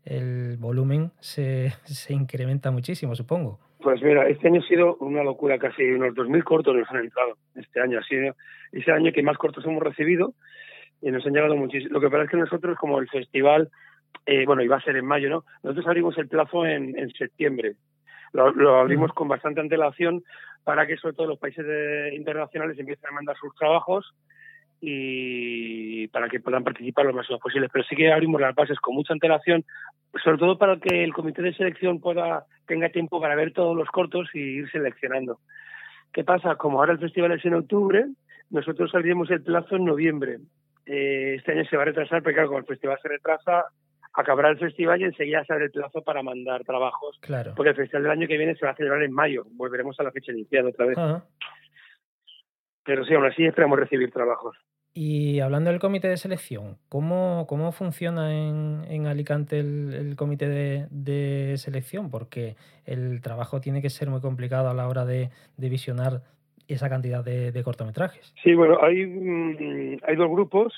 el 0.05 0.57
volumen 0.57 1.12
se, 1.19 1.73
se 1.84 2.13
incrementa 2.13 2.71
muchísimo, 2.71 3.15
supongo. 3.15 3.60
Pues 3.82 4.02
mira, 4.04 4.28
este 4.28 4.48
año 4.48 4.62
ha 4.62 4.67
sido 4.67 4.96
una 4.98 5.24
locura, 5.24 5.58
casi 5.58 5.84
unos 5.84 6.13
2.000 6.13 6.44
cortos 6.44 6.76
nos 6.76 6.89
han 6.91 7.06
entrado. 7.06 7.36
Este 7.56 7.80
año 7.82 8.00
ha 8.00 8.04
sido 8.04 8.36
ese 8.72 8.91
año 8.91 9.12
que 9.12 9.24
más 9.24 9.38
cortos 9.38 9.65
hemos 9.65 9.82
recibido 9.82 10.34
y 11.02 11.10
nos 11.12 11.26
han 11.26 11.34
llegado 11.34 11.56
muchísimo. 11.56 11.94
Lo 11.94 12.02
que 12.02 12.10
pasa 12.10 12.24
es 12.24 12.30
que 12.30 12.38
nosotros, 12.38 12.78
como 12.78 13.00
el 13.00 13.10
festival, 13.10 13.70
eh, 14.26 14.46
bueno, 14.46 14.62
iba 14.62 14.78
a 14.78 14.82
ser 14.82 14.98
en 14.98 15.06
mayo, 15.06 15.30
¿no? 15.30 15.44
Nosotros 15.63 15.88
abrimos 15.88 16.17
el 16.17 16.28
plazo 16.28 16.65
en, 16.65 16.98
en 16.98 17.10
septiembre. 17.12 17.74
Lo, 18.34 18.52
lo 18.52 18.76
abrimos 18.80 19.12
con 19.13 19.28
bastante 19.28 19.60
antelación 19.62 20.24
para 20.63 20.86
que 20.86 20.96
sobre 20.98 21.15
todo 21.15 21.28
los 21.28 21.39
países 21.39 21.65
de- 21.65 22.13
internacionales 22.15 22.78
empiecen 22.78 23.10
a 23.10 23.13
mandar 23.13 23.36
sus 23.38 23.54
trabajos 23.56 24.13
y 24.82 26.08
para 26.08 26.28
que 26.28 26.39
puedan 26.39 26.63
participar 26.63 27.06
lo 27.06 27.13
máximo 27.13 27.38
posible. 27.39 27.70
Pero 27.72 27.86
sí 27.86 27.96
que 27.96 28.12
abrimos 28.12 28.41
las 28.41 28.56
bases 28.56 28.80
con 28.80 28.96
mucha 28.96 29.13
antelación, 29.13 29.63
sobre 30.24 30.38
todo 30.39 30.58
para 30.58 30.78
que 30.80 31.04
el 31.04 31.13
comité 31.13 31.41
de 31.44 31.54
selección 31.54 32.00
pueda 32.02 32.46
tenga 32.65 32.89
tiempo 32.89 33.22
para 33.22 33.36
ver 33.36 33.54
todos 33.54 33.78
los 33.78 33.88
cortos 33.89 34.30
y 34.34 34.39
ir 34.39 34.72
seleccionando. 34.72 35.39
¿Qué 36.12 36.24
pasa? 36.24 36.56
Como 36.56 36.80
ahora 36.80 36.94
el 36.94 37.00
festival 37.00 37.32
es 37.34 37.46
en 37.46 37.54
octubre, 37.54 38.06
nosotros 38.50 38.94
abrimos 38.96 39.30
el 39.32 39.44
plazo 39.44 39.76
en 39.76 39.86
noviembre. 39.86 40.39
Eh, 40.86 41.36
este 41.38 41.52
año 41.54 41.63
se 41.65 41.78
va 41.78 41.84
a 41.84 41.86
retrasar, 41.86 42.22
porque 42.24 42.34
claro, 42.34 42.50
como 42.50 42.60
el 42.60 42.65
festival 42.65 42.98
se 43.02 43.08
retrasa, 43.08 43.65
acabará 44.13 44.50
el 44.50 44.58
festival 44.58 45.00
y 45.00 45.06
enseguida 45.06 45.46
se 45.46 45.54
abre 45.54 45.65
el 45.65 45.72
plazo 45.72 46.02
para 46.02 46.22
mandar 46.24 46.63
trabajos, 46.63 47.17
Claro. 47.22 47.54
porque 47.56 47.70
el 47.70 47.76
festival 47.76 48.04
del 48.04 48.12
año 48.12 48.28
que 48.28 48.38
viene 48.38 48.56
se 48.56 48.65
va 48.65 48.72
a 48.72 48.76
celebrar 48.76 49.04
en 49.04 49.13
mayo. 49.13 49.44
Volveremos 49.52 49.98
a 50.00 50.04
la 50.04 50.12
fecha 50.12 50.32
inicial 50.34 50.65
otra 50.65 50.86
vez. 50.88 50.98
Pero 52.84 53.06
sí, 53.06 53.13
aún 53.13 53.26
así 53.26 53.46
esperamos 53.46 53.80
recibir 53.80 54.12
trabajos. 54.12 54.58
Y 54.93 55.39
hablando 55.39 55.69
del 55.71 55.80
comité 55.80 56.10
de 56.10 56.17
selección, 56.17 56.77
¿cómo, 56.89 57.45
cómo 57.47 57.71
funciona 57.71 58.34
en, 58.34 58.84
en 58.89 59.08
Alicante 59.08 59.60
el, 59.60 59.93
el 59.93 60.15
comité 60.17 60.49
de, 60.49 60.88
de 60.89 61.58
selección? 61.58 62.10
Porque 62.10 62.58
el 62.86 63.21
trabajo 63.21 63.62
tiene 63.62 63.82
que 63.82 63.89
ser 63.89 64.10
muy 64.10 64.19
complicado 64.19 64.69
a 64.69 64.73
la 64.73 64.89
hora 64.89 65.06
de, 65.06 65.30
de 65.56 65.69
visionar 65.69 66.23
esa 66.67 66.89
cantidad 66.89 67.23
de, 67.23 67.54
de 67.54 67.63
cortometrajes. 67.63 68.34
Sí, 68.43 68.54
bueno, 68.54 68.80
hay, 68.84 69.06
mm, 69.06 69.99
hay 70.06 70.15
dos 70.17 70.30
grupos 70.30 70.73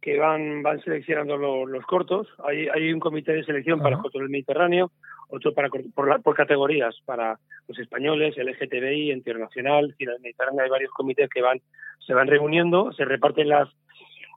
que 0.00 0.18
van, 0.18 0.64
van 0.64 0.80
seleccionando 0.80 1.36
lo- 1.36 1.64
los 1.64 1.84
cortos. 1.86 2.26
Hay, 2.44 2.66
hay 2.66 2.92
un 2.92 2.98
comité 2.98 3.32
de 3.32 3.44
selección 3.44 3.78
para 3.80 3.94
Ajá. 3.94 4.02
cortos 4.02 4.20
del 4.20 4.30
Mediterráneo, 4.30 4.90
otro 5.32 5.52
para 5.54 5.68
por, 5.68 6.08
la- 6.08 6.18
por 6.18 6.36
categorías, 6.36 6.94
para 7.04 7.38
los 7.68 7.78
españoles, 7.78 8.36
el 8.36 8.48
LGTBI, 8.48 9.10
internacional, 9.12 9.94
Mediterráneo. 9.98 10.62
Hay 10.62 10.70
varios 10.70 10.90
comités 10.92 11.28
que 11.30 11.42
van 11.42 11.60
se 12.06 12.14
van 12.14 12.26
reuniendo, 12.28 12.92
se 12.92 13.04
reparten 13.04 13.48
las 13.48 13.68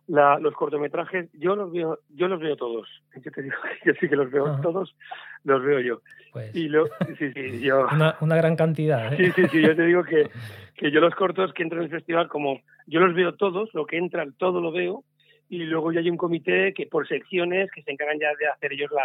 la- 0.07 0.37
los 0.39 0.53
cortometrajes. 0.53 1.29
Yo 1.33 1.55
los 1.55 1.71
veo 1.71 1.99
yo 2.09 2.27
los 2.27 2.39
veo 2.39 2.55
todos. 2.55 2.87
Yo 3.23 3.31
te 3.31 3.41
digo 3.41 3.55
que 3.83 3.89
yo 3.89 3.93
sí 3.99 4.07
que 4.07 4.15
los 4.15 4.29
veo 4.31 4.59
todos, 4.61 4.95
los 5.43 5.63
veo 5.63 5.79
yo. 5.79 6.01
Pues 6.31 6.53
Y 6.55 6.67
lo, 6.69 6.85
sí, 7.17 7.31
sí, 7.33 7.59
yo 7.61 7.87
una, 7.91 8.15
una 8.21 8.35
gran 8.35 8.55
cantidad. 8.55 9.13
¿eh? 9.13 9.17
Sí, 9.17 9.31
sí, 9.35 9.47
sí, 9.51 9.61
yo 9.61 9.75
te 9.75 9.83
digo 9.85 10.03
que, 10.03 10.29
que 10.77 10.91
yo 10.91 10.99
los 11.01 11.15
cortos 11.15 11.51
que 11.53 11.63
entran 11.63 11.81
en 11.81 11.85
el 11.85 11.91
festival, 11.91 12.27
como 12.27 12.61
yo 12.85 12.99
los 12.99 13.15
veo 13.15 13.33
todos, 13.35 13.69
lo 13.73 13.85
que 13.85 13.97
entra, 13.97 14.25
todo 14.37 14.61
lo 14.61 14.71
veo, 14.71 15.03
y 15.49 15.59
luego 15.63 15.91
ya 15.91 15.99
hay 16.01 16.09
un 16.09 16.17
comité 16.17 16.73
que 16.73 16.85
por 16.87 17.07
secciones 17.07 17.69
que 17.71 17.81
se 17.83 17.91
encargan 17.91 18.19
ya 18.19 18.29
de 18.39 18.47
hacer 18.47 18.73
ellos 18.73 18.91
la, 18.91 19.03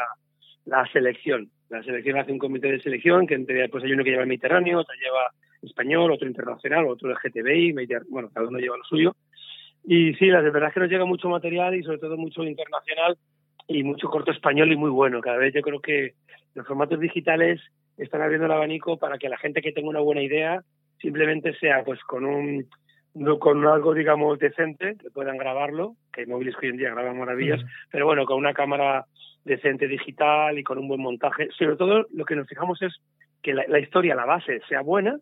la 0.71 0.87
selección. 0.93 1.51
La 1.69 1.83
selección 1.83 2.19
hace 2.19 2.31
un 2.33 2.39
comité 2.39 2.71
de 2.71 2.81
selección, 2.81 3.27
que 3.27 3.35
entre, 3.35 3.69
pues 3.69 3.83
hay 3.85 3.93
uno 3.93 4.05
que 4.05 4.11
lleva 4.11 4.23
el 4.23 4.29
Mediterráneo, 4.29 4.79
otro 4.79 4.95
lleva 4.95 5.33
español, 5.63 6.13
otro 6.13 6.29
internacional, 6.29 6.87
otro 6.87 7.11
LGTBI, 7.11 7.73
Mediter- 7.75 8.07
bueno, 8.09 8.31
cada 8.33 8.47
uno 8.47 8.59
lleva 8.59 8.77
lo 8.77 8.85
suyo. 8.85 9.15
Y 9.85 10.15
sí, 10.15 10.27
la 10.27 10.41
verdad 10.41 10.69
es 10.69 10.75
que 10.75 10.81
nos 10.81 10.91
llega 10.91 11.05
mucho 11.05 11.29
material 11.29 11.75
y 11.75 11.83
sobre 11.83 11.99
todo 11.99 12.17
mucho 12.17 12.45
internacional 12.45 13.19
y 13.67 13.83
mucho 13.83 14.09
corto 14.09 14.31
español 14.31 14.71
y 14.73 14.77
muy 14.77 14.91
bueno. 14.91 15.21
Cada 15.21 15.39
vez 15.39 15.53
yo 15.53 15.61
creo 15.61 15.81
que 15.81 16.15
los 16.55 16.67
formatos 16.67 17.01
digitales 17.01 17.61
están 17.97 18.23
abriendo 18.23 18.47
el 18.47 18.53
abanico 18.53 18.97
para 18.97 19.19
que 19.19 19.29
la 19.29 19.39
gente 19.39 19.61
que 19.61 19.73
tenga 19.73 19.89
una 19.89 20.01
buena 20.01 20.23
idea 20.23 20.63
simplemente 21.01 21.55
sea 21.59 21.83
pues 21.85 22.01
con 22.05 22.25
un 22.25 22.67
con 23.39 23.67
algo 23.67 23.93
digamos 23.95 24.39
decente 24.39 24.97
que 25.01 25.11
puedan 25.11 25.37
grabarlo 25.37 25.95
que 26.13 26.27
móviles 26.27 26.57
que 26.57 26.67
hoy 26.67 26.73
en 26.73 26.79
día 26.79 26.91
graban 26.95 27.19
maravillas 27.19 27.61
pero 27.91 28.07
bueno 28.07 28.25
con 28.25 28.39
una 28.39 28.55
cámara 28.55 29.05
decente 29.45 29.89
digital 29.89 30.59
y 30.59 30.63
con 30.63 30.79
un 30.79 30.87
buen 30.89 31.01
montaje. 31.01 31.49
Sobre 31.59 31.77
todo 31.77 32.07
lo 32.13 32.25
que 32.25 32.37
nos 32.37 32.47
fijamos 32.47 32.81
es 32.83 32.95
que 33.43 33.55
la, 33.55 33.65
la 33.69 33.79
historia 33.79 34.15
la 34.15 34.25
base 34.27 34.61
sea 34.69 34.81
buena 34.83 35.19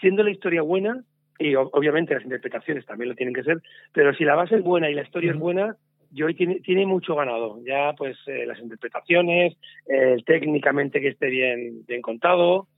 siendo 0.00 0.22
la 0.22 0.30
historia 0.30 0.62
buena 0.62 1.02
y 1.38 1.54
o- 1.54 1.70
obviamente 1.72 2.14
las 2.14 2.24
interpretaciones 2.24 2.86
también 2.86 3.08
lo 3.10 3.14
tienen 3.14 3.34
que 3.34 3.42
ser 3.42 3.60
pero 3.92 4.14
si 4.14 4.24
la 4.24 4.34
base 4.34 4.56
es 4.56 4.62
buena 4.62 4.90
y 4.90 4.94
la 4.94 5.02
historia 5.02 5.32
es 5.32 5.38
buena 5.38 5.76
yo 6.14 6.26
tiene, 6.34 6.60
tiene 6.60 6.84
mucho 6.84 7.14
ganado. 7.14 7.58
Ya, 7.64 7.94
pues, 7.96 8.18
eh, 8.26 8.44
las 8.44 8.60
interpretaciones, 8.60 9.56
eh, 9.88 10.16
técnicamente 10.26 11.00
que 11.00 11.08
esté 11.08 11.28
bien, 11.30 11.86
bien 11.86 12.02
contado, 12.02 12.68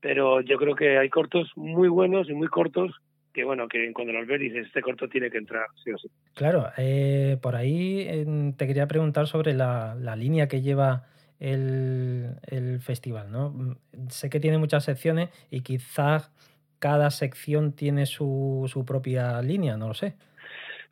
pero 0.00 0.42
yo 0.42 0.58
creo 0.58 0.74
que 0.74 0.98
hay 0.98 1.08
cortos 1.08 1.50
muy 1.56 1.88
buenos 1.88 2.28
y 2.28 2.34
muy 2.34 2.48
cortos 2.48 2.92
que, 3.32 3.44
bueno, 3.44 3.68
que 3.68 3.92
cuando 3.92 4.12
los 4.12 4.26
ves 4.26 4.40
dices, 4.40 4.66
este 4.66 4.82
corto 4.82 5.08
tiene 5.08 5.30
que 5.30 5.38
entrar, 5.38 5.66
sí 5.82 5.90
o 5.90 5.98
sí. 5.98 6.08
Claro, 6.34 6.68
eh, 6.76 7.38
por 7.40 7.56
ahí 7.56 8.24
te 8.56 8.66
quería 8.66 8.86
preguntar 8.86 9.26
sobre 9.26 9.54
la, 9.54 9.94
la 9.98 10.16
línea 10.16 10.48
que 10.48 10.60
lleva 10.60 11.04
el, 11.40 12.36
el, 12.46 12.80
festival, 12.80 13.32
¿no? 13.32 13.50
Mm, 13.50 13.76
sé 14.08 14.30
que 14.30 14.40
tiene 14.40 14.58
muchas 14.58 14.84
secciones 14.84 15.30
y 15.50 15.62
quizás 15.62 16.30
cada 16.78 17.10
sección 17.10 17.74
tiene 17.74 18.06
su, 18.06 18.64
su 18.68 18.84
propia 18.84 19.40
línea, 19.42 19.76
no 19.76 19.88
lo 19.88 19.94
sé. 19.94 20.14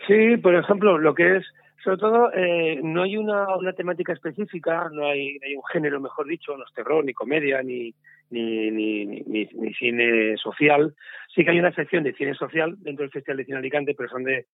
Sí, 0.07 0.37
por 0.39 0.55
ejemplo, 0.55 0.99
lo 0.99 1.15
que 1.15 1.37
es, 1.37 1.47
sobre 1.85 1.99
todo, 1.99 2.33
eh, 2.33 2.81
no 2.83 3.03
hay 3.03 3.17
una, 3.17 3.57
una 3.57 3.73
temática 3.73 4.13
específica, 4.13 4.89
no 4.93 5.07
hay, 5.07 5.39
hay 5.45 5.55
un 5.55 5.63
género, 5.73 6.01
mejor 6.01 6.27
dicho, 6.27 6.57
no 6.57 6.65
es 6.65 6.73
terror, 6.73 7.05
ni 7.05 7.13
comedia, 7.13 7.63
ni, 7.63 7.95
ni, 8.31 8.71
ni, 8.71 9.05
ni, 9.07 9.49
ni, 9.53 9.75
cine 9.75 10.37
social. 10.37 10.95
Sí 11.35 11.45
que 11.45 11.51
hay 11.51 11.59
una 11.59 11.75
sección 11.75 12.05
de 12.05 12.15
cine 12.15 12.35
social 12.35 12.77
dentro 12.79 13.03
del 13.03 13.13
Festival 13.13 13.39
de 13.39 13.45
Cine 13.45 13.59
Alicante, 13.59 13.95
pero 13.95 14.09
son 14.09 14.25
de, 14.25 14.47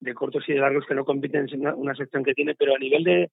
de 0.00 0.14
cortos 0.14 0.48
y 0.48 0.52
de 0.52 0.60
largos 0.60 0.86
que 0.86 0.94
no 0.94 1.04
compiten 1.04 1.48
en 1.50 1.66
una, 1.66 1.94
sección 1.94 2.24
que 2.24 2.34
tiene, 2.34 2.54
pero 2.54 2.74
a 2.74 2.78
nivel 2.78 3.04
de, 3.04 3.30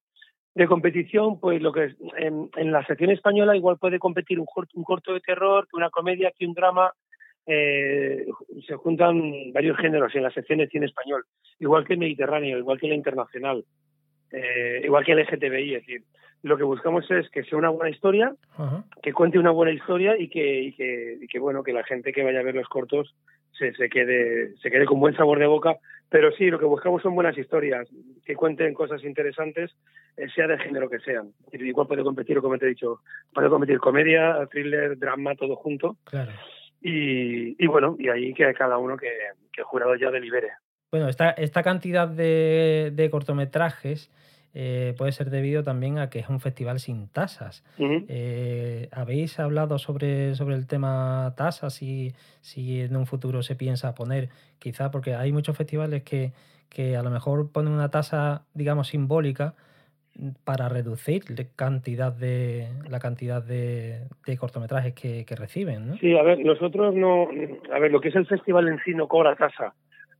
de 0.56 0.68
competición, 0.68 1.40
pues 1.40 1.62
lo 1.62 1.72
que 1.72 1.86
es, 1.86 1.96
en, 2.18 2.50
en, 2.56 2.72
la 2.72 2.86
sección 2.86 3.12
española 3.12 3.56
igual 3.56 3.78
puede 3.78 4.00
competir 4.00 4.40
un, 4.40 4.48
un 4.74 4.84
corto 4.84 5.14
de 5.14 5.22
terror, 5.22 5.68
que 5.70 5.78
una 5.78 5.90
comedia, 5.90 6.32
que 6.38 6.46
un 6.46 6.54
drama, 6.54 6.92
eh, 7.46 8.26
se 8.68 8.76
juntan 8.76 9.52
varios 9.52 9.78
géneros 9.78 10.14
en 10.16 10.24
la 10.24 10.32
sección 10.32 10.60
de 10.60 10.68
cine 10.68 10.86
español, 10.86 11.26
igual 11.60 11.86
que 11.86 11.94
el 11.94 12.00
Mediterráneo, 12.00 12.58
igual 12.58 12.80
que 12.80 12.88
la 12.88 12.96
internacional, 12.96 13.66
eh, 14.32 14.82
igual 14.84 15.06
que 15.06 15.14
el 15.14 15.20
LGTBI, 15.20 15.76
es 15.76 15.82
decir, 15.82 16.04
lo 16.44 16.58
que 16.58 16.64
buscamos 16.64 17.10
es 17.12 17.30
que 17.30 17.44
sea 17.44 17.58
una 17.58 17.70
buena 17.70 17.90
historia, 17.90 18.34
que 19.04 19.14
cuente 19.14 19.38
una 19.38 19.52
buena 19.52 19.72
historia 19.72 20.18
y 20.18 20.28
que, 20.28 20.62
y 20.62 20.74
que, 20.74 21.18
y 21.22 21.28
que, 21.28 21.40
bueno, 21.40 21.64
que 21.64 21.74
la 21.74 21.84
gente 21.84 22.12
que 22.12 22.24
vaya 22.24 22.40
a 22.40 22.44
ver 22.44 22.56
los 22.56 22.68
cortos 22.68 23.14
se, 23.52 23.74
se, 23.74 23.90
quede, 23.90 24.56
se 24.58 24.72
quede 24.72 24.86
con 24.86 25.00
buen 25.00 25.16
sabor 25.16 25.38
de 25.38 25.46
boca. 25.46 25.78
Pero 26.10 26.32
sí, 26.34 26.50
lo 26.50 26.60
que 26.60 26.66
buscamos 26.66 27.02
son 27.02 27.16
buenas 27.16 27.38
historias, 27.38 27.88
que 28.26 28.36
cuenten 28.36 28.74
cosas 28.74 29.04
interesantes, 29.04 29.72
eh, 30.18 30.28
sea 30.36 30.48
de 30.48 30.58
género 30.58 30.90
que 30.90 31.00
sean. 31.00 31.32
Igual 31.54 31.88
puede 31.88 32.04
competir, 32.04 32.42
como 32.42 32.58
te 32.58 32.66
he 32.66 32.70
dicho, 32.70 33.00
puede 33.34 33.50
competir 33.50 33.80
comedia, 33.80 34.46
thriller, 34.52 34.98
drama, 34.98 35.36
todo 35.36 35.56
junto. 35.56 35.96
Claro. 36.04 36.32
Y, 36.82 37.64
y, 37.64 37.68
bueno, 37.68 37.96
y 37.98 38.10
ahí 38.10 38.34
que 38.34 38.52
cada 38.56 38.78
uno 38.78 38.98
que, 38.98 39.12
que 39.54 39.62
el 39.62 39.66
jurado 39.66 39.96
ya 39.96 40.10
delibere. 40.10 40.50
Bueno, 40.92 41.08
esta, 41.08 41.32
esta 41.32 41.64
cantidad 41.64 42.08
de, 42.08 42.92
de 42.94 43.10
cortometrajes 43.10 44.12
eh, 44.54 44.94
puede 44.98 45.14
ser 45.14 45.30
debido 45.30 45.64
también 45.64 45.98
a 45.98 46.10
que 46.10 46.20
es 46.20 46.28
un 46.28 46.42
festival 46.42 46.80
sin 46.80 47.08
tasas. 47.08 47.64
Uh 47.78 47.84
-huh. 47.84 48.06
eh, 48.10 48.90
¿Habéis 48.92 49.40
hablado 49.40 49.78
sobre, 49.80 50.36
sobre 50.36 50.56
el 50.56 50.68
tema 50.68 51.34
tasas 51.38 51.82
y 51.82 52.14
si 52.42 52.82
en 52.82 52.98
un 52.98 53.06
futuro 53.06 53.42
se 53.42 53.56
piensa 53.56 53.96
poner, 53.96 54.30
quizá 54.60 54.92
porque 54.92 55.16
hay 55.16 55.32
muchos 55.32 55.56
festivales 55.56 56.04
que, 56.04 56.34
que 56.70 56.98
a 56.98 57.04
lo 57.04 57.10
mejor 57.10 57.50
ponen 57.52 57.72
una 57.72 57.90
tasa, 57.90 58.44
digamos, 58.54 58.90
simbólica 58.90 59.54
para 60.44 60.68
reducir 60.68 61.24
la 61.30 61.46
cantidad 61.56 62.12
de 62.12 62.68
la 62.90 63.00
cantidad 63.00 63.42
de, 63.42 64.08
de 64.26 64.38
cortometrajes 64.38 64.94
que, 64.94 65.24
que, 65.24 65.36
reciben, 65.38 65.88
¿no? 65.88 65.96
Sí, 65.98 66.18
a 66.18 66.22
ver, 66.22 66.40
nosotros 66.40 66.94
no, 66.94 67.30
a 67.74 67.80
ver, 67.80 67.92
lo 67.92 68.02
que 68.02 68.10
es 68.10 68.16
el 68.16 68.28
festival 68.28 68.68
en 68.68 68.80
sí 68.84 68.94
no 68.94 69.08
cobra 69.08 69.38
tasa. 69.38 69.74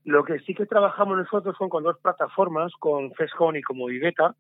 Lo 0.04 0.24
que 0.24 0.40
sí 0.40 0.54
que 0.54 0.66
trabajamos 0.66 1.18
nosotros 1.18 1.56
son 1.58 1.70
con 1.70 1.84
dos 1.84 1.98
plataformas, 2.00 2.74
con 2.80 3.14
FESCON 3.14 3.56
y 3.56 3.62
como 3.62 3.86
Viveta, 3.86 4.36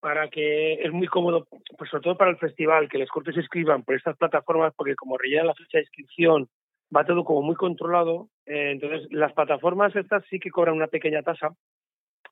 para 0.00 0.28
que 0.28 0.74
es 0.74 0.92
muy 0.92 1.06
cómodo, 1.06 1.46
pues 1.78 1.88
sobre 1.90 2.02
todo 2.02 2.16
para 2.18 2.30
el 2.30 2.36
festival, 2.36 2.88
que 2.88 2.98
los 2.98 3.08
cortes 3.08 3.34
se 3.34 3.40
inscriban 3.40 3.82
por 3.82 3.94
estas 3.94 4.16
plataformas, 4.18 4.74
porque 4.76 4.94
como 4.94 5.16
rellenan 5.16 5.46
la 5.46 5.54
fecha 5.54 5.78
de 5.78 5.84
inscripción, 5.84 6.48
va 6.94 7.06
todo 7.06 7.24
como 7.24 7.40
muy 7.40 7.54
controlado. 7.54 8.28
Eh, 8.44 8.72
entonces, 8.72 9.08
las 9.10 9.32
plataformas 9.32 9.96
estas 9.96 10.22
sí 10.28 10.38
que 10.38 10.50
cobran 10.50 10.76
una 10.76 10.88
pequeña 10.88 11.22
tasa 11.22 11.54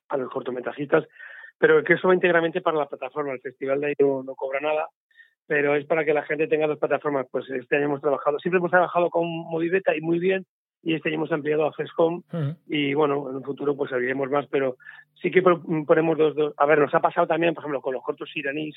a 0.09 0.17
los 0.17 0.29
cortometrajistas, 0.29 1.07
pero 1.57 1.83
que 1.83 1.93
eso 1.93 2.07
va 2.07 2.13
íntegramente 2.13 2.61
para 2.61 2.77
la 2.77 2.87
plataforma. 2.87 3.33
El 3.33 3.41
festival 3.41 3.81
de 3.81 3.87
ahí 3.87 3.93
no, 3.99 4.21
no, 4.21 4.35
cobra 4.35 4.59
nada, 4.59 4.87
pero 5.47 5.75
es 5.75 5.85
para 5.85 6.05
que 6.05 6.13
la 6.13 6.23
gente 6.23 6.47
tenga 6.47 6.67
dos 6.67 6.77
plataformas. 6.79 7.25
Pues 7.31 7.49
este 7.49 7.77
año 7.77 7.85
hemos 7.85 8.01
trabajado, 8.01 8.37
siempre 8.39 8.59
hemos 8.59 8.71
trabajado 8.71 9.09
con 9.09 9.25
Moviveta 9.27 9.95
y 9.95 10.01
muy 10.01 10.19
bien, 10.19 10.45
y 10.83 10.93
este 10.95 11.09
año 11.09 11.15
hemos 11.15 11.31
ampliado 11.31 11.65
a 11.65 11.73
FESCOM, 11.73 12.15
uh 12.15 12.21
-huh. 12.31 12.57
y 12.67 12.93
bueno, 12.93 13.29
en 13.29 13.37
un 13.37 13.43
futuro 13.43 13.75
pues 13.75 13.91
abriremos 13.91 14.29
más, 14.29 14.45
pero 14.47 14.77
sí 15.21 15.31
que 15.31 15.41
ponemos 15.41 16.17
dos, 16.17 16.35
dos. 16.35 16.53
A 16.57 16.65
ver, 16.65 16.79
nos 16.79 16.93
ha 16.93 16.99
pasado 16.99 17.25
también, 17.25 17.53
por 17.53 17.63
ejemplo, 17.63 17.81
con 17.81 17.93
los 17.93 18.03
cortos 18.03 18.29
iraníes, 18.35 18.75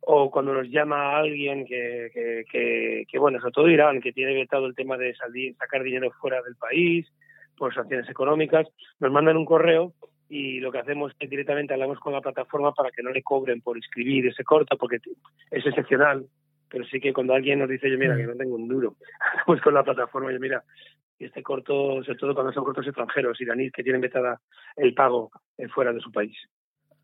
o 0.00 0.30
cuando 0.30 0.54
nos 0.54 0.68
llama 0.68 1.16
alguien 1.16 1.66
que, 1.66 2.10
que, 2.12 2.44
que, 2.50 3.04
que 3.10 3.18
bueno, 3.18 3.40
sobre 3.40 3.52
todo 3.52 3.68
Irán, 3.68 4.00
que 4.00 4.12
tiene 4.12 4.34
vetado 4.34 4.66
el 4.66 4.74
tema 4.74 4.96
de 4.96 5.14
salir, 5.14 5.56
sacar 5.56 5.82
dinero 5.82 6.10
fuera 6.20 6.42
del 6.42 6.56
país 6.56 7.10
por 7.56 7.74
sanciones 7.74 8.08
económicas, 8.08 8.66
nos 9.00 9.12
mandan 9.12 9.36
un 9.36 9.46
correo 9.46 9.92
y 10.28 10.60
lo 10.60 10.72
que 10.72 10.78
hacemos 10.78 11.12
es 11.12 11.18
que 11.18 11.28
directamente 11.28 11.74
hablamos 11.74 11.98
con 12.00 12.12
la 12.12 12.20
plataforma 12.20 12.72
para 12.72 12.90
que 12.90 13.02
no 13.02 13.10
le 13.10 13.22
cobren 13.22 13.60
por 13.60 13.78
escribir 13.78 14.26
ese 14.26 14.44
corto 14.44 14.76
porque 14.76 14.98
es 15.50 15.66
excepcional 15.66 16.26
pero 16.70 16.84
sí 16.86 16.98
que 16.98 17.12
cuando 17.12 17.34
alguien 17.34 17.58
nos 17.58 17.68
dice 17.68 17.90
yo 17.90 17.98
mira 17.98 18.16
que 18.16 18.24
no 18.24 18.34
tengo 18.34 18.56
un 18.56 18.66
duro 18.66 18.96
pues 19.46 19.60
con 19.60 19.74
la 19.74 19.84
plataforma 19.84 20.32
yo 20.32 20.40
mira 20.40 20.64
este 21.24 21.42
corto 21.42 22.02
sobre 22.04 22.18
todo 22.18 22.34
cuando 22.34 22.52
son 22.52 22.64
cortos 22.64 22.86
extranjeros 22.86 23.40
iraníes 23.40 23.72
que 23.72 23.82
tienen 23.82 24.00
vetada 24.00 24.40
el 24.76 24.94
pago 24.94 25.30
fuera 25.74 25.92
de 25.92 26.00
su 26.00 26.10
país 26.12 26.36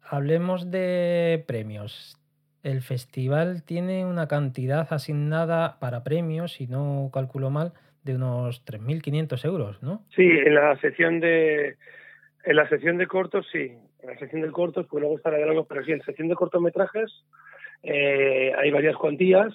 hablemos 0.02 0.70
de 0.70 1.44
premios 1.46 2.16
el 2.62 2.82
festival 2.82 3.62
tiene 3.64 4.04
una 4.04 4.28
cantidad 4.28 4.86
asignada 4.92 5.78
para 5.80 6.04
premios 6.04 6.52
si 6.52 6.66
no 6.66 7.10
calculo 7.12 7.50
mal 7.50 7.72
de 8.02 8.14
unos 8.16 8.64
3.500 8.64 9.44
euros 9.44 9.82
¿no? 9.82 10.04
sí 10.14 10.24
en 10.24 10.54
la 10.54 10.78
sección 10.80 11.20
de 11.20 11.76
en 12.44 12.56
la 12.56 12.68
sección 12.68 12.98
de 12.98 13.06
cortos, 13.06 13.46
sí. 13.52 13.72
En 14.02 14.08
la 14.08 14.18
sección 14.18 14.42
de 14.42 14.50
cortos, 14.50 14.86
pues 14.88 15.00
luego 15.00 15.16
está 15.16 15.30
la 15.30 15.38
de 15.38 15.46
largos, 15.46 15.66
pero 15.68 15.84
sí, 15.84 15.92
en 15.92 15.98
la 15.98 16.04
sección 16.04 16.28
de 16.28 16.34
cortometrajes 16.34 17.24
eh, 17.82 18.52
hay 18.58 18.70
varias 18.70 18.96
cuantías, 18.96 19.52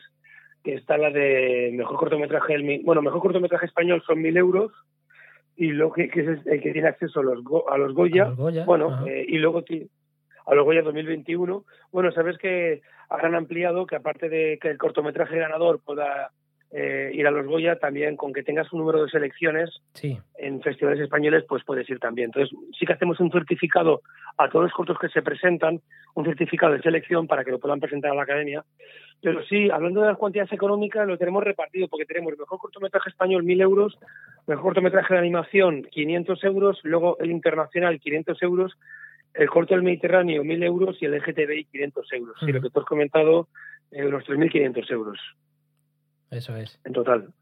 que 0.66 0.74
está 0.74 0.98
la 0.98 1.12
de 1.12 1.70
mejor 1.74 1.96
cortometraje, 1.98 2.56
el, 2.56 2.82
bueno, 2.84 3.04
mejor 3.04 3.22
cortometraje 3.22 3.68
español 3.68 4.04
son 4.06 4.20
mil 4.20 4.36
euros, 4.36 4.72
y 5.56 5.68
lo 5.68 5.94
que, 5.94 6.10
que 6.10 6.22
es 6.22 6.46
el 6.48 6.62
que 6.62 6.72
tiene 6.74 6.88
acceso 6.88 7.20
a 7.20 7.24
los, 7.24 7.38
a 7.70 7.78
los 7.78 7.94
Goya, 7.94 8.24
a 8.24 8.30
los 8.30 8.38
Goya 8.38 8.66
bueno, 8.66 9.06
eh, 9.08 9.24
y 9.28 9.38
luego 9.38 9.64
a 10.48 10.56
los 10.56 10.66
Goya 10.66 10.82
2021. 10.82 11.64
Bueno, 11.92 12.12
sabes 12.12 12.38
que 12.40 12.82
han 13.10 13.36
ampliado 13.36 13.86
que 13.86 13.96
aparte 13.96 14.28
de 14.28 14.58
que 14.60 14.70
el 14.70 14.80
cortometraje 14.80 15.38
ganador 15.38 15.80
pueda 15.86 16.32
eh, 16.78 17.10
ir 17.14 17.26
a 17.26 17.32
los 17.32 17.48
Goya, 17.48 17.78
también 17.78 18.18
con 18.18 18.34
que 18.34 18.44
tengas 18.44 18.72
un 18.74 18.80
número 18.80 19.02
de 19.02 19.10
selecciones 19.10 19.70
sí. 19.94 20.20
en 20.38 20.62
festivales 20.62 21.00
españoles, 21.00 21.46
pues 21.48 21.64
puedes 21.64 21.90
ir 21.90 22.00
también. 22.00 22.26
Entonces, 22.26 22.54
sí 22.78 22.86
que 22.86 22.92
hacemos 22.92 23.18
un 23.22 23.32
certificado 23.32 24.02
a 24.38 24.50
todos 24.50 24.66
los 24.66 24.74
cortos 24.74 25.00
que 25.00 25.08
se 25.08 25.22
presentan, 25.22 25.80
un 26.16 26.26
certificado 26.26 26.74
de 26.74 26.82
selección 26.82 27.28
para 27.28 27.46
que 27.46 27.52
lo 27.52 27.60
puedan 27.60 27.80
presentar 27.80 28.12
a 28.12 28.16
la 28.16 28.24
academia. 28.24 28.66
Pero 29.22 29.42
sí, 29.46 29.70
hablando 29.70 30.02
de 30.02 30.08
las 30.08 30.18
cuantías 30.18 30.52
económicas, 30.52 31.08
lo 31.08 31.18
tenemos 31.18 31.46
repartido 31.46 31.88
porque 31.88 32.06
tenemos 32.06 32.34
el 32.34 32.40
mejor 32.40 32.60
cortometraje 32.60 33.10
español, 33.10 33.46
1.000 33.46 33.62
euros, 33.62 33.98
mejor 34.46 34.64
cortometraje 34.66 35.14
de 35.14 35.20
animación, 35.22 35.84
500 35.90 36.44
euros, 36.44 36.80
luego 36.84 37.18
el 37.20 37.32
internacional, 37.32 38.02
500 38.02 38.44
euros, 38.44 38.78
el 39.34 39.50
corto 39.50 39.76
del 39.76 39.84
Mediterráneo, 39.84 40.44
1.000 40.44 40.64
euros 40.66 40.98
y 41.02 41.06
el 41.06 41.14
LGTBI, 41.14 41.68
500 41.72 42.14
euros. 42.14 42.36
Y 42.42 42.52
lo 42.52 42.62
que 42.62 42.70
tú 42.70 42.82
has 42.82 42.86
comentado, 42.86 43.48
eh, 43.92 44.06
unos 44.06 44.26
3.500 44.26 44.92
euros. 44.92 45.20
Eso 46.36 46.56
es. 46.56 46.80
En 46.84 46.94
total. 46.94 47.34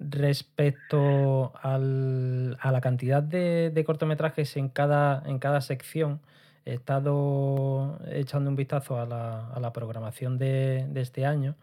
Respecto 0.00 1.52
al, 1.60 2.56
a 2.60 2.70
la 2.70 2.80
cantidad 2.80 3.22
de, 3.22 3.70
de, 3.70 3.84
cortometrajes 3.84 4.56
en 4.56 4.68
cada, 4.68 5.22
en 5.26 5.38
cada 5.38 5.60
sección, 5.60 6.20
he 6.64 6.74
estado 6.74 7.98
echando 8.10 8.50
un 8.50 8.56
vistazo 8.56 9.00
a 9.00 9.06
la, 9.06 9.48
a 9.48 9.58
la 9.58 9.72
programación 9.72 10.38
de, 10.38 10.86
de, 10.88 11.00
este 11.00 11.26
año 11.26 11.56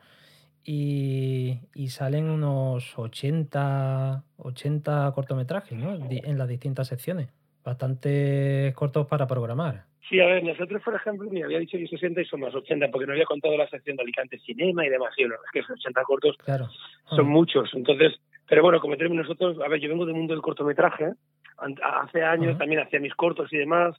y, 0.66 1.60
y, 1.74 1.90
salen 1.90 2.30
unos 2.30 2.98
80, 2.98 4.24
80 4.38 5.12
cortometrajes 5.16 5.78
¿no? 5.78 5.94
en 6.10 6.38
las 6.38 6.48
distintas 6.50 6.88
secciones. 6.88 7.30
Bastante 7.64 8.74
cortos 8.76 9.08
para 9.08 9.28
programar. 9.28 9.86
Sí, 10.08 10.20
a 10.20 10.28
ver, 10.28 10.44
nosotros, 10.44 10.84
por 10.84 10.94
ejemplo, 10.94 11.30
me 11.32 11.44
había 11.44 11.60
dicho 11.60 11.78
yo 11.78 11.88
60 11.88 12.22
y 12.22 12.26
son 12.26 12.42
más 12.42 12.54
80, 12.54 12.90
porque 12.92 13.08
no 13.08 13.14
había 13.14 13.26
contado 13.26 13.58
la 13.58 13.68
sección 13.68 13.98
de 13.98 14.04
Alicante 14.04 14.38
Cinema 14.40 14.86
y 14.86 14.90
demás. 14.90 15.14
Y 15.18 15.24
es 15.24 15.30
que 15.52 15.62
80 15.62 16.04
cortos 16.04 16.38
claro. 16.38 16.68
son 17.10 17.26
ah. 17.26 17.30
muchos. 17.30 17.74
Entonces, 17.74 18.14
pero 18.48 18.62
bueno, 18.62 18.80
como 18.80 18.98
tenemos 18.98 19.18
nosotros, 19.18 19.58
a 19.64 19.68
ver, 19.68 19.80
yo 19.80 19.90
vengo 19.90 20.06
del 20.06 20.16
mundo 20.16 20.34
del 20.34 20.44
cortometraje. 20.44 21.14
Hace 21.58 22.24
años 22.24 22.54
uh 22.54 22.56
-huh. 22.56 22.58
también 22.60 22.82
hacía 22.82 23.00
mis 23.00 23.16
cortos 23.16 23.52
y 23.52 23.58
demás. 23.58 23.96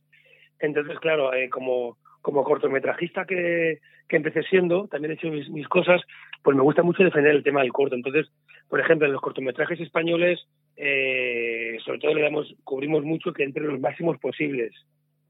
Entonces, 0.60 0.98
claro, 1.00 1.34
eh, 1.34 1.48
como, 1.48 1.98
como 2.22 2.44
cortometrajista 2.44 3.24
que, 3.24 3.80
que 4.08 4.16
empecé 4.16 4.42
siendo, 4.44 4.86
también 4.86 5.10
he 5.10 5.14
hecho 5.14 5.28
mis, 5.28 5.48
mis 5.48 5.66
cosas, 5.66 6.02
pues 6.42 6.56
me 6.56 6.62
gusta 6.62 6.82
mucho 6.82 7.02
defender 7.02 7.34
el 7.34 7.42
tema 7.42 7.62
del 7.62 7.72
corto. 7.72 7.96
Entonces, 7.96 8.30
por 8.68 8.78
ejemplo, 8.78 9.06
en 9.06 9.12
los 9.12 9.22
cortometrajes 9.22 9.80
españoles, 9.80 10.46
eh, 10.76 11.78
sobre 11.84 11.98
todo 11.98 12.14
le 12.14 12.22
damos, 12.22 12.54
cubrimos 12.62 13.02
mucho 13.02 13.32
que 13.32 13.42
entre 13.42 13.64
los 13.64 13.80
máximos 13.80 14.18
posibles 14.18 14.72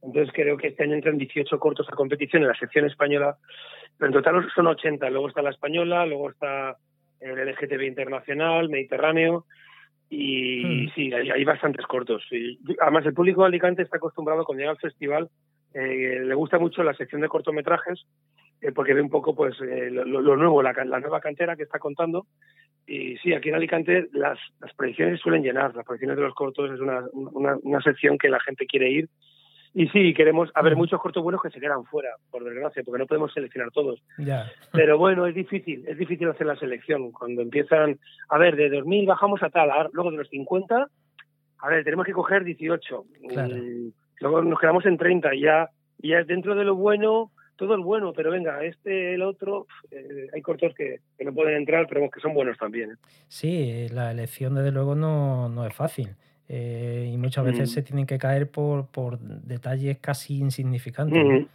Entonces 0.03 0.33
creo 0.35 0.57
que 0.57 0.69
este 0.69 0.85
año 0.85 0.95
entran 0.95 1.19
18 1.19 1.59
cortos 1.59 1.89
a 1.89 1.97
competición 1.97 2.43
en 2.43 2.49
la 2.49 2.59
sección 2.59 2.87
española, 2.87 3.37
pero 3.99 4.09
en 4.09 4.15
total 4.15 4.49
son 4.55 4.67
80. 4.67 5.09
Luego 5.11 5.29
está 5.29 5.43
la 5.43 5.51
española, 5.51 6.07
luego 6.07 6.31
está 6.31 6.77
el 7.21 7.49
LGTB 7.49 7.83
internacional, 7.83 8.69
Mediterráneo, 8.69 9.47
y 10.09 10.65
hmm. 10.65 10.91
sí, 10.95 11.13
hay, 11.13 11.45
bastantes 11.45 11.85
cortos. 11.87 12.23
Y, 12.31 12.59
además, 12.81 13.07
el 13.07 13.15
público 13.15 13.43
de 13.43 13.49
Alicante 13.49 13.83
está 13.83 13.97
acostumbrado 13.97 14.45
cuando 14.45 14.61
llega 14.61 14.73
al 14.73 14.79
festival, 14.79 15.29
eh, 15.75 16.21
le 16.25 16.35
gusta 16.35 16.59
mucho 16.59 16.83
la 16.83 16.95
sección 16.95 17.21
de 17.21 17.29
cortometrajes, 17.29 18.07
eh, 18.61 18.73
porque 18.73 18.95
ve 18.95 19.03
un 19.03 19.11
poco 19.11 19.35
pues 19.35 19.55
eh, 19.61 19.91
lo, 19.91 20.37
nuevo, 20.37 20.63
la, 20.63 20.73
nueva 20.73 21.21
cantera 21.21 21.57
que 21.57 21.65
está 21.65 21.79
contando. 21.79 22.27
Y 22.87 23.17
sí, 23.17 23.35
aquí 23.35 23.49
en 23.49 23.57
Alicante 23.57 24.09
las, 24.13 24.39
las 24.61 24.73
proyecciones 24.75 25.21
suelen 25.21 25.43
llenar, 25.43 25.75
las 25.75 25.85
proyecciones 25.85 26.17
de 26.17 26.23
los 26.23 26.35
cortos 26.35 26.71
es 26.71 26.81
una, 26.81 27.05
una, 27.13 27.57
una 27.63 27.81
sección 27.81 28.17
que 28.17 28.29
la 28.29 28.41
gente 28.41 28.67
quiere 28.67 28.91
ir 28.91 29.09
y 29.79 29.89
sí, 29.89 30.15
queremos, 30.15 30.51
haber 30.55 30.75
muchos 30.75 30.99
cortos 31.03 31.23
buenos 31.23 31.43
que 31.43 31.51
se 31.51 31.61
quedan 31.61 31.85
fuera, 31.85 32.09
por 32.31 32.43
desgracia, 32.43 32.83
porque 32.83 32.99
no 32.99 33.07
podemos 33.07 33.31
seleccionar 33.35 33.71
todos. 33.73 34.03
Pero 34.73 34.97
bueno, 34.97 35.27
es 35.27 35.35
difícil, 35.35 35.85
es 35.87 35.99
difícil 35.99 36.31
hacer 36.31 36.47
la 36.47 36.57
selección. 36.57 37.13
Cuando 37.13 37.43
empiezan, 37.43 37.99
a 38.31 38.39
ver, 38.39 38.57
de 38.57 38.71
2000 38.71 39.05
bajamos 39.05 39.43
a 39.43 39.51
tal, 39.51 39.69
luego 39.93 40.13
de 40.13 40.17
los 40.17 40.31
50, 40.31 40.89
a 41.59 41.69
ver, 41.69 41.85
tenemos 41.85 42.07
que 42.07 42.15
coger 42.15 42.45
18. 42.45 43.05
luego 44.21 44.43
nos 44.45 44.59
quedamos 44.59 44.87
en 44.87 44.97
30 44.97 45.35
y 45.35 45.43
ya, 45.43 45.69
ya 45.99 46.25
dentro 46.25 46.55
de 46.55 46.65
lo 46.65 46.75
bueno, 46.75 47.31
todo 47.57 47.77
es 47.77 47.85
bueno, 47.85 48.15
pero 48.15 48.31
venga, 48.31 48.65
este, 48.65 49.13
el 49.13 49.21
otro, 49.21 49.67
eh, 49.91 50.29
hay 50.33 50.41
cortos 50.41 50.73
que, 50.75 51.01
no 51.23 51.35
pueden 51.35 51.55
entrar, 51.55 51.87
pero 51.87 52.09
que 52.09 52.21
son 52.21 52.33
buenos 52.33 52.57
también. 52.57 52.93
¿eh? 52.93 52.97
Sí, 53.29 53.89
la 53.91 54.11
elección 54.11 54.55
desde 54.55 54.73
luego 54.73 54.95
no, 54.95 55.51
no 55.51 55.67
es 55.67 55.75
fácil. 55.75 56.17
Eh, 56.49 57.11
y 57.13 57.17
muchas 57.17 57.45
veces 57.45 57.71
mm. 57.71 57.75
se 57.75 57.83
tienen 57.83 58.07
que 58.07 58.19
caer 58.19 58.51
por, 58.51 58.87
por 58.87 59.19
detalles 59.19 59.99
casi 59.99 60.39
insignificantes. 60.39 61.25
Mm. 61.25 61.47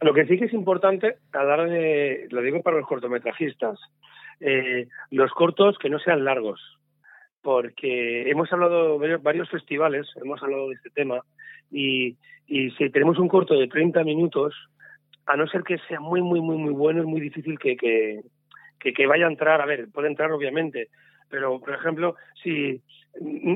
Lo 0.00 0.14
que 0.14 0.26
sí 0.26 0.38
que 0.38 0.46
es 0.46 0.52
importante, 0.52 1.16
hablar 1.32 1.68
de, 1.68 2.26
lo 2.30 2.42
digo 2.42 2.62
para 2.62 2.78
los 2.78 2.86
cortometrajistas, 2.86 3.78
eh, 4.40 4.88
los 5.10 5.30
cortos 5.32 5.78
que 5.78 5.88
no 5.88 5.98
sean 5.98 6.24
largos, 6.24 6.60
porque 7.42 8.28
hemos 8.30 8.52
hablado 8.52 8.98
de 8.98 9.16
varios 9.16 9.48
festivales, 9.50 10.06
hemos 10.22 10.42
hablado 10.42 10.68
de 10.68 10.74
este 10.74 10.90
tema, 10.90 11.20
y, 11.70 12.16
y 12.46 12.70
si 12.72 12.90
tenemos 12.90 13.18
un 13.18 13.28
corto 13.28 13.54
de 13.54 13.68
30 13.68 14.02
minutos, 14.04 14.54
a 15.26 15.36
no 15.36 15.46
ser 15.46 15.62
que 15.62 15.78
sea 15.88 16.00
muy, 16.00 16.22
muy, 16.22 16.40
muy, 16.40 16.56
muy 16.56 16.72
bueno, 16.72 17.00
es 17.00 17.06
muy 17.06 17.20
difícil 17.20 17.58
que, 17.58 17.76
que, 17.76 18.22
que, 18.78 18.92
que 18.92 19.06
vaya 19.06 19.26
a 19.26 19.30
entrar, 19.30 19.60
a 19.60 19.66
ver, 19.66 19.88
puede 19.92 20.08
entrar 20.08 20.32
obviamente, 20.32 20.88
pero 21.34 21.58
por 21.58 21.74
ejemplo, 21.74 22.14
si 22.40 22.80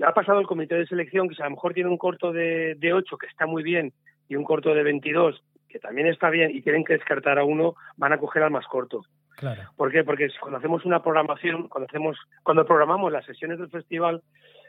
ha 0.05 0.13
pasado 0.13 0.41
el 0.41 0.49
comité 0.49 0.75
de 0.75 0.89
selección, 0.89 1.29
que 1.29 1.37
si 1.37 1.43
a 1.43 1.45
lo 1.45 1.53
mejor 1.53 1.75
tiene 1.75 1.89
un 1.89 1.97
corto 1.97 2.33
de, 2.33 2.75
de 2.75 2.93
8 2.93 3.17
que 3.17 3.29
está 3.29 3.47
muy 3.47 3.63
bien 3.63 3.93
y 4.29 4.35
un 4.35 4.43
corto 4.43 4.75
de 4.75 4.83
22 4.83 5.41
que 5.69 5.79
también 5.79 6.09
está 6.09 6.29
bien 6.29 6.51
y 6.51 6.61
tienen 6.61 6.83
que 6.83 6.95
descartar 6.95 7.39
a 7.39 7.45
uno, 7.45 7.77
van 7.97 8.13
a 8.13 8.19
coger 8.19 8.43
al 8.43 8.51
más 8.51 8.67
corto. 8.67 9.03
Claro. 9.37 9.63
¿Por 9.77 9.93
qué? 9.93 10.03
Porque 10.03 10.27
cuando 10.41 10.59
hacemos 10.59 10.85
una 10.85 11.05
programación, 11.05 11.69
cuando 11.69 11.87
hacemos, 11.87 12.19
cuando 12.43 12.67
programamos 12.67 13.13
las 13.13 13.25
sesiones 13.25 13.61
del 13.61 13.71
festival, 13.71 14.23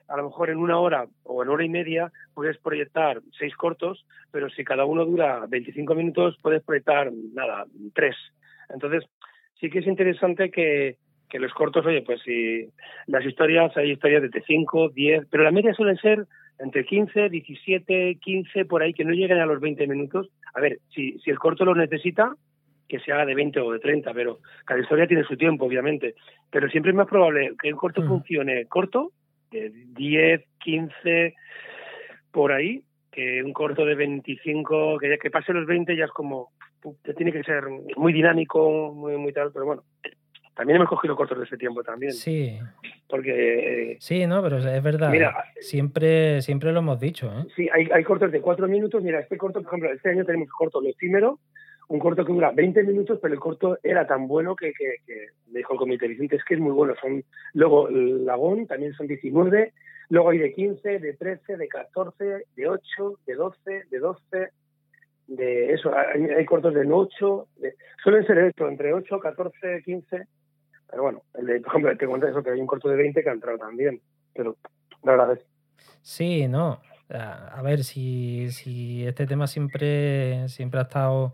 a 0.08 0.16
lo 0.16 0.26
mejor 0.26 0.52
en 0.52 0.58
una 0.58 0.78
hora 0.78 1.08
o 1.24 1.42
en 1.42 1.50
hora 1.50 1.66
y 1.66 1.70
media 1.70 2.12
puedes 2.36 2.60
proyectar 2.60 3.22
seis 3.40 3.56
cortos, 3.56 4.06
pero 4.30 4.52
si 4.52 4.64
cada 4.64 4.86
uno 4.86 5.04
dura 5.04 5.48
25 5.50 5.96
minutos, 5.96 6.38
puedes 6.44 6.62
proyectar 6.62 7.12
nada, 7.34 7.66
tres. 7.96 8.16
Entonces, 8.70 9.04
sí 9.60 9.72
que 9.72 9.80
es 9.80 9.88
interesante 9.88 10.52
que, 10.52 10.98
que 11.30 11.40
los 11.40 11.54
cortos, 11.54 11.86
oye, 11.86 12.02
pues 12.02 12.22
si 12.24 12.70
las 13.08 13.26
historias, 13.26 13.76
hay 13.78 13.92
historias 13.92 14.24
de 14.24 14.44
5, 14.46 14.90
10, 14.90 15.28
pero 15.30 15.44
la 15.44 15.52
media 15.52 15.74
suelen 15.74 15.98
ser 15.98 16.26
entre 16.60 16.86
15, 16.86 17.30
17, 17.30 18.18
15, 18.20 18.66
por 18.66 18.82
ahí, 18.82 18.94
que 18.94 19.06
no 19.06 19.12
lleguen 19.12 19.40
a 19.40 19.46
los 19.46 19.62
20 19.62 19.88
minutos. 19.88 20.30
A 20.54 20.60
ver, 20.60 20.80
si, 20.94 21.18
si 21.20 21.30
el 21.30 21.40
corto 21.40 21.64
lo 21.64 21.76
necesita, 21.76 22.36
que 22.88 23.00
se 23.00 23.14
haga 23.14 23.26
de 23.26 23.36
20 23.36 23.60
o 23.60 23.72
de 23.72 23.80
30, 23.80 24.14
pero 24.14 24.40
cada 24.66 24.82
historia 24.82 25.08
tiene 25.08 25.24
su 25.24 25.38
tiempo, 25.38 25.66
obviamente. 25.66 26.16
Pero 26.50 26.68
siempre 26.70 26.92
es 26.92 26.98
más 26.98 27.08
probable 27.08 27.54
que 27.62 27.72
un 27.72 27.80
corto 27.80 28.02
mm. 28.02 28.08
funcione 28.08 28.66
corto, 28.66 29.12
de 29.52 29.72
10, 29.96 30.44
15, 30.60 31.36
por 32.32 32.52
ahí, 32.52 32.84
que 33.12 33.44
un 33.44 33.54
corto 33.54 33.86
de 33.86 33.96
25, 33.96 34.98
que, 34.98 35.18
que 35.18 35.32
pase 35.32 35.54
los 35.54 35.66
20 35.66 35.96
ya 35.96 36.06
es 36.06 36.12
como, 36.12 36.50
tiene 37.16 37.32
que 37.32 37.44
ser 37.44 37.64
muy 37.96 38.12
dinámico, 38.12 38.94
muy, 38.94 39.18
muy 39.18 39.34
tal, 39.34 39.52
pero 39.54 39.66
bueno, 39.66 39.84
también 40.60 40.76
hemos 40.76 40.90
cogido 40.90 41.16
cortos 41.16 41.38
de 41.38 41.46
ese 41.46 41.56
tiempo 41.56 41.82
también. 41.84 42.12
Sí. 42.12 42.60
Porque... 43.08 43.94
Eh, 43.94 43.98
sí, 44.02 44.28
no, 44.28 44.44
pero 44.44 44.58
es 44.58 44.84
verdad. 44.84 45.10
Mira, 45.10 45.46
siempre, 45.62 46.42
siempre 46.42 46.74
lo 46.74 46.80
hemos 46.80 47.00
dicho. 47.00 47.28
¿eh? 47.28 47.46
Sí, 47.56 47.70
hay, 47.74 47.88
hay 47.94 48.04
cortos 48.04 48.30
de 48.30 48.42
cuatro 48.42 48.68
minutos. 48.68 49.02
Mira, 49.02 49.22
este 49.22 49.38
corto, 49.38 49.62
por 49.62 49.70
ejemplo, 49.70 49.94
este 49.94 50.10
año 50.10 50.26
tenemos 50.26 50.50
corto 50.50 50.82
Lo 50.82 50.90
Efímero, 50.90 51.40
un 51.88 52.00
corto 52.00 52.26
que 52.26 52.34
dura 52.34 52.52
20 52.52 52.84
minutos, 52.84 53.20
pero 53.22 53.34
el 53.34 53.40
corto 53.40 53.78
era 53.82 54.06
tan 54.06 54.28
bueno 54.28 54.54
que, 54.54 54.74
que, 54.74 55.28
me 55.50 55.60
dijo 55.60 55.76
el 55.76 55.80
comité 55.80 56.10
Vicente, 56.10 56.36
es 56.36 56.44
que 56.44 56.56
es 56.56 56.60
muy 56.60 56.74
bueno. 56.74 56.94
Son 57.00 57.24
Luego 57.54 57.88
el 57.88 58.26
Lagón 58.26 58.68
también 58.68 58.92
son 58.96 59.08
19, 59.08 59.72
luego 60.10 60.30
hay 60.30 60.40
de 60.40 60.52
15, 60.52 61.00
de 61.00 61.14
13, 61.14 61.56
de 61.56 61.68
14, 61.70 62.26
de 62.54 62.68
8, 62.68 63.20
de 63.26 63.34
12, 63.34 63.84
de 63.90 64.00
12, 64.00 64.50
de 65.28 65.74
eso, 65.74 65.94
hay, 65.96 66.44
cortos 66.44 66.74
de 66.74 66.86
8, 66.86 67.48
suelen 68.04 68.28
ser 68.28 68.40
esto, 68.40 68.68
entre 68.68 68.92
8, 68.92 69.20
14, 69.22 69.84
15 69.86 70.28
pero 70.90 71.04
bueno, 71.04 71.24
el 71.36 71.46
de, 71.46 71.60
por 71.62 71.70
ejemplo, 71.72 71.98
te 71.98 72.08
cuento 72.08 72.28
eso, 72.28 72.44
que 72.44 72.52
hay 72.52 72.60
un 72.60 72.68
corto 72.68 72.90
de 72.90 72.96
20 72.96 73.24
que 73.24 73.30
ha 73.30 73.34
entrado 73.34 73.58
también, 73.58 74.02
pero 74.34 74.58
la 75.04 75.12
verdad 75.12 75.34
es. 75.34 75.46
Sí, 76.02 76.48
no. 76.48 76.82
A 77.10 77.62
ver, 77.64 77.84
si, 77.84 78.52
si 78.52 79.06
este 79.06 79.26
tema 79.26 79.48
siempre, 79.48 80.48
siempre 80.48 80.80
ha 80.80 80.84
estado 80.84 81.34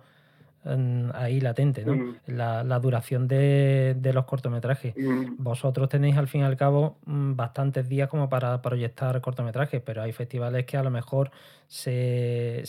ahí 1.13 1.39
latente, 1.39 1.86
¿no? 1.86 1.95
Mm. 1.95 2.16
La, 2.28 2.80
duración 2.80 3.28
de, 3.28 3.95
los 4.13 4.26
cortometrajes. 4.26 4.95
Mm. 4.97 5.36
Vosotros 5.38 5.89
tenéis 5.89 6.18
al 6.18 6.28
fin 6.28 6.41
y 6.41 6.43
al 6.43 6.57
cabo 6.57 6.97
mm, 7.05 7.36
bastantes 7.36 7.88
días 7.88 8.09
como 8.09 8.30
para 8.30 8.61
proyectar 8.61 9.22
cortometrajes, 9.22 9.82
pero 9.82 10.01
hay 10.01 10.11
festivales 10.11 10.66
que 10.66 10.78
a 10.78 10.84
lo 10.84 10.89
mejor 10.89 11.32
se, 11.68 12.63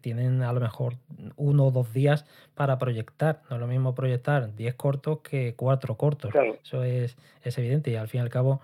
tienen 0.00 0.42
a 0.42 0.52
lo 0.52 0.60
mejor 0.60 0.94
uno 1.36 1.66
o 1.66 1.70
dos 1.70 1.92
días 1.92 2.24
para 2.54 2.78
proyectar. 2.78 3.42
No 3.50 3.56
es 3.56 3.60
lo 3.60 3.66
mismo 3.66 3.94
proyectar 3.94 4.54
10 4.54 4.74
cortos 4.74 5.18
que 5.20 5.54
cuatro 5.56 5.96
cortos. 5.96 6.32
Eso 6.62 6.84
es, 6.84 7.16
es, 7.42 7.58
evidente 7.58 7.90
y 7.90 7.96
al 7.96 8.08
fin 8.08 8.20
y 8.20 8.22
al 8.22 8.30
cabo 8.30 8.60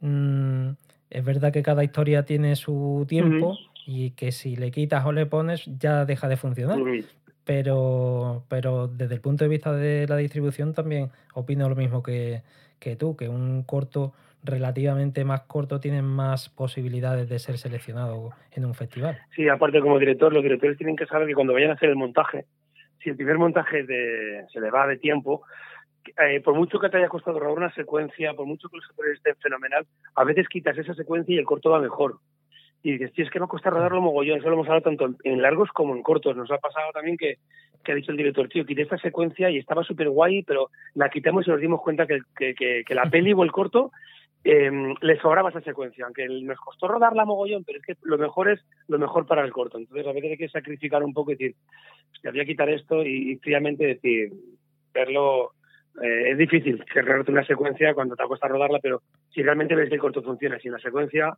es 0.00 1.24
verdad 1.24 1.52
que 1.52 1.62
cada 1.62 1.84
historia 1.84 2.24
tiene 2.24 2.56
su 2.56 3.04
tiempo. 3.08 3.58
y 3.84 4.10
que 4.12 4.30
si 4.30 4.54
le 4.54 4.70
quitas 4.70 5.04
o 5.04 5.10
le 5.10 5.26
pones 5.26 5.68
ya 5.76 6.04
deja 6.04 6.28
de 6.28 6.36
funcionar 6.36 6.78
pero, 7.44 8.44
pero 8.48 8.88
desde 8.88 9.14
el 9.14 9.20
punto 9.20 9.44
de 9.44 9.50
vista 9.50 9.72
de 9.72 10.06
la 10.08 10.16
distribución 10.16 10.74
también 10.74 11.10
opino 11.34 11.68
lo 11.68 11.76
mismo 11.76 12.02
que, 12.02 12.42
que 12.78 12.96
tú, 12.96 13.16
que 13.16 13.28
un 13.28 13.62
corto 13.64 14.12
relativamente 14.44 15.24
más 15.24 15.42
corto 15.42 15.80
tiene 15.80 16.02
más 16.02 16.48
posibilidades 16.48 17.28
de 17.28 17.38
ser 17.38 17.58
seleccionado 17.58 18.30
en 18.52 18.64
un 18.64 18.74
festival. 18.74 19.18
Sí, 19.34 19.48
aparte 19.48 19.80
como 19.80 19.98
director, 19.98 20.32
los 20.32 20.42
directores 20.42 20.76
tienen 20.76 20.96
que 20.96 21.06
saber 21.06 21.28
que 21.28 21.34
cuando 21.34 21.52
vayan 21.52 21.70
a 21.70 21.74
hacer 21.74 21.90
el 21.90 21.96
montaje, 21.96 22.46
si 23.02 23.10
el 23.10 23.16
primer 23.16 23.38
montaje 23.38 23.84
de, 23.84 24.44
se 24.52 24.60
le 24.60 24.70
va 24.70 24.86
de 24.86 24.96
tiempo, 24.96 25.42
eh, 26.18 26.40
por 26.40 26.54
mucho 26.54 26.80
que 26.80 26.88
te 26.88 26.96
haya 26.98 27.08
costado 27.08 27.38
robar 27.38 27.58
una 27.58 27.74
secuencia, 27.74 28.34
por 28.34 28.46
mucho 28.46 28.68
que 28.68 28.76
los 28.76 28.90
actores 28.90 29.16
estén 29.16 29.36
fenomenal, 29.36 29.86
a 30.16 30.24
veces 30.24 30.48
quitas 30.48 30.76
esa 30.76 30.94
secuencia 30.94 31.34
y 31.34 31.38
el 31.38 31.44
corto 31.44 31.70
va 31.70 31.80
mejor 31.80 32.18
y 32.82 32.92
dices, 32.92 33.12
tío, 33.12 33.24
es 33.24 33.30
que 33.30 33.38
me 33.38 33.46
cuesta 33.46 33.70
rodarlo 33.70 34.00
mogollón. 34.00 34.38
Eso 34.38 34.48
lo 34.48 34.54
hemos 34.54 34.66
hablado 34.66 34.82
tanto 34.82 35.14
en 35.22 35.40
largos 35.40 35.70
como 35.70 35.94
en 35.94 36.02
cortos. 36.02 36.36
Nos 36.36 36.50
ha 36.50 36.58
pasado 36.58 36.90
también 36.92 37.16
que, 37.16 37.38
ha 37.90 37.94
dicho 37.94 38.10
el 38.10 38.16
director, 38.16 38.48
tío, 38.48 38.66
quité 38.66 38.82
esta 38.82 38.98
secuencia 38.98 39.50
y 39.50 39.58
estaba 39.58 39.84
súper 39.84 40.08
guay, 40.08 40.42
pero 40.42 40.70
la 40.94 41.08
quitamos 41.08 41.46
y 41.46 41.50
nos 41.50 41.60
dimos 41.60 41.80
cuenta 41.80 42.06
que, 42.06 42.22
que, 42.36 42.94
la 42.94 43.08
peli 43.08 43.32
o 43.32 43.44
el 43.44 43.52
corto 43.52 43.92
eh, 44.42 44.70
le 45.00 45.20
sobraba 45.20 45.50
esa 45.50 45.60
secuencia, 45.60 46.04
aunque 46.04 46.26
nos 46.28 46.58
costó 46.58 46.88
rodarla 46.88 47.24
mogollón, 47.24 47.62
pero 47.64 47.78
es 47.78 47.84
que 47.84 47.96
lo 48.02 48.18
mejor 48.18 48.50
es 48.50 48.60
lo 48.88 48.98
mejor 48.98 49.26
para 49.26 49.44
el 49.44 49.52
corto. 49.52 49.78
Entonces 49.78 50.06
a 50.06 50.12
veces 50.12 50.32
hay 50.32 50.36
que 50.36 50.48
sacrificar 50.48 51.04
un 51.04 51.14
poco 51.14 51.30
y 51.30 51.36
decir, 51.36 51.54
que 52.20 52.28
había 52.28 52.42
que 52.42 52.52
quitar 52.52 52.68
esto 52.68 53.04
y, 53.04 53.36
fríamente 53.36 53.86
decir, 53.86 54.32
verlo. 54.92 55.52
Eh, 56.02 56.30
es 56.30 56.38
difícil 56.38 56.82
cerrarte 56.92 57.30
una 57.30 57.44
secuencia 57.44 57.92
cuando 57.94 58.16
te 58.16 58.24
cuesta 58.24 58.48
rodarla, 58.48 58.78
pero 58.80 59.02
si 59.28 59.42
realmente 59.42 59.74
ves 59.74 59.88
que 59.88 59.96
el 59.96 60.00
corto 60.00 60.22
funciona 60.22 60.58
sin 60.58 60.72
la 60.72 60.78
secuencia, 60.78 61.36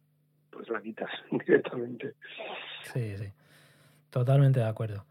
pues 0.55 0.69
la 0.69 0.81
quitas 0.81 1.11
directamente. 1.31 2.15
Sí, 2.93 3.17
sí, 3.17 3.29
totalmente 4.11 4.61
de 4.61 4.67
acuerdo. 4.67 5.05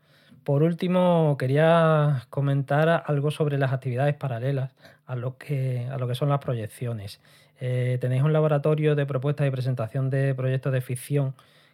Por 0.44 0.64
último, 0.64 1.38
quería 1.40 2.26
comentar 2.30 3.04
algo 3.06 3.32
sobre 3.32 3.58
las 3.58 3.72
actividades 3.72 4.16
paralelas 4.16 4.72
a 5.06 5.16
lo 5.16 5.38
que, 5.38 5.88
a 5.90 5.98
lo 5.98 6.08
que 6.08 6.16
son 6.16 6.30
las 6.30 6.40
proyecciones. 6.40 7.22
Eh, 7.60 7.98
tenéis 8.02 8.24
un 8.24 8.34
laboratorio 8.34 8.96
de 8.96 9.06
propuestas 9.06 9.48
y 9.48 9.52
presentación 9.52 10.10
de 10.10 10.36
proyectos 10.36 10.74
de 10.74 10.82
ficción 10.82 11.34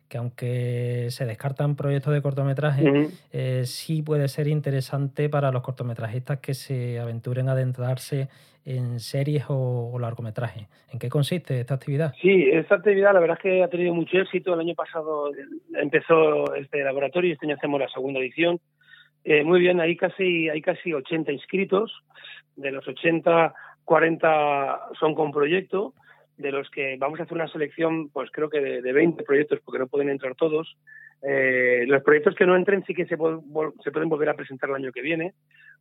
que 0.10 0.18
aunque 0.18 1.08
se 1.12 1.26
descartan 1.26 1.76
proyectos 1.76 2.14
de 2.14 2.22
cortometraje, 2.22 3.10
eh, 3.32 3.62
sí 3.66 4.02
puede 4.02 4.28
ser 4.28 4.48
interesante 4.48 5.30
para 5.30 5.52
los 5.52 5.62
cortometrajistas 5.62 6.40
que 6.40 6.56
se 6.56 7.00
aventuren 7.00 7.48
a 7.48 7.52
adentrarse 7.52 8.28
en 8.66 9.00
series 9.00 9.46
o, 9.48 9.98
largometrajes. 10.00 10.68
¿En 10.92 11.00
qué 11.00 11.10
consiste 11.10 11.60
esta 11.60 11.76
actividad? 11.76 12.14
Sí, 12.22 12.50
esta 12.52 12.76
actividad 12.76 13.14
la 13.14 13.20
verdad 13.20 13.38
es 13.38 13.44
que 13.44 13.64
ha 13.64 13.68
tenido 13.70 13.94
mucho 13.94 14.18
éxito. 14.18 14.54
El 14.54 14.62
año 14.62 14.76
pasado 14.76 15.32
empezó 15.76 16.54
este 16.56 16.84
laboratorio 16.84 17.30
y 17.30 17.34
este 17.34 17.46
año 17.46 17.56
hacemos 17.56 17.80
la 17.80 17.90
segunda 17.90 18.20
edición. 18.20 18.60
Eh, 19.24 19.44
muy 19.44 19.60
bien, 19.60 19.80
hay 19.80 19.96
casi, 19.96 20.50
hay 20.50 20.62
casi 20.62 20.92
80 20.92 21.32
inscritos. 21.32 22.04
De 22.56 22.72
los 22.72 22.88
80, 22.88 23.54
40 23.86 24.80
son 25.00 25.14
con 25.14 25.32
proyecto 25.32 25.94
de 26.40 26.52
los 26.52 26.70
que 26.70 26.96
vamos 26.98 27.20
a 27.20 27.24
hacer 27.24 27.36
una 27.36 27.50
selección, 27.50 28.10
pues 28.10 28.32
creo 28.32 28.50
que 28.50 28.62
de, 28.62 28.94
20 28.94 29.24
proyectos, 29.24 29.60
porque 29.64 29.80
no 29.80 29.88
pueden 29.88 30.10
entrar 30.10 30.36
todos. 30.36 30.78
Eh, 31.22 31.84
los 31.86 32.02
proyectos 32.02 32.34
que 32.34 32.46
no 32.46 32.56
entren 32.56 32.84
sí 32.86 32.94
que 32.94 33.06
se, 33.06 33.18
se 33.84 33.92
pueden 33.92 34.10
volver 34.10 34.30
a 34.30 34.36
presentar 34.36 34.70
el 34.70 34.78
año 34.78 34.92
que 34.94 35.02
viene, 35.02 35.34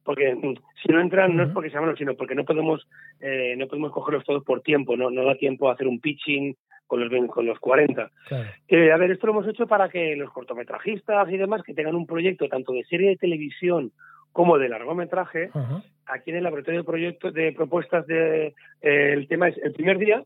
porque 0.02 0.34
mm, 0.34 0.54
si 0.82 0.92
no 0.92 1.00
entran 1.00 1.36
no 1.36 1.44
es 1.44 1.50
porque 1.50 1.70
sean 1.70 1.84
malos, 1.84 1.98
sino 1.98 2.16
porque 2.16 2.34
no 2.34 2.44
podemos 2.44 2.88
eh, 3.20 3.54
no 3.56 3.68
podemos 3.68 3.92
cogerlos 3.92 4.24
todos 4.24 4.42
por 4.42 4.62
tiempo, 4.62 4.96
no, 4.96 5.10
no 5.10 5.24
da 5.24 5.36
tiempo 5.36 5.68
a 5.68 5.74
hacer 5.74 5.86
un 5.86 6.00
pitching 6.00 6.56
con 6.88 7.00
los 7.00 7.30
con 7.30 7.46
los 7.46 7.60
40. 7.60 8.10
Eh, 8.66 8.90
a 8.90 8.96
ver, 8.96 9.12
esto 9.12 9.28
lo 9.28 9.34
hemos 9.34 9.46
hecho 9.46 9.68
para 9.68 9.88
que 9.88 10.16
los 10.16 10.32
cortometrajistas 10.32 11.30
y 11.30 11.36
demás 11.36 11.62
que 11.62 11.74
tengan 11.74 11.94
un 11.94 12.06
proyecto 12.06 12.48
tanto 12.48 12.72
de 12.72 12.82
serie 12.84 13.10
de 13.10 13.16
televisión 13.16 13.92
como 14.32 14.58
de 14.58 14.68
largometraje, 14.68 15.50
aquí 16.06 16.30
en 16.30 16.36
el 16.36 16.44
laboratorio 16.44 16.80
de 16.80 16.84
proyectos 16.84 17.34
de 17.34 17.52
propuestas 17.52 18.06
de 18.06 18.54
el 18.80 19.26
tema 19.28 19.48
es 19.48 19.58
el 19.58 19.72
primer 19.72 19.98
día 19.98 20.22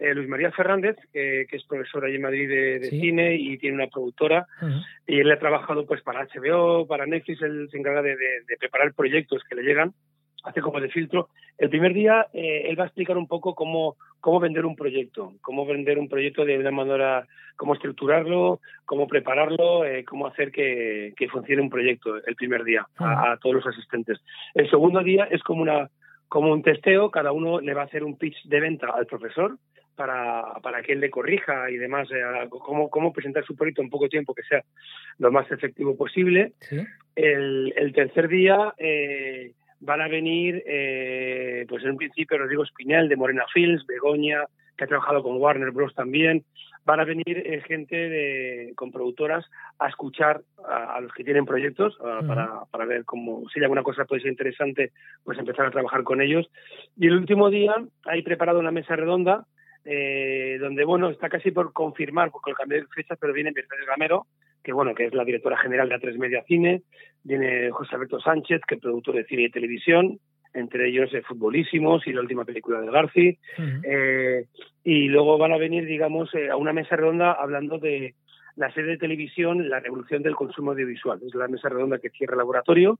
eh, 0.00 0.14
Luis 0.14 0.28
María 0.28 0.50
Fernández, 0.50 0.96
que 1.12 1.46
es 1.50 1.64
profesor 1.66 2.04
allí 2.04 2.16
en 2.16 2.22
Madrid 2.22 2.48
de, 2.48 2.88
cine 2.88 3.36
y 3.36 3.58
tiene 3.58 3.76
una 3.76 3.86
productora, 3.88 4.46
y 5.06 5.20
él 5.20 5.30
ha 5.30 5.38
trabajado 5.38 5.86
pues 5.86 6.02
para 6.02 6.26
HBO, 6.26 6.86
para 6.86 7.06
Netflix, 7.06 7.42
él 7.42 7.68
se 7.70 7.78
encarga 7.78 8.00
de, 8.02 8.16
preparar 8.58 8.94
proyectos 8.94 9.42
que 9.48 9.54
le 9.54 9.62
llegan, 9.62 9.92
hace 10.42 10.62
como 10.62 10.80
de 10.80 10.88
filtro. 10.88 11.28
El 11.58 11.68
primer 11.68 11.92
día 11.92 12.26
eh, 12.32 12.62
él 12.66 12.80
va 12.80 12.84
a 12.84 12.86
explicar 12.86 13.18
un 13.18 13.28
poco 13.28 13.54
cómo, 13.54 13.96
cómo 14.20 14.40
vender 14.40 14.64
un 14.64 14.74
proyecto, 14.74 15.34
cómo 15.42 15.66
vender 15.66 15.98
un 15.98 16.08
proyecto 16.08 16.46
de 16.46 16.58
una 16.58 16.70
manera, 16.70 17.26
cómo 17.56 17.74
estructurarlo, 17.74 18.60
cómo 18.86 19.06
prepararlo, 19.06 19.84
eh, 19.84 20.02
cómo 20.04 20.26
hacer 20.26 20.50
que, 20.50 21.12
funcione 21.30 21.60
un 21.60 21.68
proyecto 21.68 22.16
el 22.24 22.34
primer 22.36 22.64
día 22.64 22.86
a, 22.96 23.32
a 23.32 23.36
todos 23.36 23.56
los 23.56 23.66
asistentes. 23.66 24.18
El 24.54 24.70
segundo 24.70 25.02
día 25.02 25.28
es 25.30 25.42
como 25.42 25.60
una 25.60 25.90
como 26.30 26.52
un 26.52 26.62
testeo, 26.62 27.10
cada 27.10 27.32
uno 27.32 27.60
le 27.60 27.74
va 27.74 27.82
a 27.82 27.86
hacer 27.86 28.04
un 28.04 28.16
pitch 28.16 28.44
de 28.44 28.60
venta 28.60 28.86
al 28.94 29.06
profesor 29.06 29.58
para, 30.00 30.54
para 30.62 30.80
que 30.80 30.92
él 30.92 31.00
le 31.00 31.10
corrija 31.10 31.70
y 31.70 31.76
demás, 31.76 32.08
eh, 32.10 32.48
cómo, 32.48 32.88
cómo 32.88 33.12
presentar 33.12 33.44
su 33.44 33.54
proyecto 33.54 33.82
en 33.82 33.90
poco 33.90 34.08
tiempo 34.08 34.34
que 34.34 34.42
sea 34.44 34.64
lo 35.18 35.30
más 35.30 35.50
efectivo 35.52 35.94
posible. 35.94 36.54
El, 37.14 37.74
el, 37.76 37.92
tercer 37.92 38.28
día 38.28 38.72
eh, 38.78 39.52
van 39.80 40.00
a 40.00 40.08
venir, 40.08 40.62
eh, 40.64 41.66
pues 41.68 41.84
en 41.84 41.90
un 41.90 41.96
principio 41.98 42.38
Rodrigo 42.38 42.64
Espinel 42.64 43.10
de 43.10 43.16
Morena 43.16 43.44
Fields, 43.52 43.84
Begoña, 43.84 44.46
que 44.74 44.84
ha 44.84 44.86
trabajado 44.86 45.22
con 45.22 45.36
Warner 45.36 45.70
Bros. 45.70 45.94
también. 45.94 46.46
Van 46.86 47.00
a 47.00 47.04
venir 47.04 47.62
gente 47.66 47.94
de, 47.94 48.72
con 48.76 48.90
productoras 48.90 49.44
a 49.78 49.88
escuchar 49.88 50.40
a, 50.66 50.98
los 51.02 51.12
que 51.12 51.24
tienen 51.24 51.44
proyectos 51.44 51.98
para, 52.26 52.64
para 52.70 52.86
ver 52.86 53.04
cómo, 53.04 53.46
si 53.50 53.58
hay 53.58 53.64
alguna 53.64 53.82
cosa 53.82 54.06
puede 54.06 54.22
ser 54.22 54.30
interesante, 54.30 54.92
pues 55.22 55.38
empezar 55.38 55.66
a 55.66 55.70
trabajar 55.70 56.04
con 56.04 56.22
ellos. 56.22 56.50
Y 56.96 57.08
el 57.08 57.16
último 57.16 57.50
día 57.50 57.74
hay 58.06 58.22
preparado 58.22 58.60
una 58.60 58.70
mesa 58.70 58.96
redonda 58.96 59.44
eh, 59.84 60.58
donde 60.60 60.84
bueno 60.84 61.08
está 61.10 61.28
casi 61.28 61.50
por 61.50 61.72
confirmar 61.72 62.30
porque 62.30 62.50
el 62.50 62.56
cambio 62.56 62.78
de 62.78 62.86
fechas 62.88 63.18
pero 63.20 63.32
viene 63.32 63.52
Mercedes 63.52 63.86
Gamero 63.86 64.26
que 64.62 64.72
bueno 64.72 64.94
que 64.94 65.06
es 65.06 65.14
la 65.14 65.24
directora 65.24 65.56
general 65.56 65.88
de 65.88 65.96
A3 65.96 66.18
Media 66.18 66.42
Cine 66.44 66.82
viene 67.22 67.70
José 67.70 67.94
Alberto 67.94 68.20
Sánchez 68.20 68.60
que 68.66 68.74
es 68.74 68.80
productor 68.80 69.16
de 69.16 69.24
cine 69.24 69.44
y 69.44 69.50
televisión 69.50 70.18
entre 70.52 70.88
ellos 70.88 71.12
de 71.12 71.22
Futbolísimos 71.22 72.06
y 72.06 72.12
la 72.12 72.22
última 72.22 72.44
película 72.44 72.80
de 72.80 72.90
Garci. 72.90 73.38
Eh, 73.84 74.46
y 74.82 75.08
luego 75.08 75.38
van 75.38 75.52
a 75.52 75.58
venir 75.58 75.86
digamos 75.86 76.34
eh, 76.34 76.50
a 76.50 76.56
una 76.56 76.72
mesa 76.72 76.96
redonda 76.96 77.32
hablando 77.32 77.78
de 77.78 78.14
la 78.56 78.72
serie 78.72 78.90
de 78.90 78.98
televisión 78.98 79.68
La 79.68 79.80
revolución 79.80 80.22
del 80.22 80.34
consumo 80.34 80.72
audiovisual. 80.72 81.20
Es 81.24 81.34
la 81.34 81.48
mesa 81.48 81.68
redonda 81.68 81.98
que 81.98 82.10
cierra 82.10 82.34
el 82.34 82.38
laboratorio 82.38 82.98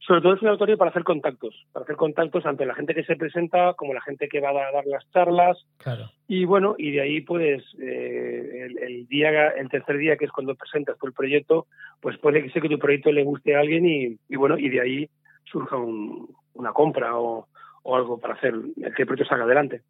sobre 0.00 0.22
todo 0.22 0.34
es 0.34 0.40
un 0.40 0.46
laboratorio 0.46 0.78
para 0.78 0.90
hacer 0.90 1.04
contactos, 1.04 1.54
para 1.72 1.84
hacer 1.84 1.96
contactos 1.96 2.46
ante 2.46 2.64
la 2.64 2.74
gente 2.74 2.94
que 2.94 3.04
se 3.04 3.16
presenta, 3.16 3.74
como 3.74 3.92
la 3.92 4.00
gente 4.00 4.28
que 4.28 4.40
va 4.40 4.50
a 4.50 4.72
dar 4.72 4.86
las 4.86 5.08
charlas. 5.10 5.58
Claro. 5.76 6.10
Y 6.26 6.46
bueno, 6.46 6.74
y 6.78 6.92
de 6.92 7.02
ahí 7.02 7.20
pues 7.20 7.62
eh, 7.80 8.68
el, 8.80 9.06
día, 9.08 9.48
el 9.48 9.68
tercer 9.68 9.98
día 9.98 10.16
que 10.16 10.24
es 10.24 10.32
cuando 10.32 10.54
presentas 10.54 10.96
tu 10.98 11.06
el 11.06 11.12
proyecto, 11.12 11.66
pues 12.00 12.16
puede 12.18 12.42
que 12.42 12.50
sea 12.50 12.62
que 12.62 12.70
tu 12.70 12.78
proyecto 12.78 13.12
le 13.12 13.24
guste 13.24 13.54
a 13.54 13.60
alguien 13.60 13.84
y, 13.86 14.36
bueno, 14.36 14.58
y 14.58 14.70
de 14.70 14.80
ahí 14.80 15.10
surja 15.44 15.76
una 15.76 16.72
compra 16.72 17.18
o, 17.18 17.46
algo 17.84 18.18
para 18.18 18.34
hacer 18.34 18.54
que 18.96 19.02
el 19.02 19.06
proyecto 19.06 19.28
salga 19.28 19.44
adelante. 19.44 19.82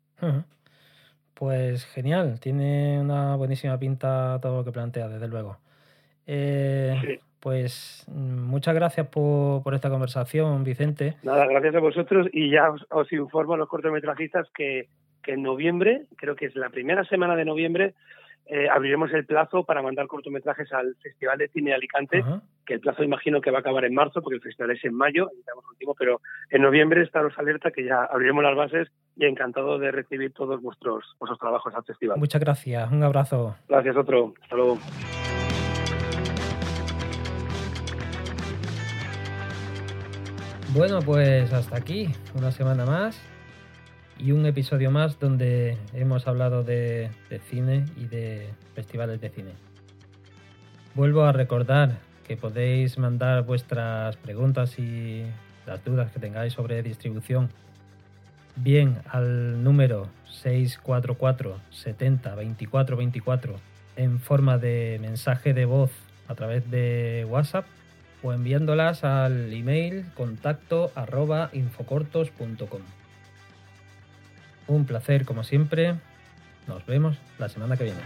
Pues 1.35 1.85
genial, 1.87 2.41
tiene 2.41 3.01
una 3.01 3.37
buenísima 3.37 3.79
pinta 3.79 4.39
todo 4.41 4.59
lo 4.59 4.65
que 4.65 4.73
plantea, 4.73 5.09
desde 5.09 5.29
luego. 5.29 5.59
Eh, 6.27 7.21
pues 7.41 8.05
mm, 8.09 8.43
muchas 8.43 8.75
gracias 8.75 9.09
por, 9.09 9.63
por, 9.63 9.75
esta 9.75 9.91
conversación, 9.91 10.63
Vicente. 10.63 11.17
Nada, 11.23 11.47
gracias 11.47 11.75
a 11.75 11.81
vosotros 11.81 12.29
y 12.33 12.51
ya 12.51 12.71
os, 12.91 13.13
informo 13.13 13.55
a 13.55 13.57
los 13.57 13.69
cortometrajistas 13.69 14.49
que, 14.55 14.89
que, 15.23 15.33
en 15.33 15.43
noviembre, 15.43 16.07
creo 16.17 16.37
que 16.37 16.47
es 16.47 16.55
la 16.55 16.71
primera 16.71 17.05
semana 17.05 17.35
de 17.37 17.45
noviembre, 17.45 17.95
eh, 18.53 18.69
abriremos 18.69 19.13
el 19.13 19.25
plazo 19.25 19.63
para 19.63 19.81
mandar 19.81 20.09
cortometrajes 20.09 20.73
al 20.73 20.97
Festival 21.01 21.39
de 21.39 21.49
Cine 21.49 21.71
de 21.71 21.77
Alicante, 21.77 22.25
que 22.67 22.75
el 22.75 22.81
plazo 22.81 23.05
imagino 23.05 23.41
que 23.41 23.53
va 23.53 23.59
a 23.59 23.61
acabar 23.61 23.85
en 23.85 23.95
marzo, 23.95 24.23
porque 24.23 24.37
el 24.37 24.43
festival 24.43 24.73
es 24.73 24.85
en 24.85 24.93
mayo, 24.93 25.31
último, 25.71 25.95
pero 25.97 26.21
en 26.51 26.63
noviembre 26.63 27.03
estaros 27.03 27.39
alerta 27.39 27.71
que 27.71 27.85
ya 27.85 28.03
abriremos 28.03 28.43
las 28.43 28.57
bases 28.57 28.89
y 29.15 29.27
encantado 29.27 29.79
de 29.79 29.93
recibir 29.93 30.33
todos 30.33 30.61
vuestros, 30.61 31.05
vuestros 31.21 31.39
trabajos 31.39 31.73
al 31.77 31.85
festival. 31.85 32.19
Muchas 32.19 32.41
gracias, 32.41 32.91
un 32.91 33.05
abrazo. 33.05 33.55
Gracias, 33.69 33.97
otro. 33.97 34.35
Hasta 34.43 34.57
luego. 34.57 34.79
Bueno, 40.73 41.01
pues 41.01 41.53
hasta 41.53 41.77
aquí, 41.77 42.15
una 42.33 42.53
semana 42.53 42.87
más 42.87 43.19
y 44.17 44.31
un 44.31 44.47
episodio 44.47 44.93
más 44.93 45.19
donde 45.19 45.77
hemos 45.95 46.29
hablado 46.29 46.63
de, 46.63 47.11
cine 47.49 47.87
y 47.97 48.05
de 48.05 48.51
festivales 48.77 49.21
de 49.21 49.31
cine. 49.31 49.51
Vuelvo 50.95 51.25
a 51.25 51.33
recordar 51.33 51.99
que 52.25 52.37
podéis 52.37 52.99
mandar 52.99 53.43
vuestras 53.45 54.17
preguntas 54.19 54.79
y 54.79 55.25
las 55.67 55.85
dudas 55.85 56.13
que 56.13 56.21
tengáis 56.21 56.53
sobre 56.53 56.85
distribución 56.85 57.51
bien 58.55 58.99
al 59.09 59.65
número 59.65 60.07
644 60.29 61.59
70 61.71 62.35
24 62.37 62.97
24 62.97 63.57
en 63.97 64.21
forma 64.21 64.57
de 64.57 64.99
mensaje 65.01 65.53
de 65.53 65.65
voz 65.65 65.91
a 66.29 66.37
través 66.37 66.71
de 66.71 67.27
WhatsApp 67.29 67.65
o 68.23 68.33
enviándolas 68.33 69.05
al 69.05 69.53
email 69.53 70.07
contacto 70.15 70.91
arroba 70.95 71.51
infocortos.com. 71.53 72.83
Un 74.69 74.85
placer 74.85 75.25
como 75.25 75.45
siempre. 75.45 75.95
Nos 76.67 76.87
vemos 76.87 77.17
la 77.39 77.49
semana 77.49 77.77
que 77.77 77.85
viene. 77.85 78.01